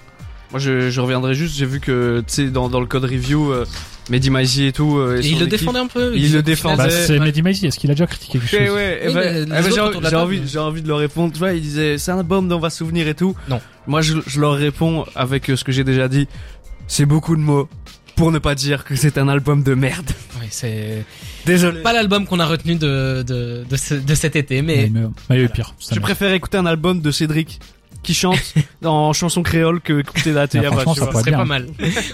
Moi, 0.51 0.61
je, 0.61 0.90
je 0.90 1.01
reviendrai 1.01 1.34
juste. 1.34 1.57
J'ai 1.57 1.66
vu 1.66 1.80
que, 1.80 2.22
tu 2.26 2.32
sais, 2.32 2.47
dans, 2.49 2.68
dans 2.68 2.78
le 2.78 2.86
code 2.86 3.05
review, 3.05 3.51
euh, 3.51 3.64
Mehdi 4.11 4.30
Maizi 4.30 4.66
et 4.66 4.72
tout. 4.72 4.98
euh, 4.98 5.20
Et 5.22 5.26
il 5.26 5.32
le 5.32 5.46
équipe- 5.46 5.48
défendait 5.50 5.78
un 5.78 5.86
peu. 5.86 6.12
il 6.14 6.32
le 6.32 6.42
défendait. 6.42 6.76
Bah, 6.76 6.90
c'est. 6.90 7.18
Mehdi 7.18 7.42
Maizi, 7.42 7.66
est-ce 7.66 7.78
qu'il 7.78 7.90
a 7.90 7.94
déjà 7.94 8.07
critiqué 8.07 8.38
quelque 8.38 8.48
chose 8.50 8.61
Ouais, 8.61 8.70
ouais, 8.70 9.00
eh 9.02 9.09
Oui, 9.09 9.14
ben, 9.14 9.46
eh 9.46 9.50
ben, 9.62 9.70
j'ai 10.11 10.16
envie, 10.16 10.42
j'ai 10.46 10.59
envie 10.59 10.82
de 10.82 10.88
leur 10.88 10.98
répondre. 10.98 11.32
Tu 11.32 11.38
vois, 11.38 11.52
il 11.52 11.62
disait, 11.62 11.96
c'est 11.98 12.11
un 12.11 12.18
album 12.18 12.48
dont 12.48 12.57
on 12.57 12.61
va 12.61 12.70
se 12.70 12.78
souvenir 12.78 13.09
et 13.09 13.14
tout. 13.14 13.34
Non. 13.48 13.61
Moi, 13.86 14.02
je, 14.02 14.14
je 14.26 14.40
leur 14.40 14.55
réponds 14.55 15.05
avec 15.14 15.48
euh, 15.50 15.57
ce 15.57 15.64
que 15.64 15.72
j'ai 15.72 15.84
déjà 15.84 16.09
dit. 16.09 16.28
C'est 16.86 17.07
beaucoup 17.07 17.34
de 17.34 17.40
mots 17.40 17.68
pour 18.16 18.30
ne 18.30 18.38
pas 18.38 18.55
dire 18.55 18.84
que 18.84 18.94
c'est 18.94 19.16
un 19.18 19.26
album 19.28 19.62
de 19.62 19.74
merde. 19.74 20.11
Ouais, 20.38 20.46
c'est 20.50 21.05
Désolé. 21.46 21.80
pas 21.80 21.92
l'album 21.92 22.26
qu'on 22.26 22.38
a 22.40 22.46
retenu 22.46 22.76
de, 22.76 23.24
de, 23.26 23.64
de, 23.68 23.76
ce- 23.76 23.94
de 23.94 24.14
cet 24.14 24.36
été, 24.36 24.61
mais 24.62 24.88
Mais, 24.92 25.00
mais, 25.00 25.07
mais 25.30 25.36
il 25.36 25.38
y 25.38 25.40
a 25.40 25.44
eu 25.44 25.48
pire. 25.48 25.74
Je 25.90 25.98
préfère 25.98 26.32
écouter 26.32 26.59
un 26.59 26.66
album 26.66 27.00
de 27.00 27.11
Cédric 27.11 27.59
qui 28.05 28.14
chante 28.14 28.38
en 28.84 29.12
chanson 29.12 29.42
créole 29.42 29.80
que 29.80 30.00
écouter 30.00 30.32
la 30.32 30.42
Ah, 30.42 30.46
ça 30.46 30.61
vois. 31.11 31.12
ce 31.12 31.18
serait 31.20 31.30
bien. 31.30 31.38
pas 31.38 31.44
mal. 31.44 31.66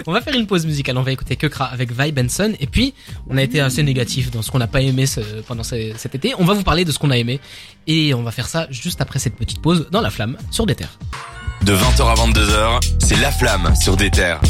on 0.06 0.12
va 0.12 0.22
faire 0.22 0.34
une 0.34 0.46
pause 0.46 0.64
musicale. 0.64 0.96
On 0.96 1.02
va 1.02 1.12
écouter 1.12 1.36
Kekra 1.36 1.66
avec 1.66 1.92
Vi 1.92 2.12
Benson. 2.12 2.52
Et 2.60 2.66
puis, 2.66 2.94
on 3.28 3.36
a 3.36 3.42
été 3.42 3.60
assez 3.60 3.82
négatif 3.82 4.30
dans 4.30 4.40
ce 4.40 4.50
qu'on 4.50 4.58
n'a 4.58 4.66
pas 4.66 4.80
aimé 4.80 5.04
ce- 5.06 5.20
pendant 5.46 5.62
ce- 5.62 5.92
cet 5.96 6.14
été. 6.14 6.32
On 6.38 6.44
va 6.44 6.54
vous 6.54 6.62
parler 6.62 6.84
de 6.86 6.92
ce 6.92 6.98
qu'on 6.98 7.10
a 7.10 7.18
aimé. 7.18 7.40
Et 7.86 8.14
on 8.14 8.22
va 8.22 8.30
faire 8.30 8.46
ça 8.48 8.66
juste 8.70 9.00
après 9.02 9.18
cette 9.18 9.36
petite 9.36 9.60
pause 9.60 9.88
dans 9.90 10.00
la 10.00 10.10
flamme 10.10 10.36
sur 10.50 10.64
des 10.64 10.74
terres. 10.74 10.98
De 11.62 11.74
20h 11.74 12.08
à 12.08 12.14
22h, 12.14 12.80
c'est 12.98 13.16
La 13.20 13.30
Flamme 13.30 13.74
sur 13.76 13.96
des 13.96 14.10
terres. 14.10 14.40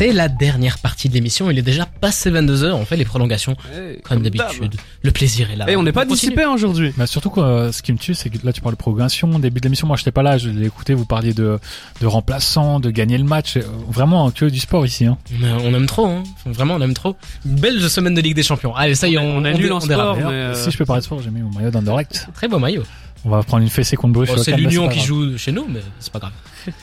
C'est 0.00 0.14
la 0.14 0.28
dernière 0.30 0.78
partie 0.78 1.10
de 1.10 1.12
l'émission. 1.12 1.50
Il 1.50 1.58
est 1.58 1.62
déjà 1.62 1.84
passé 1.84 2.30
22h. 2.30 2.72
On 2.72 2.86
fait 2.86 2.96
les 2.96 3.04
prolongations 3.04 3.54
Hey, 3.70 4.00
comme 4.00 4.22
d'hab. 4.22 4.34
d'habitude. 4.34 4.76
Le 5.02 5.10
plaisir 5.10 5.50
est 5.50 5.56
là. 5.56 5.66
Eh, 5.68 5.76
on 5.76 5.82
n'est 5.82 5.92
pas 5.92 6.06
dissipé 6.06 6.46
aujourd'hui. 6.46 6.94
Bah 6.96 7.06
surtout 7.06 7.28
quoi, 7.28 7.44
euh, 7.44 7.70
ce 7.70 7.82
qui 7.82 7.92
me 7.92 7.98
tue, 7.98 8.14
c'est 8.14 8.30
que 8.30 8.38
là 8.42 8.54
tu 8.54 8.62
parles 8.62 8.76
de 8.76 8.80
progression, 8.80 9.38
début 9.38 9.60
de 9.60 9.66
l'émission, 9.66 9.86
moi 9.86 9.98
j'étais 9.98 10.10
pas 10.10 10.22
là, 10.22 10.38
je 10.38 10.48
l'ai 10.48 10.64
écouté, 10.64 10.94
vous 10.94 11.04
parliez 11.04 11.34
de, 11.34 11.58
de 12.00 12.06
remplaçants, 12.06 12.80
de 12.80 12.88
gagner 12.88 13.18
le 13.18 13.24
match, 13.24 13.58
euh, 13.58 13.62
vraiment 13.90 14.30
que 14.30 14.46
du 14.46 14.58
sport 14.58 14.86
ici. 14.86 15.04
Hein. 15.04 15.18
Mais 15.38 15.52
on 15.52 15.74
aime 15.74 15.84
trop, 15.84 16.06
hein. 16.06 16.22
Vraiment, 16.46 16.76
on 16.76 16.80
aime 16.80 16.94
trop. 16.94 17.14
Une 17.44 17.56
belle 17.56 17.90
semaine 17.90 18.14
de 18.14 18.22
Ligue 18.22 18.36
des 18.36 18.42
Champions. 18.42 18.74
Allez, 18.74 18.94
ça 18.94 19.06
y 19.06 19.16
est, 19.16 19.18
on, 19.18 19.44
on 19.44 19.70
en 19.70 19.80
sport, 19.80 20.16
mais, 20.16 20.22
euh, 20.24 20.54
Si 20.54 20.70
je 20.70 20.78
peux 20.78 20.86
parler 20.86 21.00
de 21.00 21.04
sport, 21.04 21.20
j'ai 21.20 21.28
mis 21.28 21.42
mon 21.42 21.50
maillot 21.50 21.70
d'Underlect. 21.70 22.26
Très 22.32 22.48
beau 22.48 22.58
maillot. 22.58 22.84
On 23.26 23.28
va 23.28 23.42
prendre 23.42 23.64
une 23.64 23.68
fessée 23.68 23.96
contre 23.96 24.14
Bruges. 24.14 24.28
Bon, 24.34 24.42
c'est 24.42 24.56
l'Union 24.56 24.88
qui 24.88 24.96
grave. 24.96 25.06
joue 25.06 25.36
chez 25.36 25.52
nous, 25.52 25.66
mais 25.68 25.80
c'est 25.98 26.10
pas 26.10 26.20
grave. 26.20 26.32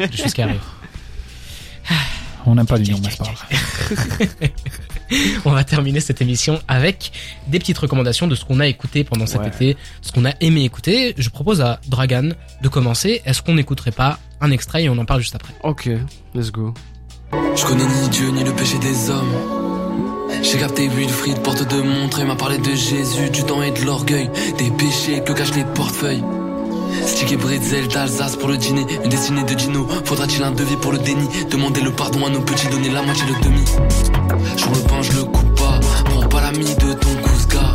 Des 0.07 0.15
choses 0.15 0.35
qui 0.35 0.43
arrivent. 0.43 0.59
On 2.49 2.55
n'aime 2.55 2.65
pas 2.65 2.77
l'Union, 2.77 2.97
c'est 3.03 3.17
pas 3.17 3.25
grave. 3.25 4.49
On 5.45 5.51
va 5.51 5.63
terminer 5.63 5.99
cette 5.99 6.21
émission 6.21 6.59
avec 6.67 7.11
des 7.47 7.59
petites 7.59 7.77
recommandations 7.77 8.25
de 8.27 8.35
ce 8.35 8.45
qu'on 8.45 8.59
a 8.61 8.67
écouté 8.67 9.03
pendant 9.03 9.25
cet 9.25 9.41
Ouais. 9.41 9.47
été, 9.47 9.77
ce 10.01 10.11
qu'on 10.13 10.23
a 10.25 10.31
aimé 10.41 10.63
écouter. 10.63 11.13
Je 11.17 11.29
propose 11.29 11.61
à 11.61 11.79
Dragan 11.87 12.29
de 12.61 12.67
commencer. 12.69 13.21
Est-ce 13.25 13.41
qu'on 13.41 13.53
n'écouterait 13.55 13.91
pas 13.91 14.17
un 14.41 14.51
extrait 14.51 14.83
et 14.83 14.89
on 14.89 14.97
en 14.97 15.05
parle 15.05 15.19
juste 15.21 15.35
après? 15.35 15.53
Ok, 15.63 15.89
let's 16.33 16.51
go. 16.51 16.73
Je 17.33 17.65
connais 17.65 17.85
ni 17.85 18.09
Dieu 18.09 18.29
ni 18.31 18.43
le 18.43 18.53
péché 18.53 18.77
des 18.79 19.09
hommes. 19.09 19.33
J'ai 20.43 20.57
capté 20.57 20.87
Wilfried, 20.87 21.39
porte 21.41 21.67
de 21.69 21.81
montre, 21.81 22.19
il 22.19 22.25
m'a 22.25 22.35
parlé 22.35 22.57
de 22.57 22.73
Jésus, 22.75 23.29
du 23.29 23.43
temps 23.43 23.61
et 23.63 23.71
de 23.71 23.81
l'orgueil, 23.85 24.29
des 24.57 24.69
péchés 24.71 25.21
que 25.23 25.33
cachent 25.33 25.53
les 25.55 25.63
portefeuilles. 25.65 26.23
Stick 27.05 27.31
et 27.31 27.87
d'Alsace 27.87 28.35
pour 28.35 28.49
le 28.49 28.57
dîner, 28.57 28.85
une 29.03 29.09
destinée 29.09 29.43
de 29.43 29.53
Dino. 29.53 29.87
Faudra-t-il 30.05 30.43
un 30.43 30.51
devis 30.51 30.75
pour 30.77 30.91
le 30.91 30.97
déni? 30.97 31.27
Demander 31.49 31.81
le 31.81 31.91
pardon 31.91 32.25
à 32.25 32.29
nos 32.29 32.41
petits, 32.41 32.67
donner 32.67 32.89
la 32.89 33.01
moitié 33.01 33.23
le 33.27 33.43
demi. 33.43 33.63
Sur 34.57 34.71
le 34.71 34.79
pain, 34.87 35.01
je 35.01 35.11
le 35.13 35.23
coupe 35.23 35.55
pas, 35.55 35.79
prends 36.05 36.27
pas 36.27 36.41
l'ami 36.41 36.65
de 36.75 36.93
ton 36.93 37.15
cousga. 37.23 37.73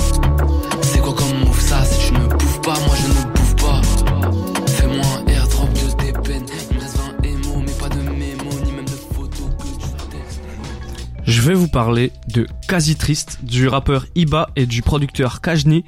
C'est 0.83 1.01
quoi 1.01 1.15
comme 1.15 1.39
move 1.45 1.61
ça? 1.61 1.85
Si 1.85 2.09
tu 2.09 2.15
ne 2.15 2.27
bouffes 2.27 2.61
pas, 2.61 2.79
moi 2.87 2.97
je 2.97 3.09
ne 3.09 3.33
bouffe 3.33 3.57
pas. 3.57 3.81
Fais-moi 4.73 5.07
un 5.19 5.31
airdrop 5.31 5.73
de 5.73 6.05
tes 6.05 6.13
peines, 6.13 6.47
il 6.71 6.77
me 6.77 6.81
reste 6.81 6.99
20 7.23 7.25
émos, 7.25 7.63
mais 7.67 7.73
pas 7.73 7.89
de 7.89 8.01
mémo, 8.03 8.51
ni 8.65 8.73
même 8.73 8.85
de 8.85 8.91
photos 8.91 9.49
que 9.59 9.65
tu 9.65 9.89
textes. 10.11 10.41
Je 11.25 11.43
vais 11.43 11.55
vous 11.55 11.69
parler 11.69 12.13
de 12.29 12.47
Quasi 12.69 12.97
Triste, 12.97 13.39
du 13.43 13.69
rappeur 13.69 14.07
Iba 14.15 14.51
et 14.57 14.67
du 14.67 14.83
producteur 14.83 15.41
Kajni. 15.41 15.85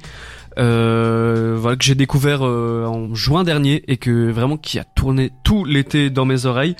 Euh, 0.57 1.55
voilà 1.59 1.75
que 1.75 1.83
j'ai 1.83 1.95
découvert 1.95 2.45
euh, 2.45 2.85
en 2.85 3.13
juin 3.13 3.43
dernier 3.43 3.83
et 3.87 3.97
que 3.97 4.29
vraiment 4.31 4.57
qui 4.57 4.79
a 4.79 4.83
tourné 4.83 5.31
tout 5.43 5.65
l'été 5.65 6.09
dans 6.09 6.25
mes 6.25 6.45
oreilles. 6.45 6.75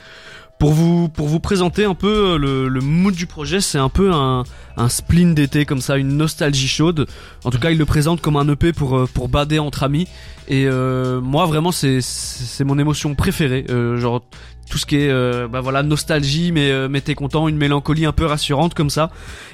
Pour 0.58 0.72
vous 0.72 1.10
pour 1.10 1.28
vous 1.28 1.42
présenter 1.42 1.84
un 1.84 1.96
peu 1.96 2.36
euh, 2.36 2.38
le, 2.38 2.70
le 2.70 2.80
mood 2.80 3.14
du 3.14 3.26
projet, 3.26 3.60
c'est 3.60 3.78
un 3.78 3.90
peu 3.90 4.14
un, 4.14 4.46
un 4.78 4.88
spleen 4.88 5.36
d'été 5.36 5.66
comme 5.66 5.82
ça, 5.82 5.98
une 5.98 6.16
nostalgie 6.16 6.70
chaude. 6.70 7.08
En 7.44 7.52
tout 7.52 7.60
cas, 7.60 7.72
il 7.72 7.78
le 7.78 7.86
présente 7.86 8.22
comme 8.22 8.38
un 8.38 8.48
EP 8.48 8.72
pour 8.72 8.96
euh, 8.96 9.06
pour 9.06 9.28
bader 9.28 9.60
entre 9.60 9.84
amis. 9.84 10.08
Et 10.48 10.66
euh, 10.66 11.20
moi 11.20 11.46
vraiment 11.46 11.74
c'est 11.74 12.00
c'est 12.00 12.64
mon 12.64 12.80
émotion 12.80 13.16
préférée. 13.16 13.66
Euh, 13.70 13.98
genre 13.98 14.22
tout 14.70 14.78
ce 14.78 14.86
qui 14.86 14.96
est 14.96 15.10
euh, 15.10 15.48
bah 15.48 15.60
voilà 15.62 15.84
nostalgie 15.84 16.52
mais 16.52 16.72
euh, 16.72 16.88
mais 16.90 17.02
t'es 17.02 17.16
content 17.16 17.48
une 17.48 17.58
mélancolie 17.58 18.06
un 18.06 18.12
peu 18.12 18.26
rassurante 18.26 18.74
comme 18.74 18.90
ça 18.90 19.12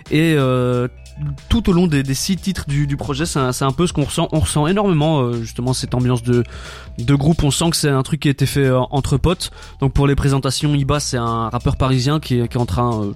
et 0.10 0.36
euh, 0.38 0.88
tout 1.50 1.70
au 1.70 1.74
long 1.74 1.88
des, 1.88 2.04
six 2.14 2.38
titres 2.38 2.66
du, 2.68 2.98
projet 2.98 3.26
c'est 3.26 3.40
un, 3.40 3.72
peu 3.72 3.88
ce 3.88 3.94
qu'on 3.94 4.06
ressent 4.06 4.28
on 4.32 4.40
ressent 4.40 4.68
énormément 4.68 5.22
euh, 5.22 5.42
justement 5.42 5.74
cette 5.74 5.94
ambiance 5.94 6.24
de 6.24 6.44
groupe 7.16 7.44
on 7.44 7.52
sent 7.52 7.70
que 7.72 7.76
c'est 7.76 7.90
un 7.90 8.04
truc 8.04 8.22
qui 8.22 8.28
a 8.28 8.32
été 8.32 8.46
fait 8.46 8.66
euh, 8.66 8.80
entre 8.92 9.18
potes 9.18 9.52
donc 9.80 9.94
pour 9.94 10.08
les 10.08 10.16
présentations 10.16 10.74
Iba 10.74 11.00
c'est 11.00 11.18
un 11.18 11.50
rappeur 11.50 11.76
parisien 11.76 12.20
qui 12.20 12.40
est, 12.40 12.56
en 12.56 12.66
train 12.66 13.04
euh, 13.04 13.14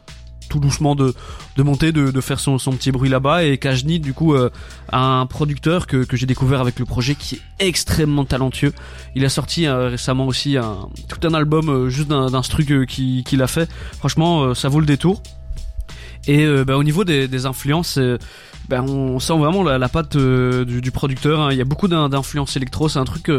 tout 0.49 0.59
doucement 0.59 0.95
de, 0.95 1.13
monter, 1.57 1.91
de, 1.91 2.21
faire 2.21 2.39
son, 2.39 2.57
petit 2.57 2.91
bruit 2.91 3.09
là-bas 3.09 3.43
et 3.43 3.57
Kajni 3.57 3.99
du 3.99 4.13
coup 4.13 4.35
un 4.91 5.25
producteur 5.25 5.87
que, 5.87 6.05
j'ai 6.13 6.27
découvert 6.27 6.61
avec 6.61 6.77
le 6.77 6.85
projet 6.85 7.15
qui 7.15 7.35
est 7.35 7.67
extrêmement 7.67 8.25
talentueux. 8.25 8.71
Il 9.15 9.25
a 9.25 9.29
sorti 9.29 9.67
récemment 9.67 10.27
aussi 10.27 10.55
tout 11.09 11.27
un 11.27 11.33
album 11.33 11.89
juste 11.89 12.09
d'un 12.09 12.41
truc 12.41 12.85
qui- 12.87 13.23
qu'il 13.23 13.41
a 13.41 13.47
fait. 13.47 13.67
Franchement 13.97 14.53
ça 14.53 14.69
vaut 14.69 14.79
le 14.79 14.85
détour. 14.85 15.23
Et 16.27 16.43
euh, 16.45 16.63
bah, 16.65 16.77
au 16.77 16.83
niveau 16.83 17.03
des, 17.03 17.27
des 17.27 17.45
influences, 17.45 17.97
euh, 17.97 18.17
bah, 18.69 18.81
on 18.81 19.19
sent 19.19 19.37
vraiment 19.37 19.63
la, 19.63 19.77
la 19.77 19.89
patte 19.89 20.15
euh, 20.15 20.65
du, 20.65 20.81
du 20.81 20.91
producteur. 20.91 21.39
hein. 21.39 21.49
Il 21.51 21.57
y 21.57 21.61
a 21.61 21.65
beaucoup 21.65 21.87
d'in- 21.87 22.09
d'influences 22.09 22.55
électro. 22.57 22.89
C'est 22.89 22.99
un 22.99 23.05
truc 23.05 23.31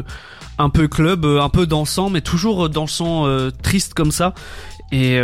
un 0.59 0.71
peu 0.71 0.89
club, 0.89 1.25
un 1.27 1.49
peu 1.49 1.67
dansant, 1.67 2.11
mais 2.11 2.21
toujours 2.21 2.69
dansant 2.69 3.27
triste 3.63 3.95
comme 3.95 4.11
ça. 4.13 4.35
Et 4.93 5.19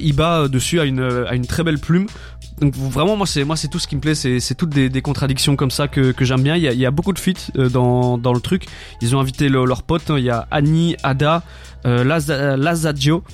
Iba 0.00 0.48
dessus 0.48 0.80
a 0.80 0.84
une, 0.84 1.00
a 1.28 1.34
une 1.34 1.46
très 1.46 1.64
belle 1.64 1.78
plume. 1.78 2.06
Donc 2.60 2.74
vraiment 2.76 3.16
moi 3.16 3.26
c'est 3.26 3.44
moi 3.44 3.56
c'est 3.56 3.66
tout 3.68 3.78
ce 3.80 3.88
qui 3.88 3.96
me 3.96 4.00
plaît 4.00 4.14
c'est 4.14 4.54
toutes 4.54 4.68
des, 4.68 4.88
des 4.88 5.02
contradictions 5.02 5.56
comme 5.56 5.70
ça 5.72 5.88
que, 5.88 6.12
que 6.12 6.24
j'aime 6.24 6.42
bien 6.42 6.54
il 6.54 6.62
y 6.62 6.68
a, 6.68 6.72
il 6.72 6.78
y 6.78 6.86
a 6.86 6.92
beaucoup 6.92 7.12
de 7.12 7.18
feats 7.18 7.50
dans 7.72 8.18
dans 8.18 8.32
le 8.32 8.40
truc 8.40 8.66
ils 9.00 9.16
ont 9.16 9.20
invité 9.20 9.48
le- 9.48 9.64
leurs 9.64 9.82
potes 9.82 10.10
hein. 10.10 10.16
il 10.18 10.24
y 10.24 10.30
a 10.30 10.46
Annie 10.50 10.94
Ada 11.02 11.42
euh, 11.86 12.04
Laza- 12.04 12.56
Lazadio 12.56 13.24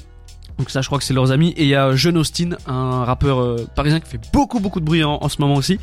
donc 0.58 0.70
ça 0.70 0.80
je 0.82 0.86
crois 0.88 0.98
que 0.98 1.04
c'est 1.04 1.14
leurs 1.14 1.30
amis. 1.30 1.50
Et 1.56 1.62
il 1.64 1.68
y 1.68 1.74
a 1.74 1.94
Jeune 1.94 2.16
Austin 2.18 2.50
un 2.66 3.04
rappeur 3.04 3.40
euh, 3.40 3.66
parisien 3.74 4.00
qui 4.00 4.08
fait 4.10 4.20
beaucoup 4.32 4.60
beaucoup 4.60 4.80
de 4.80 4.84
bruit 4.84 5.04
en, 5.04 5.28
ce 5.28 5.40
moment 5.40 5.54
aussi. 5.54 5.78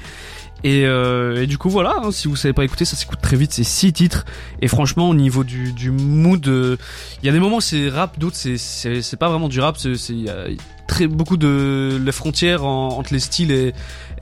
Et, 0.63 0.86
euh, 0.86 1.43
et 1.43 1.47
du 1.47 1.57
coup 1.57 1.69
voilà 1.69 1.95
hein, 2.03 2.11
si 2.11 2.28
vous 2.28 2.36
savez 2.36 2.53
pas 2.53 2.63
écouter 2.63 2.86
ça 2.86 2.95
s'écoute 2.95 3.19
très 3.21 3.38
vite 3.38 3.51
c'est 3.53 3.63
six 3.63 3.93
titres. 3.93 4.26
Et 4.61 4.67
franchement 4.67 5.09
au 5.09 5.15
niveau 5.15 5.43
du, 5.43 5.73
du 5.73 5.91
mood 5.91 6.47
euh, 6.47 6.78
il 7.21 7.26
y 7.26 7.30
a 7.30 7.32
des 7.32 7.39
moments 7.39 7.57
où 7.57 7.61
c'est 7.61 7.89
rap 7.89 8.17
d'autres 8.19 8.36
c'est 8.38 8.57
c'est 8.57 9.01
c'est 9.01 9.17
pas 9.17 9.30
vraiment 9.30 9.49
du 9.49 9.59
rap. 9.59 9.78
C'est 9.78 9.93
y 10.13 10.30
a 10.30 10.45
très 10.88 11.07
beaucoup 11.07 11.38
de 11.38 11.99
les 12.03 12.11
frontières 12.11 12.63
en- 12.65 12.89
entre 12.97 13.11
les 13.13 13.19
styles 13.19 13.51
est, 13.51 13.73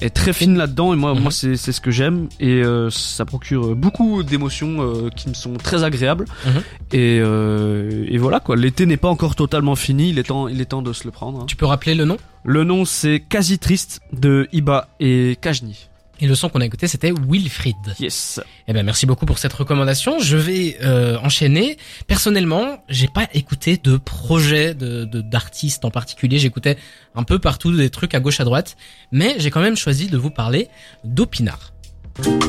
est 0.02 0.10
très 0.10 0.34
fine 0.34 0.58
là-dedans 0.58 0.94
et 0.94 0.96
moi 0.96 1.14
Mhm. 1.14 1.22
moi 1.22 1.32
c'est 1.32 1.56
c'est 1.56 1.72
ce 1.72 1.82
que 1.82 1.92
j'aime 1.92 2.28
et 2.40 2.64
euh, 2.64 2.90
ça 2.90 3.26
procure 3.26 3.76
beaucoup 3.76 4.24
d'émotions 4.24 4.78
euh, 4.82 5.10
qui 5.16 5.30
me 5.30 5.34
sont 5.34 5.54
très 5.54 5.84
agréables 5.84 6.26
Mhm. 6.46 6.62
et, 6.94 7.20
euh, 7.22 8.06
et 8.08 8.18
voilà 8.18 8.40
quoi 8.40 8.56
l'été 8.56 8.86
n'est 8.86 8.98
pas 8.98 9.10
encore 9.10 9.36
totalement 9.36 9.76
fini 9.76 10.10
il 10.10 10.20
est 10.20 10.24
temps 10.24 10.48
il 10.48 10.60
est 10.62 10.66
temps 10.66 10.82
de 10.82 10.94
se 10.94 11.04
le 11.06 11.12
prendre 11.12 11.42
hein. 11.42 11.46
Tu 11.48 11.56
peux 11.56 11.66
rappeler 11.66 11.96
le 11.96 12.06
nom? 12.06 12.18
Le 12.44 12.64
nom 12.64 12.84
c'est 12.86 13.20
quasi 13.22 13.60
triste 13.60 14.02
de 14.12 14.48
Iba 14.52 14.90
et 15.00 15.38
Kajni 15.42 15.90
Et 16.24 16.28
le 16.28 16.36
son 16.36 16.48
qu'on 16.48 16.62
a 16.62 16.66
écouté, 16.66 16.88
c'était 16.88 17.12
Wilfried. 17.12 17.76
yes 18.00 18.40
Eh 18.70 18.72
ben, 18.74 18.84
merci 18.86 19.06
beaucoup 19.06 19.26
pour 19.26 19.40
cette 19.40 19.52
recommandation. 19.52 20.20
Je 20.20 20.38
vais 20.38 20.78
euh, 20.82 21.18
enchaîner. 21.22 21.76
Personnellement, 22.08 22.82
j'ai 22.88 23.10
pas 23.10 23.28
écouté 23.34 23.78
de 23.84 23.98
projet 23.98 24.74
de 24.74 25.04
de- 25.04 25.20
d'artistes 25.20 25.84
en 25.84 25.92
particulier. 25.92 26.40
J'écoutais 26.40 26.78
un 27.14 27.24
peu 27.24 27.40
partout 27.40 27.76
des 27.76 27.90
trucs 27.90 28.16
à 28.16 28.22
gauche 28.22 28.40
à 28.40 28.46
droite, 28.46 28.78
mais 29.12 29.36
j'ai 29.38 29.52
quand 29.52 29.60
même 29.62 29.76
choisi 29.76 30.08
de 30.08 30.18
vous 30.18 30.30
parler 30.30 30.70
d'Opinard. 31.04 31.74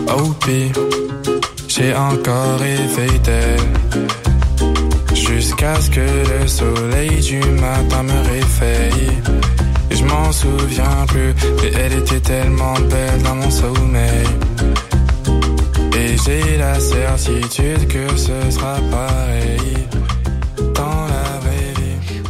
OP, 0.08 0.46
j'ai 1.66 1.92
encore 1.96 2.60
rêvé. 2.60 3.08
Jusqu'à 5.14 5.80
ce 5.80 5.90
que 5.90 6.00
le 6.00 6.46
soleil 6.46 7.20
du 7.20 7.38
matin 7.60 8.02
me 8.04 8.12
réveille. 8.28 9.13
Souviens 10.34 11.06
plus, 11.06 11.32
mais 11.62 11.70
elle 11.80 11.92
était 11.92 12.20
tellement 12.20 12.74
belle 12.90 13.22
dans 13.22 13.36
mon 13.36 13.50
sommeil. 13.50 14.26
Et 15.96 16.16
j'ai 16.24 16.58
la 16.58 16.78
certitude 16.80 17.86
que 17.88 18.16
ce 18.16 18.50
sera 18.50 18.78
pareil 18.90 19.58
dans 20.74 21.06
la. 21.06 21.24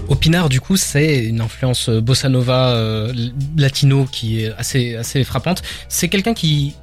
Opinard, 0.08 0.48
du 0.50 0.60
coup, 0.60 0.76
c'est 0.76 1.24
une 1.24 1.40
influence 1.40 1.88
euh, 1.88 2.00
bossa 2.00 2.28
nova 2.28 2.74
euh, 2.74 3.12
latino 3.56 4.06
qui 4.10 4.44
est 4.44 4.52
assez 4.58 4.94
assez 4.96 5.24
frappante. 5.24 5.62
C'est 5.88 6.08
quelqu'un 6.08 6.34
qui, 6.34 6.74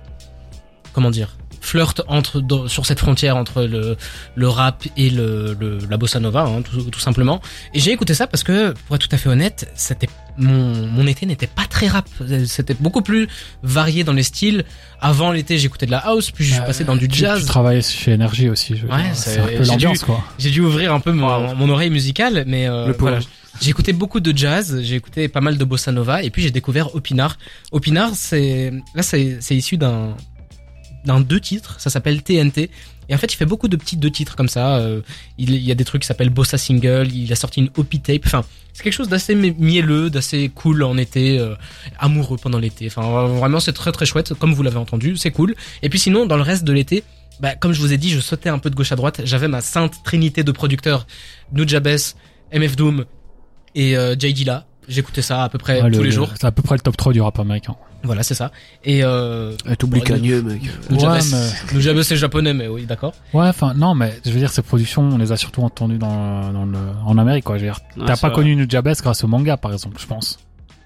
comment 0.91 1.11
dire, 1.11 1.37
flirte 1.61 2.01
entre 2.07 2.41
dans- 2.41 2.67
sur 2.67 2.85
cette 2.87 2.99
frontière 2.99 3.37
entre 3.37 3.63
le 3.63 3.95
le 4.35 4.49
rap 4.49 4.83
et 4.97 5.09
le, 5.11 5.55
le 5.59 5.77
la 5.89 5.97
bossa 5.97 6.19
nova 6.19 6.41
hein, 6.41 6.63
tout, 6.63 6.81
tout 6.89 6.99
simplement 6.99 7.39
et 7.75 7.79
j'ai 7.79 7.91
écouté 7.91 8.15
ça 8.15 8.25
parce 8.25 8.41
que 8.43 8.71
pour 8.87 8.95
être 8.95 9.07
tout 9.07 9.15
à 9.15 9.17
fait 9.19 9.29
honnête 9.29 9.71
c'était 9.75 10.09
mon 10.37 10.87
mon 10.87 11.07
été 11.07 11.25
n'était 11.25 11.47
pas 11.47 11.65
très 11.69 11.87
rap 11.87 12.07
c'était 12.45 12.73
beaucoup 12.73 13.01
plus 13.01 13.27
varié 13.63 14.03
dans 14.03 14.13
les 14.13 14.23
styles 14.23 14.63
avant 14.99 15.31
l'été 15.31 15.57
j'écoutais 15.57 15.85
de 15.85 15.91
la 15.91 15.97
house 15.99 16.31
puis 16.31 16.45
je 16.45 16.53
suis 16.53 16.61
Euh, 16.61 16.65
passé 16.65 16.83
dans 16.83 16.95
du 16.95 17.07
Tu- 17.07 17.19
jazz 17.19 17.39
Tu 17.41 17.45
travaillais 17.45 17.81
chez 17.81 18.13
Energy 18.13 18.49
aussi. 18.49 18.75
je 18.77 18.85
veux 18.85 18.91
Ouais, 18.93 19.03
dire, 19.03 19.15
c'est- 19.15 19.39
un 19.39 19.45
peu 19.45 19.63
j'ai 19.63 19.71
l'ambiance 19.71 19.99
dû- 19.99 20.05
quoi. 20.05 20.23
j'ai 20.39 20.49
dû 20.51 20.61
ouvrir 20.61 20.93
un 20.93 20.99
peu 20.99 21.11
mon, 21.11 21.69
oreille 21.69 21.89
musicale, 21.89 22.43
mais 22.47 22.67
euh, 22.67 22.87
Le 22.87 22.93
pauvre. 22.93 23.11
voilà. 23.11 23.25
J'ai 23.61 23.69
écouté 23.69 23.91
beaucoup 23.93 24.21
de 24.21 24.35
jazz, 24.35 24.79
j'ai 24.81 24.95
écouté 24.95 25.27
pas 25.27 25.41
mal 25.41 25.57
de 25.57 25.63
bossa 25.65 25.91
nova, 25.91 26.23
et 26.23 26.29
puis 26.29 26.41
j'ai 26.41 26.51
découvert 26.51 26.95
Opinar. 26.95 27.37
Opinar, 27.73 28.11
c'est 28.15 28.71
là, 28.95 29.03
c'est 29.03 29.37
c'est 29.41 29.55
issu 29.55 29.75
d'un 29.77 30.15
d'un 31.05 31.19
deux 31.19 31.39
titres, 31.39 31.75
ça 31.79 31.89
s'appelle 31.89 32.21
TNT. 32.23 32.69
Et 33.11 33.13
en 33.13 33.17
fait, 33.17 33.31
il 33.31 33.35
fait 33.35 33.45
beaucoup 33.45 33.67
de 33.67 33.75
petits 33.75 33.97
deux 33.97 34.09
titres 34.09 34.35
comme 34.37 34.47
ça. 34.47 34.77
euh, 34.77 35.01
il, 35.37 35.53
y 35.57 35.69
a 35.71 35.75
des 35.75 35.83
trucs 35.83 36.01
qui 36.03 36.07
s'appellent 36.07 36.29
Bossa 36.29 36.57
Single, 36.57 37.09
il 37.13 37.31
a 37.31 37.35
sorti 37.35 37.59
une 37.59 37.69
Opi 37.75 37.99
Tape. 37.99 38.21
Enfin, 38.25 38.43
c'est 38.71 38.83
quelque 38.83 38.93
chose 38.93 39.09
d'assez 39.09 39.35
mi- 39.35 39.53
mielleux, 39.59 40.09
d'assez 40.09 40.49
cool 40.55 40.81
en 40.83 40.95
été, 40.97 41.37
euh, 41.37 41.53
amoureux 41.99 42.37
pendant 42.41 42.57
l'été. 42.57 42.87
Enfin, 42.87 43.27
vraiment, 43.27 43.59
c'est 43.59 43.73
très 43.73 43.91
très 43.91 44.05
chouette, 44.05 44.33
comme 44.33 44.53
vous 44.53 44.63
l'avez 44.63 44.77
entendu, 44.77 45.17
c'est 45.17 45.31
cool. 45.31 45.55
Et 45.83 45.89
puis 45.89 45.99
sinon, 45.99 46.25
dans 46.25 46.37
le 46.37 46.41
reste 46.41 46.63
de 46.63 46.71
l'été, 46.71 47.03
bah, 47.41 47.55
comme 47.55 47.73
je 47.73 47.81
vous 47.81 47.91
ai 47.91 47.97
dit, 47.97 48.09
je 48.11 48.21
sautais 48.21 48.47
un 48.49 48.59
peu 48.59 48.69
de 48.69 48.75
gauche 48.75 48.93
à 48.93 48.95
droite. 48.95 49.19
J'avais 49.25 49.49
ma 49.49 49.59
sainte 49.59 49.95
trinité 50.05 50.43
de 50.45 50.51
producteurs, 50.53 51.05
Nujabes, 51.51 51.97
MF 52.53 52.75
Doom 52.77 53.03
et 53.75 53.97
euh, 53.97 54.15
Jay 54.17 54.31
Dilla. 54.31 54.65
J'écoutais 54.91 55.21
ça 55.21 55.43
à 55.43 55.49
peu 55.49 55.57
près 55.57 55.81
Ouais, 55.81 55.89
tous 55.89 55.97
le- 55.97 56.03
les 56.03 56.09
le- 56.09 56.11
jours. 56.11 56.29
C'est 56.39 56.45
à 56.45 56.51
peu 56.51 56.61
près 56.61 56.75
le 56.75 56.81
top 56.81 56.97
3 56.97 57.13
du 57.13 57.21
rap 57.21 57.39
américain. 57.39 57.75
Voilà, 58.03 58.23
c'est 58.23 58.33
ça. 58.33 58.51
Et 58.83 59.03
euh, 59.03 59.53
Et 59.69 59.75
t'oublies 59.75 59.99
Bon, 59.99 60.05
Kanye, 60.05 60.41
mec. 60.41 60.61
Nujabes, 60.89 61.11
Ouais, 61.11 61.19
mais- 61.31 61.75
Nujabes, 61.75 62.01
c'est 62.01 62.17
japonais, 62.17 62.53
mais 62.53 62.67
oui, 62.67 62.85
d'accord. 62.85 63.13
Ouais, 63.33 63.47
enfin 63.47 63.73
non, 63.75 63.93
mais 63.95 64.13
je 64.25 64.31
veux 64.31 64.39
dire 64.39 64.51
ces 64.51 64.61
productions, 64.63 65.03
on 65.03 65.17
les 65.17 65.31
a 65.31 65.37
surtout 65.37 65.61
entendues 65.61 65.97
dans, 65.99 66.51
dans 66.51 66.65
le 66.65 66.77
en 67.05 67.17
Amérique 67.17 67.43
quoi. 67.45 67.57
Je 67.57 67.65
veux 67.65 67.71
dire, 67.71 67.79
Ouais, 67.97 68.05
t'as 68.07 68.17
pas 68.17 68.27
vrai. 68.29 68.35
connu 68.35 68.55
Nujabes 68.55 68.89
grâce 69.01 69.23
au 69.23 69.27
manga 69.27 69.55
par 69.57 69.71
exemple, 69.73 69.97
je 69.99 70.07
pense. 70.07 70.39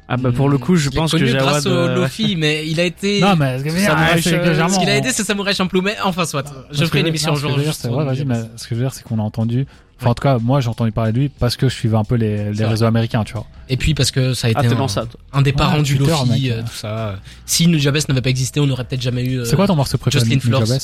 Ah 0.08 0.18
bah 0.18 0.32
pour 0.32 0.50
le 0.50 0.60
coup, 0.60 0.76
je 0.76 0.90
pense 0.92 1.12
que 1.14 1.18
connu 1.18 1.30
Jawad... 1.32 1.48
grâce 1.48 1.66
au 1.66 1.70
euh, 1.72 1.96
Lofi, 1.96 2.36
mais 2.38 2.68
il 2.68 2.80
a 2.80 2.84
été. 2.84 3.20
Non, 3.22 3.36
mais 3.36 3.58
ce 3.58 3.70
Samurai 3.70 4.22
qu'il 4.22 4.90
a 4.90 4.98
aidé, 4.98 5.12
c'est 5.12 5.24
Samurai 5.24 5.54
Champloo, 5.56 5.82
mais 5.82 5.96
enfin, 6.04 6.26
soit. 6.26 6.46
Je 6.72 6.86
ferai 6.86 7.00
une 7.00 7.08
émission 7.08 7.36
sur 7.36 7.50
ouais, 7.50 8.06
vas-y, 8.06 8.24
mais 8.26 8.42
ce 8.56 8.68
que 8.68 8.76
je 8.76 8.76
veux 8.76 8.82
dire, 8.86 8.94
c'est 8.94 9.04
qu'on 9.04 9.18
a 9.18 9.24
entendu. 9.24 9.66
Enfin, 10.00 10.10
en 10.10 10.14
tout 10.14 10.24
cas, 10.24 10.38
moi, 10.40 10.60
j'ai 10.60 10.68
entendu 10.70 10.92
parler 10.92 11.12
de 11.14 11.20
lui 11.20 11.30
parce 11.30 11.56
que 11.56 11.70
je 11.70 11.74
suivais 11.76 11.96
un 11.98 12.04
peu 12.04 12.16
les, 12.16 12.52
réseaux 12.66 12.86
américains, 12.86 13.24
tu 13.24 13.34
vois. 13.34 13.46
Et 13.70 13.78
puis 13.78 13.94
parce 13.94 14.12
que 14.12 14.34
ça 14.34 14.48
a 14.48 14.52
Ah, 14.56 14.60
été 14.66 14.76
t'es 14.76 14.82
un, 14.82 14.88
ça, 14.88 15.06
des 15.42 15.54
parents 15.54 15.78
Ouais, 15.78 15.84
du 15.84 15.98
Twitter, 15.98 16.14
mec, 16.28 16.44
euh, 16.52 16.58
euh. 16.60 16.62
tout 16.64 16.74
ça. 16.74 17.16
Si 17.46 17.68
Nujabes 17.68 17.98
n'avait 18.10 18.22
pas 18.22 18.30
existé, 18.30 18.60
on 18.60 18.68
n'aurait 18.68 18.84
peut-être 18.84 19.02
jamais 19.02 19.24
eu. 19.26 19.40
euh, 19.40 19.46
C'est 19.46 19.56
quoi 19.56 19.68
ton 19.68 19.76
morceau 19.76 19.98
préféré 19.98 20.40
Flores. 20.40 20.62
Nujabes 20.62 20.80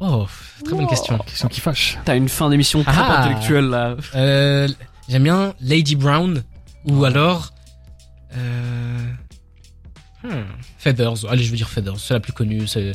Oh, 0.00 0.26
très 0.64 0.74
bonne 0.74 0.86
question. 0.88 1.16
Question 1.18 1.48
qui 1.48 1.60
fâche. 1.60 1.98
T'as 2.04 2.16
une 2.16 2.28
fin 2.28 2.50
d'émission 2.50 2.82
très 2.82 2.92
Ah. 2.98 3.20
intellectuelle 3.22 3.66
là. 3.66 3.96
Euh, 4.14 4.68
J'aime 5.08 5.22
bien 5.22 5.54
Lady 5.60 5.96
Brown 5.96 6.42
ou 6.84 7.04
alors. 7.04 7.52
Euh, 8.36 8.98
hmm, 10.24 10.28
Feathers. 10.78 11.24
Allez, 11.30 11.44
je 11.44 11.50
veux 11.50 11.56
dire 11.56 11.68
Feathers. 11.68 11.98
C'est 11.98 12.14
la 12.14 12.20
plus 12.20 12.32
connue. 12.32 12.66
C'est 12.66 12.92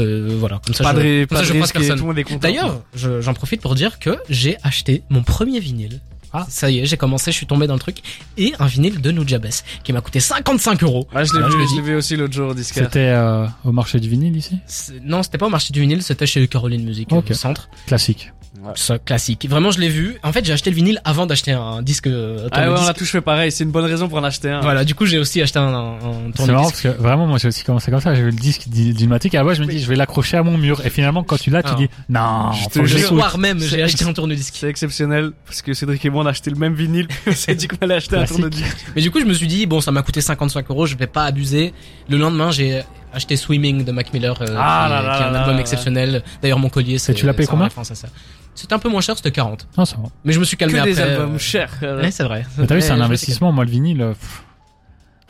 voilà. 0.00 0.60
Comme 0.64 0.74
ça, 0.74 0.84
Pas 0.84 0.92
je, 0.92 0.96
de, 0.96 1.24
comme 1.24 1.28
pas 1.28 1.36
ça, 1.36 1.42
je 1.42 1.52
tout 1.52 1.58
personne. 1.80 1.98
D'ailleurs, 2.38 2.82
je- 2.94 3.20
j'en 3.20 3.34
profite 3.34 3.60
pour 3.60 3.74
dire 3.74 3.98
que 3.98 4.16
j'ai 4.28 4.56
acheté 4.62 5.02
mon 5.10 5.22
premier 5.22 5.60
vinyle. 5.60 6.00
Ah. 6.32 6.46
Ça 6.48 6.70
y 6.70 6.78
est, 6.80 6.86
j'ai 6.86 6.96
commencé, 6.96 7.30
je 7.32 7.36
suis 7.36 7.46
tombé 7.46 7.66
dans 7.66 7.74
le 7.74 7.80
truc. 7.80 7.98
Et 8.38 8.52
un 8.58 8.66
vinyle 8.66 9.00
de 9.00 9.10
Nujabes 9.10 9.46
qui 9.84 9.92
m'a 9.92 10.00
coûté 10.00 10.20
55 10.20 10.82
euros. 10.82 11.06
Ouais, 11.14 11.24
je 11.24 11.34
l'ai 11.34 11.42
vu, 11.44 11.52
je 11.70 11.76
l'ai 11.76 11.82
vu 11.82 11.94
aussi 11.96 12.16
l'autre 12.16 12.32
jour 12.34 12.50
au 12.50 12.54
disquaire. 12.54 12.84
C'était 12.84 13.00
euh, 13.08 13.46
au 13.64 13.72
marché 13.72 14.00
du 14.00 14.08
vinyle 14.08 14.36
ici 14.36 14.58
Non, 15.04 15.22
c'était 15.22 15.38
pas 15.38 15.46
au 15.46 15.50
marché 15.50 15.72
du 15.72 15.80
vinyle, 15.80 16.02
c'était 16.02 16.26
chez 16.26 16.46
Caroline 16.48 16.84
Music 16.84 17.08
Ok. 17.12 17.30
au 17.30 17.34
centre. 17.34 17.68
Classique. 17.86 18.32
Ça, 18.76 18.98
classique. 18.98 19.48
Vraiment, 19.48 19.70
je 19.70 19.80
l'ai 19.80 19.88
vu. 19.88 20.18
En 20.22 20.30
fait, 20.30 20.44
j'ai 20.44 20.52
acheté 20.52 20.70
le 20.70 20.76
vinyle 20.76 21.00
avant 21.04 21.24
d'acheter 21.26 21.52
un 21.52 21.82
disque. 21.82 22.06
euh, 22.06 22.48
Ah 22.52 22.70
ouais, 22.70 22.78
on 22.78 22.86
a 22.86 22.92
tous 22.94 23.06
fait 23.10 23.22
pareil, 23.22 23.50
c'est 23.50 23.64
une 23.64 23.70
bonne 23.70 23.86
raison 23.86 24.08
pour 24.08 24.18
en 24.18 24.24
acheter 24.24 24.50
un. 24.50 24.60
Voilà, 24.60 24.84
du 24.84 24.94
coup, 24.94 25.06
j'ai 25.06 25.18
aussi 25.18 25.40
acheté 25.42 25.58
un, 25.58 25.62
un, 25.74 25.94
un 25.94 25.98
C'est 26.36 26.46
marrant 26.52 26.64
parce 26.68 26.82
que 26.82 26.88
vraiment, 26.88 27.26
moi, 27.26 27.38
j'ai 27.38 27.48
aussi 27.48 27.64
commencé 27.64 27.90
comme 27.90 28.00
ça. 28.00 28.14
J'ai 28.14 28.20
vu 28.20 28.30
le 28.30 28.36
disque 28.36 28.68
d'I- 28.68 28.92
d'Ilmatic 28.92 29.34
et 29.34 29.38
à 29.38 29.42
moi, 29.42 29.54
je 29.54 29.62
me 29.62 29.66
dis, 29.66 29.80
je 29.80 29.88
vais 29.88 29.96
l'accrocher 29.96 30.36
à 30.36 30.42
mon 30.42 30.58
mur. 30.58 30.84
Et 30.84 30.90
finalement, 30.90 31.24
quand 31.24 31.38
tu 31.38 31.50
l'as, 31.50 31.62
tu 31.62 31.70
Ah. 31.72 31.76
dis, 31.76 31.88
non, 32.10 32.52
Je 32.52 32.66
te 32.68 32.72
jure. 32.74 32.82
Le 32.82 32.86
j'écoute. 32.88 33.18
soir 33.18 33.38
même, 33.38 33.58
j'ai 33.58 33.82
acheté 33.82 34.04
un 34.04 34.12
tourne-disque. 34.12 34.54
C'est 34.56 34.68
exceptionnel 34.68 35.32
parce 35.46 35.62
que 35.62 35.72
Cédric 35.72 36.04
et 36.04 36.10
moi 36.10 36.21
on 36.22 36.26
a 36.26 36.30
acheté 36.30 36.50
le 36.50 36.56
même 36.56 36.74
vinyle. 36.74 37.08
on 37.26 37.32
s'est 37.32 37.54
dit 37.54 37.68
qu'on 37.68 37.76
allait 37.82 37.94
acheter 37.96 38.16
un 38.16 38.24
tourne-disque. 38.24 38.86
Mais 38.96 39.02
du 39.02 39.10
coup, 39.10 39.20
je 39.20 39.24
me 39.26 39.32
suis 39.34 39.46
dit, 39.46 39.66
bon, 39.66 39.80
ça 39.80 39.90
m'a 39.92 40.02
coûté 40.02 40.20
55 40.20 40.68
euros, 40.70 40.86
je 40.86 40.96
vais 40.96 41.06
pas 41.06 41.24
abuser. 41.24 41.72
Le 42.08 42.16
lendemain, 42.18 42.50
j'ai 42.50 42.82
acheté 43.12 43.36
Swimming 43.36 43.84
de 43.84 43.92
Mac 43.92 44.12
Miller, 44.14 44.40
euh, 44.40 44.46
Ah 44.58 44.84
qui, 44.86 44.90
là 44.92 45.00
est- 45.00 45.04
là 45.06 45.16
qui 45.16 45.22
est 45.22 45.26
un 45.26 45.30
là 45.32 45.38
album 45.40 45.54
là. 45.56 45.60
exceptionnel. 45.60 46.22
D'ailleurs, 46.40 46.58
mon 46.58 46.68
collier, 46.70 46.98
c'est. 46.98 47.12
tu 47.14 47.26
l'as 47.26 47.34
payé 47.34 47.46
combien 47.46 47.64
référence 47.66 47.90
à 47.90 47.94
ça. 47.94 48.08
C'était 48.54 48.74
un 48.74 48.78
peu 48.78 48.88
moins 48.88 49.00
cher, 49.00 49.16
c'était 49.16 49.30
40. 49.30 49.66
Non, 49.78 49.84
ça 49.84 49.96
va. 49.96 50.08
Mais 50.24 50.32
je 50.32 50.38
me 50.40 50.44
suis 50.44 50.56
calmé 50.56 50.74
Que 50.74 50.78
après. 50.80 50.92
des 50.92 51.00
albums 51.00 51.34
euh, 51.34 51.38
chers. 51.38 51.72
euh. 51.82 52.02
Ouais, 52.02 52.10
c'est 52.10 52.24
vrai. 52.24 52.44
Mais 52.58 52.66
t'as 52.66 52.74
vu, 52.74 52.80
c'est 52.82 52.90
un 52.90 53.00
investissement. 53.00 53.50
Moi, 53.52 53.64
le 53.64 53.70
vinyle, 53.70 54.02
euh, 54.02 54.12
pff, 54.12 54.42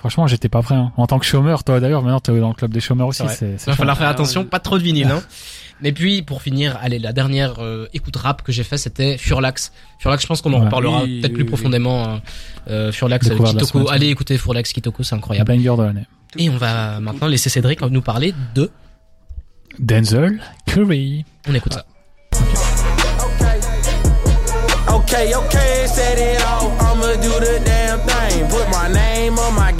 franchement, 0.03 0.27
j'étais 0.27 0.49
pas 0.49 0.63
prêt. 0.63 0.75
hein. 0.75 0.91
En 0.97 1.07
tant 1.07 1.21
que 1.21 1.25
chômeur, 1.25 1.63
toi 1.63 1.79
d'ailleurs, 1.79 2.03
maintenant, 2.03 2.19
t'es 2.19 2.37
dans 2.41 2.49
le 2.49 2.55
club 2.55 2.73
des 2.75 2.81
chômeurs 2.81 3.07
aussi. 3.07 3.23
Il 3.41 3.57
va 3.67 3.75
falloir 3.77 3.97
faire 3.97 4.09
Ah, 4.09 4.11
attention, 4.11 4.45
pas 4.45 4.59
trop 4.59 4.77
de 4.79 4.83
vinyle, 4.83 5.07
hein. 5.07 5.23
Mais 5.81 5.93
puis, 5.93 6.23
pour 6.23 6.43
finir, 6.43 6.77
allez, 6.83 6.99
la 6.99 7.13
dernière 7.13 7.55
euh, 7.61 7.87
écoute 7.93 8.17
rap 8.17 8.43
que 8.43 8.51
j'ai 8.53 8.63
fait, 8.65 8.79
c'était 8.79 9.17
Furlax. 9.19 9.73
Furlax, 10.01 10.23
je 10.23 10.27
pense 10.29 10.41
qu'on 10.43 10.53
en 10.55 10.59
Ouais. 10.61 10.65
reparlera 10.67 11.03
Oui, 11.05 11.21
peut-être 11.21 11.31
oui, 11.33 11.37
plus 11.37 11.43
oui. 11.45 11.49
profondément. 11.49 12.05
hein. 12.09 12.21
Euh, 12.69 12.91
Furlax, 12.93 13.29
Kitoko. 13.29 13.89
Allez 13.91 14.09
écouter 14.09 14.39
Furlax, 14.39 14.73
Kitoko, 14.73 15.03
c'est 15.05 15.15
incroyable. 15.15 15.49
banger 15.53 15.77
de 15.77 15.83
l'année. 15.83 16.07
Et 16.39 16.49
on 16.51 16.57
va 16.57 16.99
maintenant 17.01 17.27
laisser 17.29 17.49
Cédric 17.51 17.81
nous 17.83 18.03
parler 18.03 18.35
de... 18.55 18.71
Denzel 19.79 20.41
Curry. 20.67 21.25
On 21.49 21.55
écoute 21.55 21.73
ça. 21.75 21.85
Okay, 24.89 25.35
okay, 25.35 25.87
set 25.87 26.19
it 26.19 26.41
off. 26.45 26.71
I'ma 26.81 27.17
do 27.17 27.33
the 27.41 27.61
damn 27.65 27.99
thing. 28.07 28.47
Put 28.49 28.69
my 28.71 28.89
name 28.93 29.39
on 29.39 29.53
my 29.55 29.72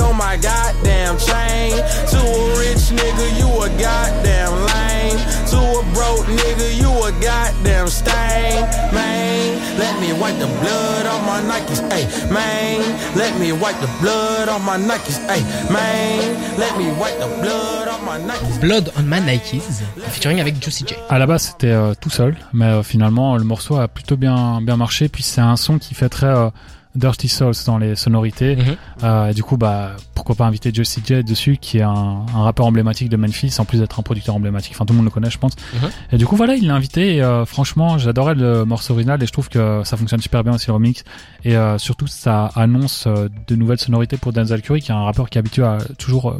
gang, 0.00 0.10
on 0.10 0.16
my 0.16 0.36
goddamn 0.36 1.18
chain. 1.18 1.76
To 2.10 2.18
a 2.18 2.58
rich 2.58 2.90
nigga, 2.90 3.26
you 3.38 3.48
a 3.48 3.68
goddamn 3.80 4.52
lame. 4.66 5.18
To 5.50 5.58
a 5.58 5.82
broke 5.94 6.26
nigga, 6.26 6.76
you 6.76 6.90
a 6.90 7.12
goddamn 7.20 7.88
stain. 7.88 8.62
Man, 8.92 9.78
let 9.78 10.00
me 10.00 10.12
wipe 10.20 10.38
the 10.38 10.46
blood 10.60 11.06
off 11.06 11.24
my 11.26 11.40
Nikes. 11.40 11.80
Hey, 11.90 12.04
man, 12.32 12.80
let 13.16 13.38
me 13.38 13.52
wipe 13.52 13.78
the 13.80 13.90
blood 14.00 14.48
off 14.48 14.64
my 14.64 14.76
Nikes. 14.76 15.18
Hey, 15.28 15.42
man, 15.72 16.58
let 16.58 16.76
me 16.78 16.90
wipe 16.98 17.18
the 17.18 17.28
blood 17.40 17.88
off 17.88 18.02
my 18.04 18.18
Nikes. 18.18 18.60
Blood 18.60 18.92
on 18.96 19.08
My 19.08 19.20
Nikes, 19.20 19.82
featuring 20.08 20.40
avec 20.40 20.62
Juicy 20.62 20.84
J. 20.86 20.94
À 21.08 21.18
la 21.18 21.26
base, 21.26 21.42
c'était 21.42 21.68
euh, 21.68 21.94
tout 22.00 22.10
seul, 22.10 22.36
mais 22.52 22.66
euh, 22.66 22.82
finalement, 22.82 23.36
le 23.36 23.44
morceau 23.44 23.76
a 23.76 23.88
plutôt 23.88 24.16
bien 24.16 24.60
bien 24.62 24.76
marché. 24.76 25.08
Puis 25.08 25.22
c'est 25.22 25.40
un 25.40 25.56
son 25.56 25.78
qui 25.78 25.94
fait 25.94 26.08
très 26.08 26.26
euh, 26.26 26.50
Dirty 26.94 27.28
Souls 27.28 27.54
dans 27.66 27.78
les 27.78 27.94
sonorités. 27.94 28.56
Mhm. 28.56 28.76
Euh, 29.04 29.28
et 29.28 29.34
du 29.34 29.42
coup, 29.42 29.56
bah, 29.56 29.92
pourquoi 30.14 30.34
pas 30.34 30.46
inviter 30.46 30.72
Justy 30.74 31.02
J 31.04 31.24
dessus, 31.24 31.56
qui 31.56 31.78
est 31.78 31.82
un, 31.82 32.26
un 32.34 32.42
rappeur 32.42 32.66
emblématique 32.66 33.08
de 33.08 33.16
Memphis, 33.16 33.54
en 33.58 33.64
plus 33.64 33.78
d'être 33.78 33.98
un 33.98 34.02
producteur 34.02 34.34
emblématique. 34.34 34.72
Enfin, 34.74 34.84
tout 34.84 34.92
le 34.92 34.98
monde 34.98 35.06
le 35.06 35.10
connaît, 35.10 35.30
je 35.30 35.38
pense. 35.38 35.54
Mhm. 35.74 35.90
Et 36.12 36.18
du 36.18 36.26
coup, 36.26 36.36
voilà, 36.36 36.54
il 36.54 36.66
l'a 36.66 36.74
invité. 36.74 37.16
Et, 37.16 37.22
euh, 37.22 37.44
franchement, 37.46 37.98
j'adorais 37.98 38.34
le 38.34 38.64
morceau 38.64 38.94
original 38.94 39.22
et 39.22 39.26
je 39.26 39.32
trouve 39.32 39.48
que 39.48 39.82
ça 39.84 39.96
fonctionne 39.96 40.20
super 40.20 40.42
bien 40.42 40.54
aussi 40.54 40.66
le 40.66 40.74
remix. 40.74 41.04
Et 41.44 41.56
euh, 41.56 41.78
surtout, 41.78 42.06
ça 42.06 42.46
annonce 42.54 43.04
euh, 43.06 43.28
de 43.46 43.56
nouvelles 43.56 43.80
sonorités 43.80 44.16
pour 44.16 44.32
Denzel 44.32 44.62
Curry, 44.62 44.80
qui 44.80 44.90
est 44.90 44.94
un 44.94 45.04
rappeur 45.04 45.30
qui 45.30 45.38
est 45.38 45.40
habitué 45.40 45.62
à 45.62 45.78
toujours 45.98 46.36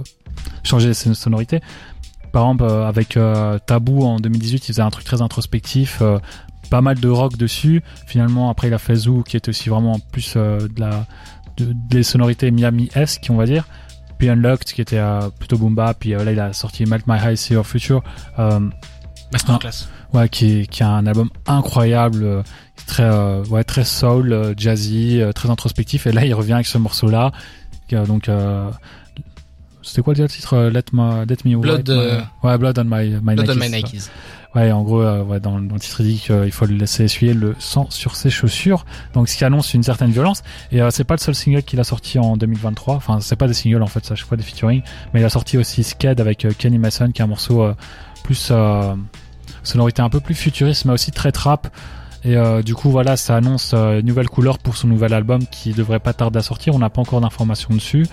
changer 0.65 0.95
ses 0.95 1.15
sonorités. 1.15 1.61
Par 2.33 2.45
exemple, 2.45 2.65
avec 2.65 3.17
euh, 3.17 3.59
Taboo 3.67 4.03
en 4.03 4.21
2018, 4.21 4.69
il 4.69 4.73
faisait 4.73 4.83
un 4.83 4.91
truc 4.91 5.05
très 5.05 5.21
introspectif, 5.21 5.99
euh, 6.01 6.19
pas 6.69 6.81
mal 6.81 6.99
de 7.01 7.09
rock 7.09 7.37
dessus. 7.37 7.83
Finalement, 8.07 8.51
après, 8.51 8.69
il 8.69 8.75
a 8.75 8.79
fait 8.79 8.95
Zoo, 8.95 9.23
qui 9.23 9.37
est 9.37 9.49
aussi 9.49 9.69
vraiment 9.69 9.99
plus 10.13 10.35
euh, 10.37 10.59
de 10.69 10.81
la 10.81 11.07
de- 11.57 11.73
des 11.89 12.03
sonorités 12.03 12.51
Miami-esque, 12.51 13.27
on 13.31 13.37
va 13.37 13.47
dire. 13.47 13.65
Puis 14.19 14.29
Unlocked, 14.29 14.65
qui 14.73 14.81
était 14.83 14.99
euh, 14.99 15.31
plutôt 15.39 15.57
boom 15.57 15.75
bap. 15.75 15.97
Puis 15.99 16.15
euh, 16.15 16.23
là, 16.25 16.33
il 16.33 16.41
a 16.41 16.53
sorti 16.53 16.85
Melt 16.85 17.07
My 17.07 17.17
High, 17.23 17.37
See 17.37 17.55
Your 17.55 17.67
Future, 17.67 18.03
euh, 18.39 18.61
Masterclass. 19.33 19.89
ouais, 20.13 20.29
qui 20.29 20.67
qui 20.69 20.83
a 20.83 20.91
un 20.91 21.07
album 21.07 21.31
incroyable, 21.47 22.43
très 22.87 23.09
ouais, 23.49 23.65
très 23.65 23.85
soul, 23.85 24.55
jazzy, 24.57 25.23
très 25.35 25.49
introspectif. 25.51 26.07
Et 26.07 26.13
là, 26.13 26.25
il 26.27 26.35
revient 26.35 26.53
avec 26.55 26.67
ce 26.67 26.79
morceau-là. 26.79 27.33
donc, 28.07 28.29
c'était 29.83 30.03
quoi 30.03 30.13
déjà 30.15 30.25
le 30.25 30.29
titre 30.29 30.69
Let, 30.69 30.85
my, 30.93 31.25
Let 31.29 31.37
Me 31.45 31.57
Blood, 31.59 31.89
My- 31.89 32.49
ouais, 32.49 32.59
Blood 32.59 32.79
on 32.79 32.85
My, 32.85 33.17
my 33.23 33.35
Blood 33.35 33.51
on. 33.51 33.55
My 33.57 33.71
Nikes. 33.71 34.11
Ouais, 34.55 34.73
en 34.73 34.83
gros, 34.83 35.01
euh, 35.01 35.23
ouais, 35.23 35.39
dans, 35.39 35.61
dans 35.61 35.75
le 35.75 35.81
titre, 35.81 36.01
il 36.01 36.07
dit 36.07 36.19
qu'il 36.19 36.51
faut 36.51 36.67
le 36.67 36.75
laisser 36.75 37.05
essuyer 37.05 37.35
le 37.35 37.55
sang 37.61 37.87
sur 37.89 38.17
ses 38.17 38.31
chaussures. 38.31 38.85
Donc, 39.15 39.29
ce 39.29 39.37
qui 39.37 39.45
annonce 39.45 39.75
une 39.75 39.85
certaine 39.85 40.11
violence. 40.11 40.43
Et 40.73 40.83
euh, 40.83 40.91
c'est 40.91 41.05
pas 41.05 41.15
le 41.15 41.21
seul 41.21 41.37
single 41.37 41.63
qu'il 41.63 41.79
a 41.79 41.85
sorti 41.85 42.19
en 42.19 42.37
2023. 42.37 42.97
Enfin, 42.97 43.21
c'est 43.21 43.37
pas 43.37 43.47
des 43.47 43.55
singles 43.55 43.83
en 43.83 43.87
fait, 43.87 44.05
ça, 44.05 44.17
je 44.17 44.25
crois 44.25 44.37
des 44.37 44.43
featuring. 44.43 44.83
Mais 45.15 45.21
il 45.21 45.25
a 45.25 45.31
sorti 45.31 45.57
aussi 45.57 45.85
Sked 45.85 46.21
avec 46.21 46.45
euh, 46.45 46.51
Kenny 46.57 46.79
Mason, 46.79 47.13
qui 47.13 47.23
est 47.23 47.25
un 47.25 47.29
morceau 47.29 47.63
euh, 47.63 47.75
plus 48.25 48.49
euh, 48.51 48.95
sonorité 49.63 50.03
un 50.03 50.11
peu 50.11 50.21
plus 50.21 50.35
futuriste, 50.35 50.85
mais 50.85 50.93
aussi 50.93 51.13
très 51.13 51.31
trap. 51.31 51.69
Et 52.25 52.37
euh, 52.37 52.63
du 52.63 52.75
coup, 52.75 52.91
voilà, 52.91 53.17
ça 53.17 53.37
annonce 53.37 53.73
euh, 53.73 54.01
une 54.01 54.07
nouvelle 54.07 54.29
couleur 54.29 54.59
pour 54.59 54.77
son 54.77 54.89
nouvel 54.89 55.15
album 55.15 55.47
qui 55.47 55.73
devrait 55.73 56.01
pas 56.01 56.13
tarder 56.13 56.39
à 56.39 56.43
sortir. 56.43 56.75
On 56.75 56.79
n'a 56.79 56.91
pas 56.91 57.01
encore 57.01 57.21
d'informations 57.21 57.73
dessus, 57.73 58.07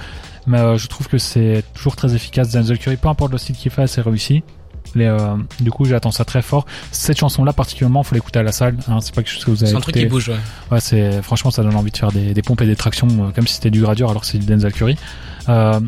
mais 0.46 0.60
euh, 0.60 0.78
je 0.78 0.88
trouve 0.88 1.08
que 1.08 1.18
c'est 1.18 1.64
toujours 1.74 1.96
très 1.96 2.16
efficace. 2.16 2.52
Denzel 2.52 2.78
Curry, 2.78 2.96
peu 2.98 3.10
importe 3.10 3.32
le 3.32 3.38
style 3.38 3.56
qu'il 3.56 3.72
fait, 3.72 3.88
c'est 3.88 4.02
réussi. 4.02 4.44
Les, 4.96 5.06
euh, 5.06 5.36
du 5.60 5.72
coup, 5.72 5.86
j'attends 5.86 6.12
ça 6.12 6.26
très 6.26 6.42
fort. 6.42 6.66
Cette 6.92 7.20
chanson-là, 7.20 7.54
particulièrement, 7.54 8.04
faut 8.04 8.16
l'écouter 8.16 8.40
à 8.40 8.44
la 8.44 8.52
salle. 8.52 8.78
Hein, 8.88 9.00
c'est 9.02 9.14
pas 9.14 9.22
quelque 9.24 9.34
chose 9.34 9.46
que 9.46 9.52
vous 9.52 9.64
avez 9.64 9.72
C'est 9.72 9.78
un 9.78 9.82
truc 9.82 9.96
qui 9.96 10.06
bouge, 10.06 10.30
ouais. 10.30 10.36
Ouais, 10.72 10.80
c'est 10.80 11.22
franchement, 11.22 11.52
ça 11.52 11.64
donne 11.64 11.76
envie 11.76 11.92
de 11.92 11.98
faire 11.98 12.12
des, 12.12 12.34
des 12.34 12.42
pompes 12.42 12.62
et 12.62 12.66
des 12.66 12.76
tractions, 12.76 13.08
euh, 13.08 13.32
comme 13.34 13.48
si 13.48 13.56
c'était 13.56 13.72
du 13.72 13.82
gradure, 13.82 14.10
alors 14.10 14.22
que 14.22 14.28
c'est 14.28 14.38
du 14.38 14.46
Denzel 14.46 14.74
Curry. 14.74 14.98
Euh, 15.50 15.80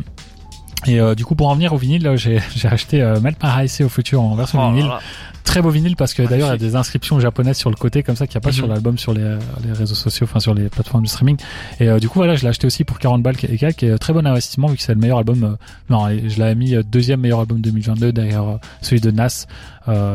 et 0.86 0.98
euh, 0.98 1.14
du 1.14 1.24
coup, 1.24 1.34
pour 1.34 1.48
en 1.48 1.54
venir 1.54 1.72
au 1.72 1.76
vinyle, 1.76 2.02
là, 2.02 2.16
j'ai 2.16 2.40
j'ai 2.56 2.68
acheté 2.68 3.02
euh, 3.02 3.20
Melt 3.20 3.36
My 3.42 3.50
Eyes 3.62 3.84
au 3.84 3.88
futur 3.88 4.22
en 4.22 4.34
version 4.34 4.58
Oh, 4.62 4.70
vinyle. 4.72 4.90
Très 5.44 5.62
beau 5.62 5.70
vinyle 5.70 5.96
parce 5.96 6.14
que 6.14 6.22
d'ailleurs 6.22 6.48
il 6.48 6.52
y 6.52 6.54
a 6.54 6.58
des 6.58 6.76
inscriptions 6.76 7.18
japonaises 7.18 7.56
sur 7.56 7.70
le 7.70 7.76
côté 7.76 8.02
comme 8.04 8.14
ça 8.14 8.26
qu'il 8.26 8.34
n'y 8.36 8.38
a 8.38 8.42
pas 8.42 8.50
Mhm. 8.50 8.54
sur 8.54 8.66
l'album 8.68 8.98
sur 8.98 9.12
les, 9.14 9.36
les 9.64 9.72
réseaux 9.72 9.94
sociaux, 9.96 10.26
enfin 10.30 10.38
sur 10.38 10.54
les 10.54 10.68
plateformes 10.68 11.02
de 11.04 11.08
streaming. 11.08 11.36
Et 11.80 11.88
euh, 11.88 11.98
du 11.98 12.08
coup 12.08 12.18
voilà, 12.20 12.36
je 12.36 12.42
l'ai 12.42 12.48
acheté 12.48 12.66
aussi 12.66 12.84
pour 12.84 12.98
40 12.98 13.22
balles 13.22 13.34
et 13.48 13.56
quelques, 13.58 13.82
et 13.82 13.98
très 13.98 14.12
bon 14.12 14.24
investissement 14.26 14.68
vu 14.68 14.76
que 14.76 14.82
c'est 14.82 14.94
le 14.94 15.00
meilleur 15.00 15.18
album. 15.18 15.42
euh, 15.42 15.56
non, 15.88 16.08
je 16.08 16.38
l'avais 16.38 16.54
mis 16.54 16.74
euh, 16.76 16.82
deuxième 16.84 17.20
meilleur 17.20 17.40
album 17.40 17.60
2022 17.60 18.12
derrière 18.12 18.58
celui 18.80 19.00
de 19.00 19.10
Nas. 19.10 19.46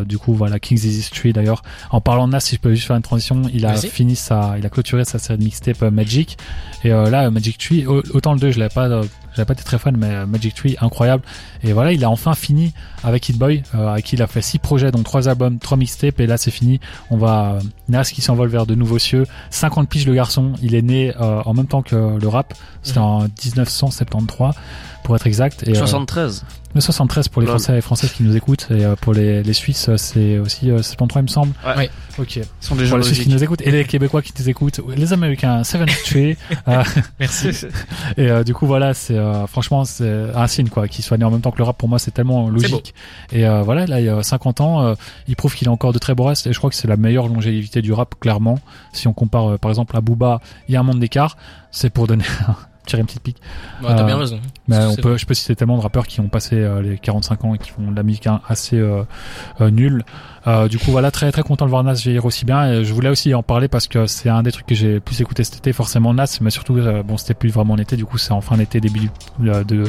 Du 0.07 0.17
coup 0.17 0.33
voilà, 0.33 0.57
King's 0.59 0.83
History 0.85 1.33
d'ailleurs. 1.33 1.61
En 1.91 1.99
parlant 1.99 2.27
de 2.27 2.31
Nas, 2.33 2.39
si 2.39 2.55
je 2.55 2.61
peux 2.61 2.73
juste 2.73 2.87
faire 2.87 2.95
une 2.95 3.01
transition, 3.01 3.41
il 3.53 3.65
a 3.65 3.75
fini 3.75 4.15
sa, 4.15 4.55
il 4.57 4.65
a 4.65 4.69
clôturé 4.69 5.03
sa 5.03 5.19
série 5.19 5.37
de 5.39 5.43
mixtape 5.43 5.81
Magic. 5.81 6.37
Et 6.85 6.89
là, 6.89 7.29
Magic 7.29 7.57
Tree, 7.57 7.85
au- 7.85 8.01
autant 8.13 8.33
le 8.33 8.39
2, 8.39 8.51
je 8.51 8.59
l'avais 8.59 8.73
pas, 8.73 8.87
j'avais 9.35 9.45
pas 9.45 9.53
été 9.53 9.63
très 9.63 9.77
fan, 9.79 9.97
mais 9.97 10.25
Magic 10.27 10.53
Tree, 10.55 10.77
incroyable. 10.79 11.23
Et 11.63 11.73
voilà, 11.73 11.91
il 11.91 12.03
a 12.05 12.09
enfin 12.09 12.35
fini 12.35 12.73
avec 13.03 13.27
Hit 13.27 13.37
Boy, 13.37 13.63
euh, 13.73 13.87
avec 13.89 14.05
qui 14.05 14.15
il 14.15 14.21
a 14.21 14.27
fait 14.27 14.41
six 14.41 14.59
projets, 14.59 14.91
donc 14.91 15.03
trois 15.15 15.29
albums, 15.29 15.59
trois 15.59 15.77
mixtapes, 15.77 16.19
et 16.19 16.27
là 16.27 16.35
c'est 16.35 16.51
fini. 16.51 16.81
On 17.09 17.15
va 17.15 17.53
euh, 17.53 17.61
Nas 17.87 18.03
qui 18.03 18.19
s'envole 18.21 18.49
vers 18.49 18.65
de 18.65 18.75
nouveaux 18.75 18.99
cieux. 18.99 19.25
50 19.49 19.87
piges 19.87 20.05
le 20.05 20.13
garçon, 20.13 20.51
il 20.61 20.75
est 20.75 20.81
né 20.81 21.13
euh, 21.21 21.41
en 21.45 21.53
même 21.53 21.67
temps 21.67 21.81
que 21.81 22.19
le 22.19 22.27
rap. 22.27 22.53
C'était 22.83 22.99
en 22.99 23.19
1973 23.21 24.53
pour 25.05 25.15
être 25.15 25.27
exact. 25.27 25.63
Et, 25.67 25.71
euh, 25.71 25.75
73. 25.75 26.43
le 26.73 26.81
73 26.81 27.29
pour 27.29 27.41
les 27.41 27.47
Lol. 27.47 27.57
Français 27.57 27.77
et 27.77 27.81
Françaises 27.81 28.11
qui 28.11 28.23
nous 28.23 28.35
écoutent, 28.35 28.67
et 28.71 28.83
euh, 28.83 28.95
pour 28.95 29.13
les, 29.13 29.43
les 29.43 29.53
Suisses, 29.53 29.87
euh, 29.87 29.97
c'est 29.97 30.39
aussi 30.39 30.71
euh, 30.71 30.81
73 30.81 31.21
il 31.21 31.23
me 31.23 31.27
semble. 31.27 31.53
Ouais. 31.65 31.77
Ouais. 31.77 31.89
Ok. 32.17 32.37
Ils 32.37 32.45
sont 32.59 32.75
des 32.75 32.85
gens 32.85 32.97
les 32.97 33.03
Suisses 33.03 33.19
qui 33.19 33.29
nous 33.29 33.43
écoutent 33.43 33.61
et 33.61 33.71
les 33.71 33.83
Québécois 33.83 34.21
qui 34.21 34.31
nous 34.39 34.49
écoutent, 34.49 34.79
les 34.95 35.13
Américains, 35.13 35.63
73. 35.63 36.37
euh, 36.67 36.83
Merci. 37.19 37.49
et 38.17 38.29
euh, 38.29 38.43
du 38.43 38.53
coup 38.53 38.65
voilà, 38.65 38.93
c'est 38.93 39.17
euh, 39.17 39.47
franchement 39.47 39.83
c'est 39.85 40.27
un 40.33 40.47
signe 40.47 40.69
quoi, 40.69 40.87
qu'il 40.87 41.03
soit 41.03 41.17
né 41.17 41.25
en 41.25 41.31
même 41.31 41.41
temps 41.41 41.51
que 41.51 41.57
le 41.57 41.63
rap 41.63 41.77
pour 41.77 41.89
moi 41.89 41.99
c'est 41.99 42.11
tellement 42.11 42.49
logique. 42.49 42.93
Et 43.31 43.45
euh, 43.45 43.61
voilà, 43.63 43.85
là 43.85 43.99
il 43.99 44.05
y 44.05 44.09
a 44.09 44.23
50 44.23 44.61
ans, 44.61 44.81
euh, 44.85 44.95
il 45.27 45.35
prouve 45.35 45.55
qu'il 45.55 45.67
a 45.67 45.71
encore 45.71 45.93
de 45.93 45.99
très 45.99 46.15
beaux 46.15 46.23
restes 46.25 46.47
et 46.47 46.53
je 46.53 46.57
crois 46.57 46.69
que 46.69 46.75
c'est 46.75 46.87
la 46.87 46.97
meilleure 46.97 47.27
longévité 47.27 47.81
du 47.81 47.91
rap 47.91 48.15
clairement. 48.19 48.59
Si 48.93 49.07
on 49.07 49.13
compare 49.13 49.51
euh, 49.51 49.57
par 49.57 49.71
exemple 49.71 49.97
à 49.97 50.01
Booba, 50.01 50.39
il 50.67 50.73
y 50.73 50.77
a 50.77 50.79
un 50.79 50.83
monde 50.83 50.99
d'écart, 50.99 51.37
c'est 51.71 51.89
pour 51.89 52.07
donner 52.07 52.25
tirer 52.85 53.01
une 53.01 53.05
petite 53.07 53.21
pique. 53.23 53.41
Ouais, 53.81 53.89
t'as 53.95 54.03
Euh, 54.03 54.05
bien 54.05 54.17
raison. 54.17 54.39
Mais 54.67 54.77
on 54.85 54.95
peut, 54.95 55.17
je 55.17 55.25
peux 55.25 55.33
citer 55.33 55.55
tellement 55.55 55.77
de 55.77 55.81
rappeurs 55.81 56.07
qui 56.07 56.19
ont 56.19 56.27
passé 56.29 56.55
euh, 56.55 56.81
les 56.81 56.97
45 56.97 57.45
ans 57.45 57.55
et 57.55 57.57
qui 57.57 57.69
font 57.71 57.91
de 57.91 57.95
la 57.95 58.03
musique 58.03 58.27
assez 58.47 58.77
euh, 58.77 59.03
euh, 59.61 59.69
nulle. 59.69 60.03
Euh, 60.47 60.67
du 60.67 60.77
coup, 60.77 60.91
voilà, 60.91 61.09
très 61.09 61.31
très 61.31 61.41
content 61.41 61.65
de 61.65 61.71
voir 61.71 61.83
Nas 61.83 61.93
vieillir 61.93 62.23
aussi 62.25 62.45
bien. 62.45 62.71
Et 62.71 62.85
je 62.85 62.93
voulais 62.93 63.09
aussi 63.09 63.33
en 63.33 63.41
parler 63.41 63.67
parce 63.67 63.87
que 63.87 64.05
c'est 64.05 64.29
un 64.29 64.43
des 64.43 64.51
trucs 64.51 64.67
que 64.67 64.75
j'ai 64.75 64.99
plus 64.99 65.19
écouté 65.21 65.43
cet 65.43 65.57
été, 65.57 65.73
forcément 65.73 66.13
Nas, 66.13 66.37
mais 66.41 66.51
surtout, 66.51 66.77
euh, 66.77 67.01
bon, 67.01 67.17
c'était 67.17 67.33
plus 67.33 67.49
vraiment 67.49 67.75
l'été, 67.75 67.95
du 67.97 68.05
coup, 68.05 68.19
c'est 68.19 68.31
en 68.31 68.41
fin 68.41 68.55
d'été, 68.57 68.79
début 68.79 69.09
euh, 69.43 69.63
de, 69.63 69.85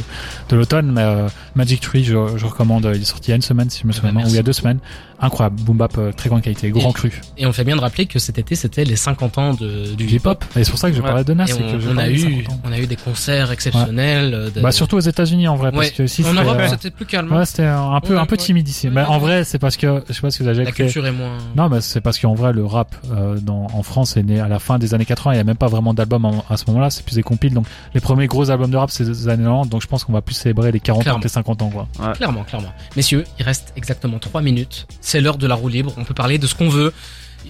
de 0.48 0.56
l'automne. 0.56 0.92
Mais 0.92 1.02
euh, 1.02 1.28
Magic 1.56 1.80
Tree, 1.82 2.04
je, 2.04 2.14
je 2.36 2.46
recommande. 2.46 2.90
Il 2.94 3.02
est 3.02 3.04
sorti 3.04 3.28
il 3.28 3.30
y 3.30 3.32
a 3.32 3.36
une 3.36 3.42
semaine, 3.42 3.68
si 3.68 3.82
je 3.82 3.86
me 3.86 3.92
souviens, 3.92 4.12
bien, 4.12 4.24
ou 4.24 4.28
il 4.28 4.34
y 4.34 4.38
a 4.38 4.42
deux 4.42 4.54
semaines. 4.54 4.78
Incroyable, 5.20 5.60
boom 5.62 5.76
bap, 5.78 5.96
euh, 5.98 6.12
très 6.12 6.28
grande 6.28 6.42
qualité, 6.42 6.70
grand 6.70 6.90
Et- 6.90 6.94
cru. 6.94 7.20
Et 7.38 7.46
on 7.46 7.52
fait 7.52 7.64
bien 7.64 7.76
de 7.76 7.80
rappeler 7.80 8.06
que 8.06 8.18
cet 8.18 8.38
été, 8.38 8.54
c'était 8.54 8.84
les 8.84 8.96
50 8.96 9.38
ans 9.38 9.54
de, 9.54 9.94
du 9.94 10.04
hip-hop. 10.06 10.44
Et 10.56 10.64
c'est 10.64 10.70
pour 10.70 10.78
ça 10.78 10.90
que 10.90 10.96
je 10.96 11.00
Ouais. 11.00 11.06
parlais 11.08 11.24
de 11.24 11.32
Nas. 11.34 11.46
Et 11.46 11.48
que 11.58 11.62
on, 11.76 11.80
je 11.80 11.88
on 11.88 11.96
a 11.96 12.08
eu, 12.08 12.18
50 12.18 12.50
ans. 12.52 12.60
on 12.64 12.72
a 12.72 12.78
eu 12.78 12.86
des 12.86 12.96
concerts 12.96 13.50
exceptionnels. 13.52 14.50
de- 14.54 14.60
Bah, 14.60 14.72
surtout 14.72 14.96
aux 14.96 15.00
États-Unis 15.00 15.48
en 15.48 15.56
vrai, 15.56 15.70
parce 15.72 15.86
Ouais. 15.86 15.92
que 15.92 16.06
si 16.06 16.24
en 16.24 16.32
Europe, 16.34 16.56
euh, 16.58 16.68
c'était 16.68 16.90
plus 16.90 17.06
calme. 17.06 17.32
Ouais, 17.32 17.46
c'était 17.46 17.64
un 17.64 18.00
peu, 18.00 18.18
un 18.18 18.26
peu 18.26 18.36
timide 18.36 18.68
ici. 18.68 18.88
Mais 18.90 19.02
en 19.04 19.18
vrai, 19.18 19.44
c'est 19.44 19.58
parce 19.58 19.76
que, 19.76 20.02
je 20.08 20.12
sais 20.12 20.20
pas 20.20 20.30
si 20.30 20.42
vous 20.42 20.48
avez 20.48 20.64
La 20.64 20.72
culture 20.72 21.06
est 21.06 21.12
moins. 21.12 21.36
Non, 21.56 21.68
mais 21.68 21.80
c'est 21.80 22.00
parce 22.00 22.18
qu'en 22.18 22.34
vrai, 22.34 22.52
le 22.52 22.64
rap 22.64 22.94
euh, 23.12 23.38
dans, 23.40 23.66
en 23.72 23.82
France 23.82 24.16
est 24.16 24.22
né 24.22 24.40
à 24.40 24.48
la 24.48 24.58
fin 24.58 24.78
des 24.78 24.94
années 24.94 25.04
80. 25.04 25.34
Il 25.34 25.36
y 25.36 25.40
a 25.40 25.44
même 25.44 25.56
pas 25.56 25.68
vraiment 25.68 25.94
d'album 25.94 26.26
à 26.50 26.56
ce 26.56 26.64
moment-là. 26.68 26.90
C'est 26.90 27.04
plus 27.04 27.14
des 27.16 27.22
compiles. 27.22 27.54
Donc, 27.54 27.66
les 27.94 28.00
premiers 28.00 28.26
gros 28.26 28.50
albums 28.50 28.70
de 28.70 28.76
rap, 28.76 28.90
c'est 28.90 29.04
des 29.04 29.28
années 29.28 29.44
90. 29.44 29.70
Donc, 29.70 29.82
je 29.82 29.86
pense 29.86 30.04
qu'on 30.04 30.12
va 30.12 30.20
plus 30.20 30.34
célébrer 30.34 30.72
les 30.72 30.80
40 30.80 31.06
ans 31.08 31.18
que 31.18 31.22
les 31.24 31.28
50 31.28 31.62
ans, 31.62 31.70
quoi. 31.70 31.88
Clairement, 32.14 32.44
clairement. 32.44 32.72
Messieurs, 32.96 33.24
il 33.38 33.44
reste 33.44 33.72
exactement 33.76 34.18
3 34.18 34.42
minutes. 34.42 34.86
C'est 35.06 35.20
l'heure 35.20 35.38
de 35.38 35.46
la 35.46 35.54
roue 35.54 35.68
libre. 35.68 35.94
On 35.98 36.02
peut 36.04 36.14
parler 36.14 36.36
de 36.36 36.48
ce 36.48 36.56
qu'on 36.56 36.68
veut. 36.68 36.92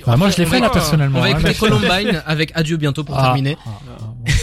Bah, 0.06 0.18
moi, 0.18 0.28
je 0.28 0.36
l'ai 0.36 0.44
fait, 0.44 0.60
là, 0.60 0.68
personnellement. 0.68 1.20
On 1.20 1.22
va 1.22 1.28
hein, 1.28 1.38
écouter 1.38 1.54
Columbine 1.58 2.22
avec 2.26 2.52
Adieu 2.54 2.76
bientôt 2.76 3.02
pour 3.02 3.18
Ah, 3.18 3.22
terminer. 3.22 3.56
ah, 3.64 3.70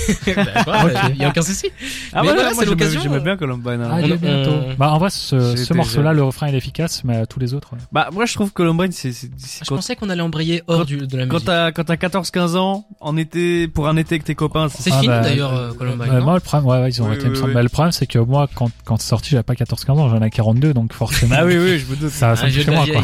ah. 0.68 1.10
Il 1.10 1.18
y 1.22 1.26
a 1.26 1.30
aucun 1.30 1.42
souci. 1.42 1.68
Ah 2.14 2.22
Mais 2.22 2.30
ouais, 2.30 2.34
voilà, 2.36 2.54
moi, 2.54 2.64
c'est 2.64 2.70
j'aimais- 2.70 2.84
l'occasion. 2.86 3.20
Bien 3.24 3.38
Columbine. 3.38 3.82
hein. 3.82 3.90
Ah, 3.92 3.98
on- 4.02 4.50
on- 4.72 4.74
Bah, 4.78 4.92
en 4.92 4.98
vrai, 4.98 5.10
ce, 5.10 5.74
morceau-là, 5.74 6.10
jeune. 6.10 6.18
le 6.18 6.24
refrain, 6.24 6.48
il 6.50 6.56
est 6.56 6.58
efficace, 6.58 7.04
mais 7.04 7.26
tous 7.26 7.40
les 7.40 7.54
autres, 7.54 7.74
ouais. 7.74 7.80
Bah, 7.92 8.10
moi, 8.12 8.26
je 8.26 8.34
trouve 8.34 8.52
Columbine, 8.52 8.92
c'est, 8.92 9.12
c'est 9.12 9.30
Je 9.64 9.66
quand, 9.70 9.76
pensais 9.76 9.96
qu'on 9.96 10.10
allait 10.10 10.22
embrayer 10.22 10.64
hors 10.68 10.80
quand- 10.80 10.86
du, 10.86 10.98
de 11.08 11.18
la 11.18 11.26
quand 11.26 11.34
musique. 11.36 11.46
t'as, 11.48 11.72
quand 11.72 11.84
t'as 11.84 11.96
14-15 11.96 12.56
ans, 12.56 12.86
en 13.00 13.16
été, 13.18 13.68
pour 13.68 13.88
un 13.88 13.96
été 13.98 14.16
avec 14.16 14.24
tes 14.26 14.36
copains, 14.36 14.68
c'est 14.70 14.92
Ah, 14.92 14.96
fini 14.96 15.08
bah, 15.08 15.22
d'ailleurs, 15.22 15.54
euh, 15.54 15.72
Columbine. 15.74 16.20
Moi, 16.20 16.34
le 16.36 16.40
problème, 16.40 16.70
ouais, 16.70 16.82
ouais, 16.82 16.90
ils 16.90 17.02
ont 17.02 17.06
Oui, 17.06 17.12
arrêté, 17.12 17.26
il 17.26 17.30
me 17.30 17.34
oui, 17.36 17.38
semble. 17.40 17.50
oui. 17.52 17.56
Mais 17.56 17.64
le 17.64 17.70
problème, 17.70 17.92
c'est 17.92 18.08
que 18.08 18.20
moi, 18.20 18.48
quand, 18.54 18.70
quand 18.86 18.98
c'est 19.02 19.08
sorti, 19.10 19.30
j'avais 19.32 19.44
pas 19.44 19.54
14-15 19.56 20.00
ans, 20.00 20.10
j'en 20.10 20.22
ai 20.22 20.30
42, 20.30 20.74
donc 20.74 20.94
forcément. 20.94 21.36
Ah 21.40 21.46
oui, 21.46 21.58
oui, 21.58 21.80
je 21.80 21.86
me 21.92 21.96
doute. 21.96 22.10
Ça, 22.12 22.36
ça 22.36 22.46
Un 22.46 22.50
me 22.50 22.72
moi, 22.72 22.86
quoi. 22.86 23.02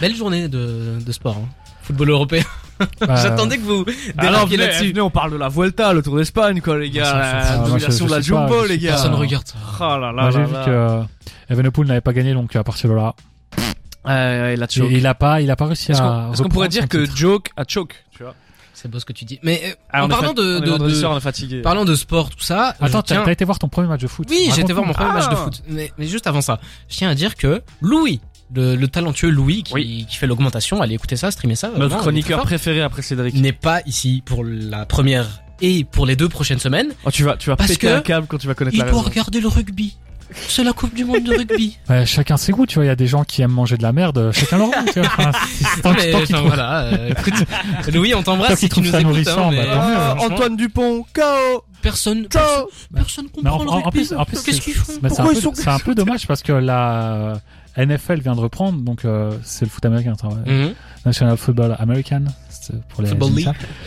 Belle 0.00 0.14
journée 0.16 0.48
de, 0.48 0.98
de 1.04 1.12
sport. 1.12 1.36
hein. 1.38 1.48
Football 1.82 2.10
européen. 2.10 2.42
Bah, 3.00 3.16
J'attendais 3.16 3.58
que 3.58 3.62
vous 3.62 3.84
dérapiez 4.20 4.56
là-dessus. 4.56 4.94
on 5.00 5.10
parle 5.10 5.32
de 5.32 5.36
la 5.36 5.48
Vuelta, 5.48 5.92
le 5.92 6.02
Tour 6.02 6.16
d'Espagne, 6.16 6.60
quoi, 6.60 6.78
les 6.78 6.86
Ah, 6.86 6.96
gars. 6.96 7.04
ça, 7.04 7.56
La 7.62 7.68
domination 7.68 8.06
de 8.06 8.10
la 8.10 8.20
Jumbo, 8.20 8.64
les 8.66 8.78
gars. 8.78 8.90
Personne 8.90 9.14
regarde. 9.14 9.44
Oh 9.80 9.82
là 9.98 10.12
là 10.12 10.30
j'ai 10.30 10.42
vu 10.44 10.52
que 10.52 10.70
euh, 10.70 11.02
Evenepoel 11.48 11.86
n'avait 11.88 12.00
pas 12.00 12.12
gagné, 12.12 12.32
donc 12.34 12.54
à 12.56 12.64
partir 12.64 12.90
de 12.90 12.94
là, 12.94 13.14
il 14.06 14.62
a 14.62 14.66
choke. 14.68 14.88
il 14.90 15.06
a 15.06 15.14
pas, 15.14 15.40
il 15.40 15.50
a 15.50 15.56
pas 15.56 15.66
réussi 15.66 15.92
Est-ce 15.92 16.00
à. 16.00 16.04
qu'on, 16.26 16.32
est-ce 16.32 16.42
qu'on 16.42 16.48
pourrait 16.48 16.68
dire 16.68 16.88
que. 16.88 17.04
Joke 17.14 17.48
a 17.56 17.64
choke, 17.66 17.94
tu 18.16 18.22
vois? 18.22 18.34
C'est 18.72 18.90
beau 18.90 18.98
ce 18.98 19.04
que 19.04 19.12
tu 19.12 19.26
dis. 19.26 19.38
Mais 19.42 19.60
euh, 19.66 19.72
Ah, 19.92 20.04
en 20.04 20.06
est 20.06 20.10
parlant 20.10 20.32
de, 20.32 20.56
est 20.56 20.60
de, 20.62 20.70
vendredi 20.70 20.94
de- 20.94 20.98
soir, 21.00 21.12
on 21.12 21.18
est 21.18 21.20
fatigué. 21.20 21.60
parlant 21.60 21.84
de 21.84 21.94
sport, 21.94 22.30
tout 22.30 22.40
ça. 22.40 22.74
Attends, 22.80 23.02
tiens- 23.02 23.22
t'as 23.24 23.32
été 23.32 23.44
voir 23.44 23.58
ton 23.58 23.68
premier 23.68 23.88
match 23.88 24.00
de 24.00 24.06
foot 24.06 24.26
Oui, 24.30 24.50
j'ai 24.54 24.62
été 24.62 24.72
voir 24.72 24.86
mon 24.86 24.94
premier 24.94 25.12
match 25.12 25.28
de 25.28 25.34
Ah. 25.34 25.36
foot. 25.36 25.62
Mais, 25.68 25.92
mais 25.98 26.06
juste 26.06 26.26
avant 26.26 26.40
ça, 26.40 26.58
je 26.88 26.96
tiens 26.96 27.10
à 27.10 27.14
dire 27.14 27.36
que 27.36 27.60
Louis, 27.82 28.20
le, 28.54 28.74
le 28.76 28.88
talentueux 28.88 29.30
Louis, 29.30 29.62
qui, 29.62 29.74
Oui. 29.74 30.06
qui 30.08 30.16
fait 30.16 30.26
l'augmentation, 30.26 30.80
allez 30.82 30.94
écouter 30.94 31.16
ça, 31.16 31.30
streamer 31.30 31.54
ça. 31.56 31.70
Notre 31.76 31.98
chroniqueur 31.98 32.42
préféré 32.42 32.80
après 32.82 33.02
Cédric. 33.02 33.34
n'est 33.34 33.52
pas 33.52 33.80
ici 33.86 34.22
pour 34.24 34.44
la 34.44 34.86
première 34.86 35.42
et 35.60 35.84
pour 35.84 36.06
les 36.06 36.16
deux 36.16 36.28
prochaines 36.28 36.58
semaines. 36.58 36.88
Oh, 37.04 37.10
tu 37.10 37.22
vas, 37.22 37.36
tu 37.36 37.50
vas 37.50 37.56
Parce 37.56 37.70
péter 37.72 37.86
que 37.88 37.92
un 37.92 38.00
câble 38.00 38.26
quand 38.26 38.38
tu 38.38 38.46
vas 38.46 38.54
connaître 38.54 38.76
Il 38.76 38.82
la 38.82 38.90
doit 38.90 39.02
regarder 39.02 39.40
le 39.40 39.48
rugby. 39.48 39.96
C'est 40.32 40.62
la 40.62 40.72
Coupe 40.72 40.94
du 40.94 41.04
Monde 41.04 41.24
de 41.24 41.36
rugby. 41.36 41.76
Ouais, 41.90 42.06
chacun 42.06 42.36
ses 42.36 42.52
goûts, 42.52 42.64
tu 42.64 42.76
vois. 42.76 42.84
Il 42.84 42.86
y 42.86 42.90
a 42.90 42.94
des 42.96 43.08
gens 43.08 43.24
qui 43.24 43.42
aiment 43.42 43.50
manger 43.50 43.76
de 43.76 43.82
la 43.82 43.92
merde, 43.92 44.30
chacun 44.32 44.58
leur 44.58 44.68
goût, 44.68 44.74
tu 44.92 45.00
vois. 45.00 45.08
Enfin, 45.18 45.32
c'est- 45.52 45.80
tant, 45.82 45.92
Mais, 45.92 46.12
tant 46.12 46.18
enfin, 46.22 46.40
voilà, 46.42 46.82
euh, 46.84 47.10
écoute, 47.10 47.34
Louis, 47.92 48.14
on 48.14 48.22
t'embrasse 48.22 48.58
si 48.60 48.68
tu 48.68 48.80
nous 48.80 48.90
ça 48.90 49.00
écoutes. 49.00 49.10
nourrissant, 49.10 49.48
hein, 49.48 49.50
mais, 49.50 49.66
bah, 49.66 49.74
tant 49.74 49.88
mieux. 49.88 49.92
euh, 49.92 49.96
Ah, 49.98 50.14
franchement, 50.16 50.34
Antoine 50.36 50.56
Dupont, 50.56 51.04
KO 51.12 51.64
personne, 51.82 52.28
personne, 52.28 52.64
personne 52.94 53.24
Mais 53.24 53.50
comprend 53.50 53.56
en, 53.58 53.64
le 53.64 53.70
en- 53.70 53.72
en 53.72 53.76
rugby. 53.82 53.90
plus, 53.90 54.12
en 54.12 54.24
plus, 54.24 54.40
Qu'est-ce 54.42 54.56
c'est 54.58 54.62
qu'ils 54.62 54.74
font? 54.74 54.92
mais 55.02 55.08
c'est 55.10 55.68
un 55.68 55.78
peu 55.80 55.94
dommage 55.96 56.26
parce 56.28 56.42
que 56.42 56.52
la 56.52 57.40
NFL 57.76 58.20
vient 58.20 58.34
de 58.34 58.40
reprendre, 58.40 58.80
donc 58.82 59.04
euh, 59.04 59.32
c'est 59.42 59.64
le 59.64 59.70
foot 59.70 59.84
américain, 59.84 60.14
ça. 60.20 60.28
Mhm. 60.28 60.74
National 61.06 61.36
Football 61.36 61.76
American, 61.78 62.22
c'est 62.50 62.78
pour 62.88 63.02
les. 63.02 63.10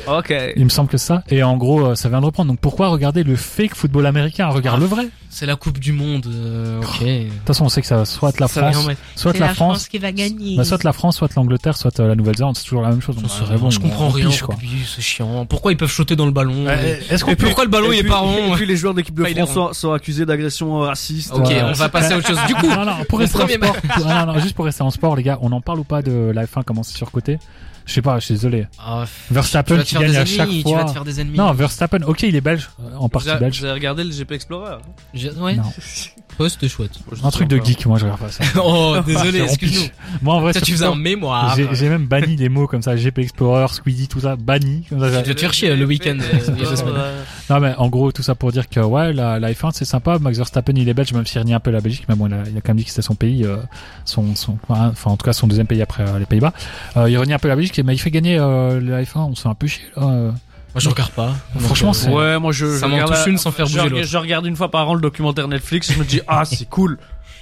Ok. 0.07 0.34
Il 0.55 0.64
me 0.64 0.70
semble 0.70 0.89
que 0.89 0.97
c'est 0.97 1.07
ça. 1.07 1.24
Et 1.30 1.43
en 1.43 1.57
gros, 1.57 1.86
euh, 1.88 1.95
ça 1.95 2.09
vient 2.09 2.20
de 2.22 2.26
reprendre. 2.26 2.49
Donc 2.51 2.59
pourquoi 2.59 2.88
regarder 2.88 3.24
le 3.24 3.36
fake 3.36 3.76
football 3.76 4.05
américain? 4.07 4.47
Regarde 4.47 4.80
le 4.80 4.88
vrai. 4.88 5.05
De 5.05 5.11
C'est 5.30 5.45
la 5.45 5.55
Coupe 5.55 5.80
du 5.80 5.91
Monde, 5.93 6.26
euh, 6.28 6.80
ok. 6.82 6.99
toute 6.99 7.47
façon, 7.47 7.66
on 7.66 7.70
sait 7.70 7.82
que 7.82 7.88
ça 7.88 7.97
va 7.97 8.05
soit 8.05 8.39
la 8.39 8.47
Ça 8.47 8.72
France, 8.72 8.88
soit 9.16 9.34
c'est 9.34 9.39
la 9.39 9.53
France, 9.53 9.88
qui 9.88 9.97
va 9.99 10.11
gagner. 10.11 10.57
bah, 10.57 10.64
soit 10.64 10.84
la 10.84 10.93
France, 10.93 11.18
soit 11.18 11.34
l'Angleterre, 11.36 11.76
soit 11.78 11.99
euh, 11.99 12.07
la 12.07 12.16
Nouvelle-Zélande. 12.16 12.55
C'est 12.57 12.64
toujours 12.66 12.82
la 12.84 12.89
même 12.89 13.01
chose. 13.01 13.16
Donc, 13.16 13.26
rien, 13.32 13.57
bon, 13.57 13.70
je 13.70 13.80
comprends 13.80 14.09
rien. 14.09 14.30
C'est 14.32 15.01
chiant. 15.01 15.45
Pourquoi 15.45 15.72
ils 15.72 15.78
peuvent 15.78 15.91
sauter 15.91 16.16
dans 16.16 16.26
le 16.26 16.32
ballon 16.32 16.68
Est-ce 17.09 17.24
qu'on 17.24 17.32
Et 17.32 17.36
peut 17.36 17.45
pourquoi 17.45 17.64
le 17.66 17.70
ballon 17.70 17.91
il 17.91 17.99
est 17.99 18.03
pas 18.03 18.18
rond 18.20 18.53
Et 18.53 18.55
puis 18.57 18.66
les 18.66 18.76
joueurs 18.76 18.93
d'équipe 18.93 19.16
de 19.16 19.24
il 19.30 19.38
est 19.38 19.41
France 19.45 19.53
sont, 19.53 19.74
sont 19.74 19.91
accusés 19.91 20.26
d'agression 20.26 20.80
raciste. 20.80 21.32
Ok, 21.34 21.47
Ouais. 21.47 21.61
on 21.64 21.72
va 21.74 21.89
passer 21.89 22.14
à 22.14 22.18
autre 22.18 22.28
chose. 22.28 22.39
Du 22.47 22.55
coup, 22.55 22.68
non, 22.68 22.86
non, 22.86 22.93
pour 23.07 23.20
le 23.20 23.26
rester 23.26 23.38
en 23.38 23.45
premier 23.45 23.55
sport, 23.55 23.76
pour- 23.76 24.05
non, 24.05 24.26
non, 24.26 24.39
juste 24.39 24.55
pour 24.55 24.66
rester 24.66 24.82
en 24.84 24.91
sport, 24.91 25.16
les 25.16 25.24
gars, 25.24 25.38
on 25.41 25.51
en 25.51 25.61
parle 25.61 25.80
ou 25.80 25.84
pas 25.84 26.01
de 26.01 26.32
la 26.34 26.45
F1 26.45 26.64
comment 26.66 26.84
c'est 26.84 26.97
surcoté 27.04 27.39
Je 27.86 27.93
sais 27.93 28.01
pas, 28.01 28.18
je 28.20 28.26
suis 28.26 28.34
désolé. 28.36 28.66
Ah, 28.80 29.04
Verstappen 29.30 29.84
qui 29.84 29.95
gagne 29.95 30.16
à 30.16 30.26
chaque 30.26 30.49
tu 30.49 30.62
vas 30.64 30.70
fois. 30.70 30.86
te 30.86 30.91
faire 30.91 31.04
des 31.04 31.20
ennemis. 31.20 31.38
Non, 31.38 31.51
Verstappen, 31.54 32.01
ok, 32.04 32.24
il 32.24 32.36
est 32.36 32.41
belge, 32.41 32.70
euh, 32.82 32.95
en 32.97 33.10
partie 33.10 33.28
Vous 33.28 33.32
avez- 33.34 33.39
belge. 33.41 33.60
vous 33.60 33.66
avez 33.66 33.74
regardé 33.74 34.04
le 34.06 34.12
GP 34.12 34.32
Explorer 34.32 34.78
Je- 35.14 35.30
ouais. 35.30 35.56
Non. 35.56 35.64
Ouais, 36.39 36.49
c'était 36.49 36.67
chouette. 36.67 36.91
Un 37.23 37.29
truc 37.29 37.47
de 37.47 37.57
geek, 37.63 37.86
moi 37.86 37.97
je 37.97 38.05
regarde 38.05 38.19
pas 38.21 38.29
ça. 38.31 38.43
Oh, 38.63 38.95
désolé, 39.05 39.41
excuse-nous. 39.41 39.88
Moi 40.21 40.36
en 40.36 40.41
vrai, 40.41 40.53
tu 40.53 40.71
faisais 40.71 40.86
un 40.86 40.95
mémoire. 40.95 41.55
j'ai- 41.73 41.89
même 41.89 42.05
banni 42.07 42.36
des 42.36 42.49
mots 42.49 42.67
comme 42.67 42.81
ça, 42.81 42.95
GP 42.95 43.19
Explorer, 43.19 43.67
Squeezie, 43.69 44.07
tout 44.07 44.19
ça, 44.21 44.36
banni. 44.36 44.86
Comme 44.89 44.99
ça, 44.99 45.21
Tu 45.21 45.36
te 45.36 45.39
faire 45.39 45.53
chier 45.53 45.75
le 45.75 45.86
week-end. 45.86 46.17
euh. 46.19 47.21
Non 47.49 47.59
mais 47.59 47.73
en 47.77 47.88
gros 47.89 48.11
tout 48.11 48.23
ça 48.23 48.36
pour 48.36 48.51
dire 48.51 48.69
que 48.69 48.79
ouais 48.79 49.13
la, 49.13 49.39
la 49.39 49.51
F1 49.51 49.71
c'est 49.73 49.86
sympa 49.86 50.17
Max 50.19 50.38
Verstappen 50.38 50.73
il 50.75 50.88
est 50.88 50.93
belge 50.93 51.13
même 51.13 51.25
s'il 51.25 51.39
renie 51.41 51.53
un 51.53 51.59
peu 51.59 51.71
la 51.71 51.81
Belgique 51.81 52.05
mais 52.07 52.15
bon 52.15 52.27
il 52.27 52.34
a, 52.34 52.38
il 52.49 52.57
a 52.57 52.61
quand 52.61 52.69
même 52.69 52.77
dit 52.77 52.84
que 52.86 52.89
c'était 52.89 53.01
son 53.01 53.15
pays 53.15 53.43
euh, 53.43 53.57
son, 54.05 54.34
son 54.36 54.57
enfin 54.69 55.11
en 55.11 55.17
tout 55.17 55.25
cas 55.25 55.34
son 55.34 55.47
deuxième 55.47 55.67
pays 55.67 55.81
après 55.81 56.03
euh, 56.07 56.19
les 56.19 56.25
Pays-Bas 56.25 56.53
euh, 56.97 57.09
il 57.09 57.17
renie 57.17 57.34
un 57.34 57.39
peu 57.39 57.49
la 57.49 57.55
Belgique 57.55 57.79
mais 57.84 57.93
il 57.93 57.97
fait 57.97 58.11
gagner 58.11 58.38
euh, 58.39 58.79
la 58.81 59.03
F1 59.03 59.19
on 59.19 59.36
se 59.36 59.41
fait 59.41 59.49
un 59.49 59.55
peu 59.55 59.67
chier 59.67 59.84
là 59.97 60.03
euh. 60.03 60.31
Moi, 60.74 60.80
je 60.82 60.89
regarde 60.89 61.11
pas. 61.11 61.36
Franchement, 61.59 61.89
Donc, 61.91 61.95
euh, 61.95 61.99
c'est- 61.99 62.09
Ouais, 62.09 62.39
moi 62.39 62.51
je, 62.51 62.65
Ça 62.65 62.80
je 62.80 62.86
m'en 62.88 62.93
regarde 62.95 63.13
touche 63.15 63.28
une 63.28 63.38
sans 63.38 63.51
faire 63.51 63.65
bouger 63.67 63.89
l'autre. 63.89 64.03
Je 64.07 64.17
regarde 64.17 64.45
une 64.45 64.55
fois 64.55 64.71
par 64.71 64.89
an 64.89 64.95
le 64.95 65.01
documentaire 65.01 65.47
Netflix, 65.47 65.91
je 65.93 65.99
me 65.99 66.03
dis 66.03 66.21
ah 66.28 66.45
c'est 66.45 66.67
cool. 66.67 66.97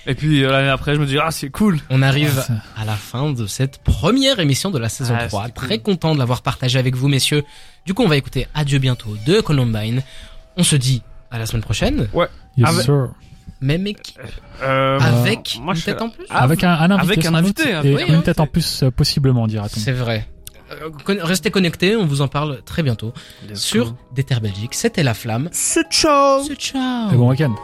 Et 0.08 0.16
puis 0.16 0.44
euh, 0.44 0.52
l'année 0.52 0.68
après, 0.70 0.96
je 0.96 1.00
me 1.00 1.06
dis 1.06 1.18
ah 1.18 1.32
c'est 1.32 1.50
cool. 1.50 1.80
On 1.90 2.02
arrive 2.02 2.36
Ouais, 2.36 2.42
ça- 2.44 2.54
à 2.76 2.84
la 2.86 2.96
fin 2.96 3.32
de 3.32 3.46
cette 3.48 3.78
première 3.84 4.40
émission 4.40 4.70
de 4.72 4.80
la 4.80 4.90
saison 4.90 5.16
Ah, 5.18 5.28
3. 5.28 5.44
c'était 5.46 5.60
cool. 5.60 5.68
Très 5.68 5.80
content 5.80 6.14
de 6.14 6.20
l'avoir 6.20 6.42
partagé 6.42 6.78
avec 6.80 6.96
vous, 6.96 7.08
messieurs. 7.08 7.44
Du 7.86 7.94
coup, 7.94 8.04
on 8.04 8.08
va 8.08 8.18
écouter 8.18 8.48
Adieu 8.54 8.80
bientôt 8.80 9.16
de 9.26 9.40
Columbine. 9.42 10.02
On 10.58 10.64
se 10.64 10.76
dit 10.76 11.02
à 11.30 11.38
la 11.40 11.46
semaine 11.46 11.64
prochaine. 11.64 12.10
Yes, 12.58 12.68
Avec- 12.70 12.82
sir. 12.84 13.10
Même 13.62 13.86
équipe. 13.86 14.18
Euh, 14.64 15.00
Avec 15.00 15.60
moi, 15.62 15.76
une 15.76 15.80
je 15.80 15.86
tête 15.86 16.02
en 16.02 16.10
plus. 16.10 16.26
Ah, 16.32 16.42
avec 16.44 16.64
un, 16.64 16.72
un 16.74 16.90
invité, 16.92 17.12
avec 17.14 17.26
un 17.28 17.34
invité, 17.36 17.70
et 17.84 17.96
Oui, 17.96 18.04
une 18.08 18.16
hein. 18.16 18.22
tête 18.22 18.40
en 18.40 18.48
plus, 18.48 18.82
euh, 18.82 18.90
possiblement, 18.90 19.46
dira-t-on. 19.46 19.80
C'est 19.80 19.92
vrai. 19.92 20.28
Euh, 20.72 20.90
Restez 21.24 21.52
connectés, 21.52 21.96
on 21.96 22.06
vous 22.06 22.22
en 22.22 22.28
parle 22.28 22.62
très 22.64 22.84
bientôt 22.84 23.14
sur 23.54 23.94
Déter 24.14 24.40
Belgique. 24.42 24.74
C'était 24.74 25.04
La 25.04 25.14
Flamme. 25.14 25.50
C'est 25.52 25.90
ciao. 25.92 26.44
C'est 26.44 26.56
ciao. 26.56 27.12
Et 27.12 27.16
bon 27.16 27.30
week-end. 27.30 27.56